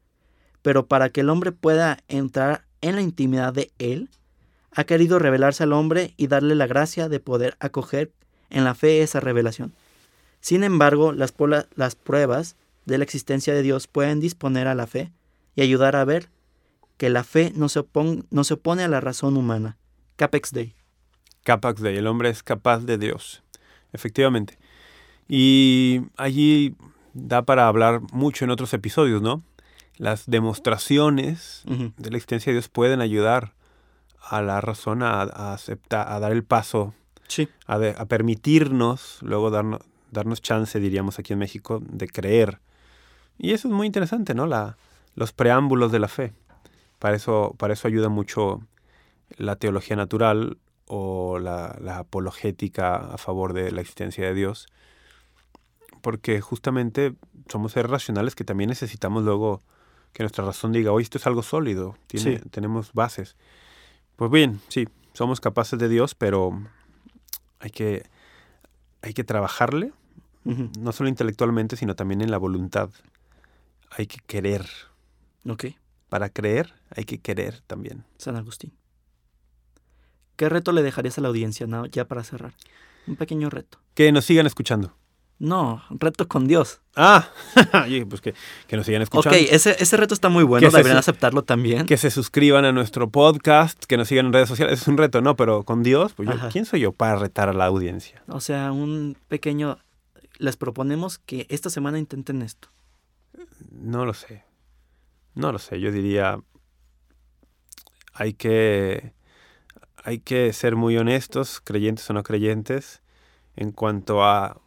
pero 0.61 0.86
para 0.86 1.09
que 1.09 1.19
el 1.19 1.30
hombre 1.30 1.51
pueda 1.51 1.97
entrar 2.07 2.63
en 2.80 2.95
la 2.95 3.01
intimidad 3.01 3.51
de 3.51 3.73
Él, 3.78 4.09
ha 4.71 4.86
querido 4.86 5.19
revelarse 5.19 5.63
al 5.63 5.73
hombre 5.73 6.13
y 6.15 6.28
darle 6.28 6.55
la 6.55 6.67
gracia 6.67 7.09
de 7.09 7.19
poder 7.19 7.57
acoger 7.59 8.13
en 8.49 8.63
la 8.63 8.73
fe 8.73 9.01
esa 9.01 9.19
revelación. 9.19 9.73
Sin 10.39 10.63
embargo, 10.63 11.11
las, 11.11 11.34
las 11.76 11.95
pruebas 11.95 12.55
de 12.86 12.98
la 12.98 13.04
existencia 13.04 13.54
de 13.54 13.62
Dios 13.62 13.88
pueden 13.88 14.20
disponer 14.20 14.68
a 14.68 14.76
la 14.76 14.88
fe 14.88 15.12
y 15.56 15.62
ayudar 15.62 15.96
a 15.96 16.06
ver 16.06 16.30
que 16.98 17.10
la 17.10 17.24
fe 17.24 17.52
no 17.56 17.68
se, 17.70 17.80
opon- 17.82 18.26
no 18.30 18.44
se 18.44 18.54
opone 18.56 18.84
a 18.84 18.88
la 18.88 19.02
razón 19.02 19.38
humana. 19.38 19.78
Capex 20.16 20.52
Dei. 20.52 20.76
Capax 21.44 21.82
Dei, 21.82 21.98
el 21.98 22.08
hombre 22.08 22.30
es 22.30 22.42
capaz 22.44 22.80
de 22.86 22.98
Dios, 22.98 23.44
efectivamente. 23.94 24.58
Y 25.28 26.02
allí 26.18 26.76
da 27.14 27.44
para 27.44 27.68
hablar 27.68 28.02
mucho 28.14 28.46
en 28.46 28.52
otros 28.52 28.74
episodios, 28.74 29.22
¿no? 29.22 29.44
Las 29.98 30.26
demostraciones 30.28 31.64
de 31.66 32.10
la 32.12 32.18
existencia 32.18 32.52
de 32.52 32.56
Dios 32.56 32.70
pueden 32.70 33.02
ayudar 33.02 33.54
a 34.20 34.42
la 34.42 34.60
razón 34.62 35.04
a, 35.04 35.22
a 35.22 35.54
aceptar, 35.54 36.12
a 36.12 36.20
dar 36.20 36.32
el 36.32 36.44
paso, 36.44 36.94
Sí. 37.28 37.48
a, 37.66 37.78
de- 37.80 37.96
a 37.98 38.06
permitirnos, 38.06 39.20
luego 39.22 39.50
darnos, 39.52 39.82
darnos 40.12 40.42
chance, 40.42 40.80
diríamos 40.80 41.18
aquí 41.20 41.34
en 41.34 41.40
México, 41.40 41.82
de 41.88 42.08
creer. 42.08 42.60
Y 43.38 43.52
eso 43.54 43.68
es 43.68 43.74
muy 43.74 43.88
interesante, 43.88 44.34
¿no? 44.34 44.48
La, 44.48 44.78
los 45.16 45.34
preámbulos 45.34 45.92
de 45.92 46.00
la 46.00 46.08
fe. 46.08 46.34
Para 47.00 47.16
eso, 47.16 47.54
para 47.58 47.74
eso 47.74 47.88
ayuda 47.88 48.10
mucho 48.10 48.62
la 49.38 49.56
teología 49.56 49.96
natural 49.96 50.58
o 50.88 51.40
la, 51.40 51.78
la 51.82 51.98
apologética 52.00 52.96
a 52.96 53.18
favor 53.18 53.54
de 53.54 53.72
la 53.72 53.82
existencia 53.82 54.26
de 54.26 54.34
Dios. 54.34 54.68
Porque 56.02 56.40
justamente 56.42 57.16
somos 57.50 57.74
seres 57.74 57.90
racionales 57.92 58.36
que 58.36 58.44
también 58.44 58.70
necesitamos 58.70 59.24
luego 59.24 59.62
que 60.14 60.24
nuestra 60.24 60.46
razón 60.46 60.72
diga, 60.72 60.92
oye, 60.92 61.04
esto 61.04 61.18
es 61.18 61.28
algo 61.28 61.44
sólido, 61.44 61.98
tiene, 62.08 62.40
Sí. 62.40 62.50
tenemos 62.50 62.94
bases. 62.94 63.36
Pues 64.16 64.32
bien, 64.32 64.62
sí, 64.70 64.88
somos 65.14 65.42
capaces 65.42 65.78
de 65.78 65.90
Dios, 65.90 66.16
pero 66.16 66.58
hay 67.60 67.70
que, 67.72 68.04
hay 69.02 69.14
que 69.14 69.24
trabajarle, 69.26 69.92
no 70.80 70.92
solo 70.94 71.10
intelectualmente, 71.10 71.76
sino 71.76 71.96
también 71.96 72.22
en 72.22 72.32
la 72.32 72.38
voluntad. 72.38 72.90
Hay 73.92 74.08
que 74.08 74.18
querer. 74.26 74.66
Ok. 75.48 75.66
Para 76.10 76.30
creer 76.30 76.74
hay 76.96 77.06
que 77.06 77.20
querer 77.20 77.62
también. 77.68 78.06
San 78.18 78.36
Agustín. 78.36 78.74
¿Qué 80.36 80.50
reto 80.50 80.72
le 80.72 80.84
dejarías 80.84 81.18
a 81.18 81.22
la 81.22 81.30
audiencia 81.30 81.68
no? 81.68 81.86
ya 81.86 82.06
para 82.06 82.24
cerrar? 82.24 82.54
Un 83.08 83.16
pequeño 83.16 83.50
reto. 83.50 83.80
Que 83.94 84.12
nos 84.12 84.26
sigan 84.26 84.46
escuchando. 84.46 84.94
No, 85.38 85.84
reto 85.90 86.28
con 86.30 86.48
Dios. 86.48 86.80
Ah, 86.96 87.30
pues 88.10 88.22
que, 88.22 88.34
que 88.68 88.78
nos 88.78 88.86
sigan 88.86 89.02
escuchando. 89.02 89.38
Ok, 89.38 89.48
ese, 89.50 89.76
ese 89.80 89.98
reto 89.98 90.14
está 90.14 90.30
muy 90.30 90.46
bueno, 90.46 90.70
Que 90.70 90.76
deberían 90.76 90.98
aceptarlo 90.98 91.44
también. 91.44 91.86
Que 91.86 91.98
se 91.98 92.10
suscriban 92.10 92.64
a 92.64 92.72
nuestro 92.72 93.10
podcast, 93.10 93.84
que 93.84 93.98
nos 93.98 94.08
sigan 94.08 94.28
en 94.28 94.34
redes 94.34 94.48
sociales. 94.48 94.82
Es 94.82 94.88
un 94.88 94.98
reto, 94.98 95.22
¿no? 95.22 95.36
Pero 95.36 95.64
con 95.64 95.84
Dios, 95.84 96.14
pues 96.14 96.30
yo. 96.30 96.36
¿quién 96.52 96.66
soy 96.66 96.80
yo 96.80 96.94
para 96.94 97.18
retar 97.18 97.50
a 97.50 97.54
la 97.54 97.66
audiencia? 97.66 98.24
O 98.28 98.40
sea, 98.40 98.72
un 98.72 99.18
pequeño... 99.28 99.78
Les 100.38 100.58
proponemos 100.58 101.18
que 101.20 101.48
esta 101.50 101.70
semana 101.70 102.00
intenten 102.00 102.42
esto. 102.42 102.70
No 103.72 104.06
lo 104.06 104.14
sé. 104.14 104.44
No 105.34 105.52
lo 105.52 105.60
sé. 105.60 105.80
Yo 105.80 105.92
diría, 105.92 106.40
hay 108.14 108.34
que, 108.34 109.14
hay 110.04 110.20
que 110.20 110.52
ser 110.54 110.76
muy 110.76 110.98
honestos, 110.98 111.62
creyentes 111.62 112.10
o 112.10 112.14
no 112.14 112.24
creyentes, 112.24 113.02
en 113.56 113.72
cuanto 113.72 114.24
a 114.24 114.62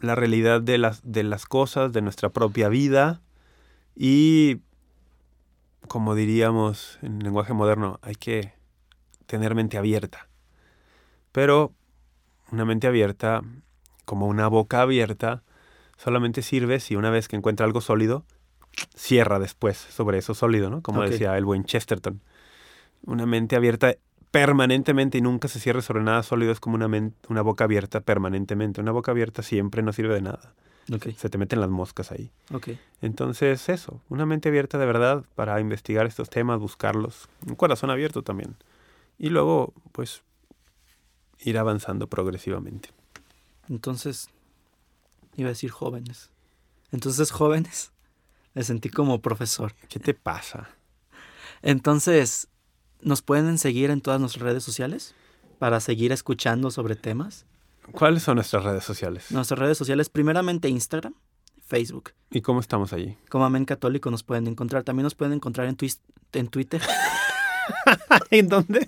la 0.00 0.14
realidad 0.14 0.60
de 0.60 0.78
las, 0.78 1.00
de 1.04 1.22
las 1.22 1.46
cosas, 1.46 1.92
de 1.92 2.02
nuestra 2.02 2.30
propia 2.30 2.68
vida 2.68 3.22
y, 3.94 4.60
como 5.88 6.14
diríamos 6.14 6.98
en 7.02 7.20
lenguaje 7.20 7.54
moderno, 7.54 7.98
hay 8.02 8.14
que 8.14 8.52
tener 9.26 9.54
mente 9.54 9.78
abierta. 9.78 10.28
Pero 11.32 11.72
una 12.52 12.64
mente 12.64 12.86
abierta, 12.86 13.42
como 14.04 14.26
una 14.26 14.48
boca 14.48 14.82
abierta, 14.82 15.42
solamente 15.96 16.42
sirve 16.42 16.80
si 16.80 16.96
una 16.96 17.10
vez 17.10 17.28
que 17.28 17.36
encuentra 17.36 17.66
algo 17.66 17.80
sólido, 17.80 18.24
cierra 18.94 19.38
después 19.38 19.76
sobre 19.76 20.18
eso 20.18 20.34
sólido, 20.34 20.70
¿no? 20.70 20.82
Como 20.82 21.02
decía 21.02 21.36
el 21.36 21.44
buen 21.44 21.64
Chesterton. 21.64 22.20
Una 23.04 23.26
mente 23.26 23.56
abierta 23.56 23.94
permanentemente 24.30 25.18
y 25.18 25.20
nunca 25.20 25.48
se 25.48 25.60
cierre 25.60 25.82
sobre 25.82 26.02
nada 26.02 26.22
sólido 26.22 26.52
es 26.52 26.60
como 26.60 26.74
una, 26.76 26.90
una 27.28 27.42
boca 27.42 27.64
abierta 27.64 28.00
permanentemente. 28.00 28.80
Una 28.80 28.92
boca 28.92 29.12
abierta 29.12 29.42
siempre 29.42 29.82
no 29.82 29.92
sirve 29.92 30.14
de 30.14 30.22
nada. 30.22 30.54
Se 31.16 31.28
te 31.28 31.38
meten 31.38 31.60
las 31.60 31.70
moscas 31.70 32.12
ahí. 32.12 32.30
Entonces, 33.00 33.68
eso, 33.68 34.00
una 34.08 34.24
mente 34.24 34.50
abierta 34.50 34.78
de 34.78 34.86
verdad 34.86 35.24
para 35.34 35.58
investigar 35.60 36.06
estos 36.06 36.30
temas, 36.30 36.60
buscarlos. 36.60 37.28
Un 37.46 37.56
corazón 37.56 37.90
abierto 37.90 38.22
también. 38.22 38.54
Y 39.18 39.30
luego, 39.30 39.72
pues, 39.92 40.22
ir 41.40 41.58
avanzando 41.58 42.06
progresivamente. 42.06 42.90
Entonces, 43.68 44.28
iba 45.36 45.48
a 45.48 45.52
decir 45.52 45.70
jóvenes. 45.70 46.30
Entonces, 46.92 47.30
jóvenes, 47.30 47.92
me 48.54 48.62
sentí 48.62 48.88
como 48.90 49.20
profesor. 49.20 49.74
¿Qué 49.88 49.98
te 50.00 50.14
pasa? 50.14 50.68
Entonces, 51.62 52.48
¿nos 53.00 53.22
pueden 53.22 53.58
seguir 53.58 53.90
en 53.90 54.00
todas 54.00 54.20
nuestras 54.20 54.42
redes 54.42 54.64
sociales 54.64 55.14
para 55.58 55.80
seguir 55.80 56.12
escuchando 56.12 56.70
sobre 56.70 56.96
temas? 56.96 57.46
¿Cuáles 57.92 58.22
son 58.24 58.36
nuestras 58.36 58.64
redes 58.64 58.84
sociales? 58.84 59.30
Nuestras 59.30 59.58
redes 59.58 59.78
sociales, 59.78 60.08
primeramente 60.08 60.68
Instagram, 60.68 61.14
Facebook. 61.66 62.12
¿Y 62.30 62.40
cómo 62.40 62.60
estamos 62.60 62.92
allí? 62.92 63.16
Como 63.28 63.44
Amén 63.44 63.64
Católico 63.64 64.10
nos 64.10 64.22
pueden 64.22 64.46
encontrar. 64.48 64.82
También 64.84 65.04
nos 65.04 65.14
pueden 65.14 65.34
encontrar 65.34 65.68
en, 65.68 65.76
twis- 65.76 66.00
en 66.32 66.48
Twitter. 66.48 66.82
¿En 68.30 68.48
dónde? 68.48 68.86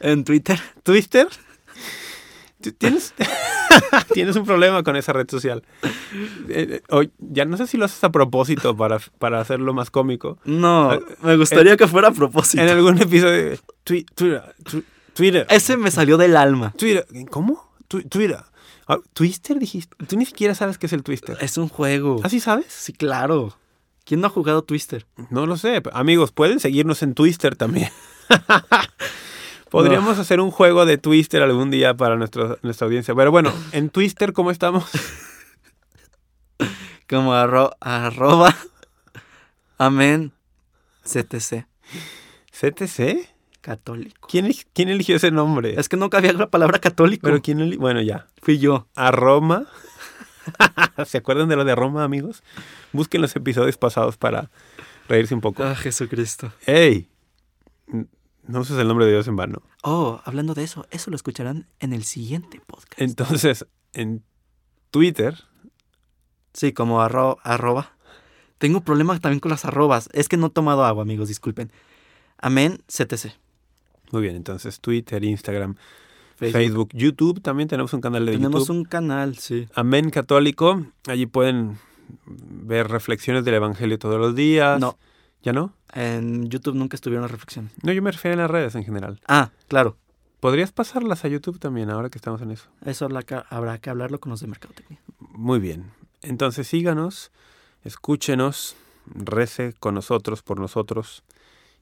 en 0.00 0.24
Twitter. 0.24 0.60
¿Twitter? 0.82 1.28
¿Tú 2.60 2.72
¿Tienes, 2.72 3.14
tienes 4.12 4.36
un 4.36 4.44
problema 4.44 4.82
con 4.82 4.96
esa 4.96 5.12
red 5.12 5.28
social. 5.30 5.62
Eh, 6.48 6.80
eh, 6.80 6.82
o- 6.90 7.02
ya 7.18 7.44
no 7.44 7.56
sé 7.56 7.66
si 7.66 7.76
lo 7.76 7.84
haces 7.84 8.02
a 8.04 8.10
propósito 8.10 8.76
para, 8.76 8.98
para 9.18 9.40
hacerlo 9.40 9.72
más 9.74 9.90
cómico. 9.90 10.38
No, 10.44 10.94
Eh, 10.94 11.00
me 11.22 11.36
gustaría 11.36 11.76
que 11.76 11.86
fuera 11.86 12.08
a 12.08 12.12
propósito. 12.12 12.62
En 12.62 12.68
algún 12.68 13.00
episodio. 13.00 13.56
Twi- 13.84 14.06
Twitter. 14.14 14.42
Twitter. 15.14 15.46
Ese 15.50 15.76
me 15.76 15.90
salió 15.90 16.16
del 16.16 16.36
alma. 16.36 16.72
Twitter. 16.76 17.06
¿Cómo? 17.30 17.70
Twitter. 17.88 18.38
Ah, 18.86 18.98
¿Twister 19.12 19.58
dijiste? 19.58 19.94
Tú 20.06 20.16
ni 20.16 20.24
siquiera 20.26 20.54
sabes 20.54 20.78
qué 20.78 20.86
es 20.86 20.92
el 20.92 21.02
Twister. 21.02 21.36
Es 21.40 21.58
un 21.58 21.68
juego. 21.68 22.20
¿Así 22.24 22.40
sabes? 22.40 22.66
Sí, 22.68 22.92
claro. 22.92 23.56
¿Quién 24.04 24.20
no 24.20 24.26
ha 24.26 24.30
jugado 24.30 24.62
Twister? 24.62 25.06
No 25.30 25.46
lo 25.46 25.56
sé. 25.56 25.80
Amigos, 25.92 26.32
pueden 26.32 26.58
seguirnos 26.58 27.02
en 27.02 27.14
Twister 27.14 27.54
también. 27.56 27.90
Podríamos 29.70 30.18
hacer 30.18 30.40
un 30.40 30.50
juego 30.50 30.86
de 30.86 30.98
Twister 30.98 31.42
algún 31.42 31.70
día 31.70 31.94
para 31.94 32.16
nuestro- 32.16 32.58
nuestra 32.62 32.86
audiencia. 32.86 33.14
Pero 33.14 33.30
bueno, 33.30 33.52
en 33.72 33.90
Twister, 33.90 34.32
¿cómo 34.32 34.50
estamos? 34.50 34.84
Como 37.08 37.32
arro- 37.34 37.74
arroba 37.80 38.54
amén 39.78 40.32
CTC 41.04 41.66
¿CTC? 42.52 43.28
católico. 43.60 44.26
¿Quién, 44.30 44.50
quién 44.72 44.88
eligió 44.88 45.16
ese 45.16 45.30
nombre? 45.30 45.78
Es 45.78 45.88
que 45.88 45.96
no 45.96 46.08
cabía 46.08 46.32
la 46.32 46.48
palabra 46.48 46.78
católico. 46.78 47.22
Pero 47.26 47.42
quién 47.42 47.76
Bueno, 47.78 48.00
ya. 48.00 48.26
Fui 48.40 48.58
yo. 48.58 48.86
A 48.94 49.10
Roma. 49.10 49.66
¿Se 51.04 51.18
acuerdan 51.18 51.48
de 51.48 51.56
lo 51.56 51.64
de 51.64 51.74
Roma, 51.74 52.04
amigos? 52.04 52.42
Busquen 52.92 53.20
los 53.20 53.36
episodios 53.36 53.76
pasados 53.76 54.16
para 54.16 54.50
reírse 55.08 55.34
un 55.34 55.40
poco. 55.42 55.62
Ah, 55.62 55.74
Jesucristo. 55.74 56.52
¡Ey! 56.66 57.08
No 58.46 58.60
uses 58.60 58.78
el 58.78 58.88
nombre 58.88 59.06
de 59.06 59.12
Dios 59.12 59.28
en 59.28 59.36
vano. 59.36 59.62
Oh, 59.82 60.20
hablando 60.24 60.54
de 60.54 60.64
eso, 60.64 60.86
eso 60.90 61.10
lo 61.10 61.16
escucharán 61.16 61.66
en 61.78 61.92
el 61.92 62.04
siguiente 62.04 62.60
podcast. 62.66 63.00
Entonces, 63.00 63.66
en 63.92 64.22
Twitter, 64.90 65.44
Sí, 66.52 66.72
como 66.72 67.00
arro- 67.00 67.38
arroba. 67.44 67.92
Tengo 68.58 68.80
problemas 68.80 69.20
también 69.20 69.38
con 69.38 69.50
las 69.50 69.64
arrobas. 69.64 70.08
Es 70.12 70.28
que 70.28 70.36
no 70.36 70.48
he 70.48 70.50
tomado 70.50 70.84
agua, 70.84 71.02
amigos, 71.04 71.28
disculpen. 71.28 71.70
Amén 72.38 72.80
CTC. 72.88 73.32
muy 74.10 74.22
bien, 74.22 74.34
entonces 74.34 74.80
Twitter, 74.80 75.22
Instagram, 75.22 75.76
Facebook. 76.34 76.52
Facebook, 76.60 76.88
YouTube, 76.92 77.40
también 77.40 77.68
tenemos 77.68 77.92
un 77.92 78.00
canal 78.00 78.26
de 78.26 78.32
Tenemos 78.32 78.62
YouTube. 78.62 78.76
un 78.78 78.84
canal, 78.84 79.36
sí. 79.38 79.68
Amén 79.76 80.10
Católico, 80.10 80.84
allí 81.06 81.26
pueden 81.26 81.78
ver 82.26 82.88
reflexiones 82.88 83.44
del 83.44 83.54
Evangelio 83.54 83.98
todos 84.00 84.18
los 84.18 84.34
días. 84.34 84.80
No, 84.80 84.98
¿Ya 85.44 85.52
no? 85.52 85.72
En 85.92 86.48
YouTube 86.48 86.74
nunca 86.74 86.94
estuvieron 86.96 87.22
las 87.22 87.30
reflexiones. 87.30 87.72
No, 87.82 87.92
yo 87.92 88.02
me 88.02 88.10
refiero 88.12 88.34
a 88.34 88.42
las 88.42 88.50
redes 88.50 88.74
en 88.74 88.84
general. 88.84 89.20
Ah, 89.28 89.50
claro. 89.68 89.96
¿Podrías 90.40 90.72
pasarlas 90.72 91.24
a 91.24 91.28
YouTube 91.28 91.58
también, 91.58 91.90
ahora 91.90 92.08
que 92.08 92.16
estamos 92.18 92.40
en 92.40 92.50
eso? 92.50 92.68
Eso 92.84 93.04
habrá 93.50 93.78
que 93.78 93.90
hablarlo 93.90 94.20
con 94.20 94.30
los 94.30 94.40
de 94.40 94.46
Mercadotecnia. 94.46 94.98
Muy 95.18 95.58
bien. 95.58 95.90
Entonces 96.22 96.66
síganos, 96.66 97.30
escúchenos, 97.84 98.76
rece 99.06 99.74
con 99.78 99.94
nosotros, 99.94 100.42
por 100.42 100.58
nosotros. 100.58 101.22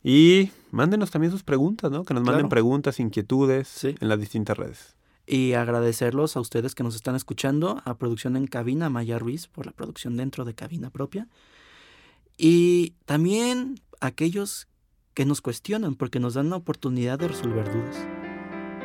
Y 0.02 0.50
mándenos 0.70 1.10
también 1.10 1.30
sus 1.32 1.42
preguntas, 1.44 1.90
¿no? 1.90 2.04
Que 2.04 2.14
nos 2.14 2.22
manden 2.22 2.42
Claro. 2.42 2.48
preguntas, 2.48 2.98
inquietudes 3.00 3.68
Sí. 3.68 3.94
en 4.00 4.08
las 4.08 4.18
distintas 4.18 4.56
redes. 4.56 4.94
Y 5.26 5.52
agradecerlos 5.52 6.36
a 6.36 6.40
ustedes 6.40 6.74
que 6.74 6.82
nos 6.82 6.94
están 6.96 7.14
escuchando, 7.14 7.82
a 7.84 7.98
Producción 7.98 8.36
en 8.36 8.46
Cabina, 8.46 8.88
Maya 8.88 9.18
Ruiz, 9.18 9.46
por 9.46 9.66
la 9.66 9.72
producción 9.72 10.16
dentro 10.16 10.44
de 10.44 10.54
Cabina 10.54 10.90
Propia. 10.90 11.28
Y 12.36 12.94
también 13.04 13.80
aquellos 14.00 14.68
que 15.14 15.24
nos 15.24 15.40
cuestionan, 15.40 15.94
porque 15.94 16.20
nos 16.20 16.34
dan 16.34 16.50
la 16.50 16.56
oportunidad 16.56 17.18
de 17.18 17.28
resolver 17.28 17.72
dudas. 17.72 18.06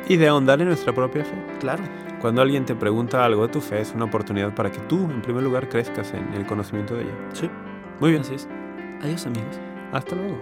Y 0.08 0.16
de 0.16 0.28
ahondar 0.28 0.60
en 0.60 0.68
nuestra 0.68 0.94
propia 0.94 1.24
fe. 1.24 1.34
Claro. 1.60 1.82
Cuando 2.20 2.42
alguien 2.42 2.64
te 2.64 2.74
pregunta 2.74 3.24
algo 3.24 3.46
de 3.46 3.52
tu 3.52 3.60
fe, 3.60 3.80
es 3.80 3.92
una 3.94 4.04
oportunidad 4.06 4.54
para 4.54 4.70
que 4.70 4.80
tú, 4.80 4.96
en 4.96 5.22
primer 5.22 5.42
lugar, 5.42 5.68
crezcas 5.68 6.12
en 6.12 6.32
el 6.34 6.46
conocimiento 6.46 6.94
de 6.94 7.02
ella. 7.02 7.14
Sí, 7.32 7.48
Muy 8.00 8.10
bien. 8.10 8.22
así 8.22 8.34
es. 8.34 8.48
Adiós, 9.02 9.26
amigos. 9.26 9.58
Hasta 9.92 10.16
luego. 10.16 10.38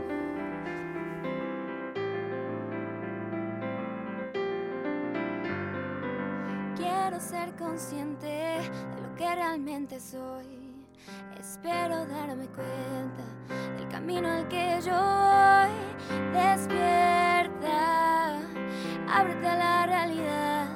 Quiero 6.76 7.20
ser 7.20 7.52
consciente 7.56 8.26
de 8.26 9.02
lo 9.02 9.14
que 9.16 9.34
realmente 9.34 10.00
soy. 10.00 10.61
Espero 11.42 12.06
darme 12.06 12.46
cuenta 12.46 13.24
del 13.76 13.88
camino 13.88 14.30
al 14.30 14.46
que 14.46 14.80
yo 14.80 14.92
voy. 14.92 15.72
Despierta, 16.32 18.38
ábrete 19.08 19.48
a 19.48 19.56
la 19.56 19.86
realidad 19.86 20.68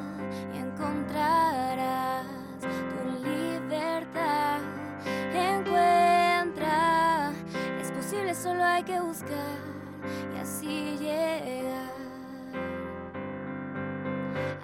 y 0.53 0.59
encontrarás 0.59 2.27
tu 2.61 3.29
libertad. 3.29 4.59
Encuentra, 5.33 7.31
es 7.81 7.93
posible, 7.93 8.35
solo 8.35 8.65
hay 8.65 8.83
que 8.83 8.99
buscar 8.99 9.61
y 10.35 10.39
así 10.41 10.97
llegar 10.99 11.93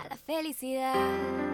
a 0.04 0.08
la 0.08 0.16
felicidad. 0.16 1.51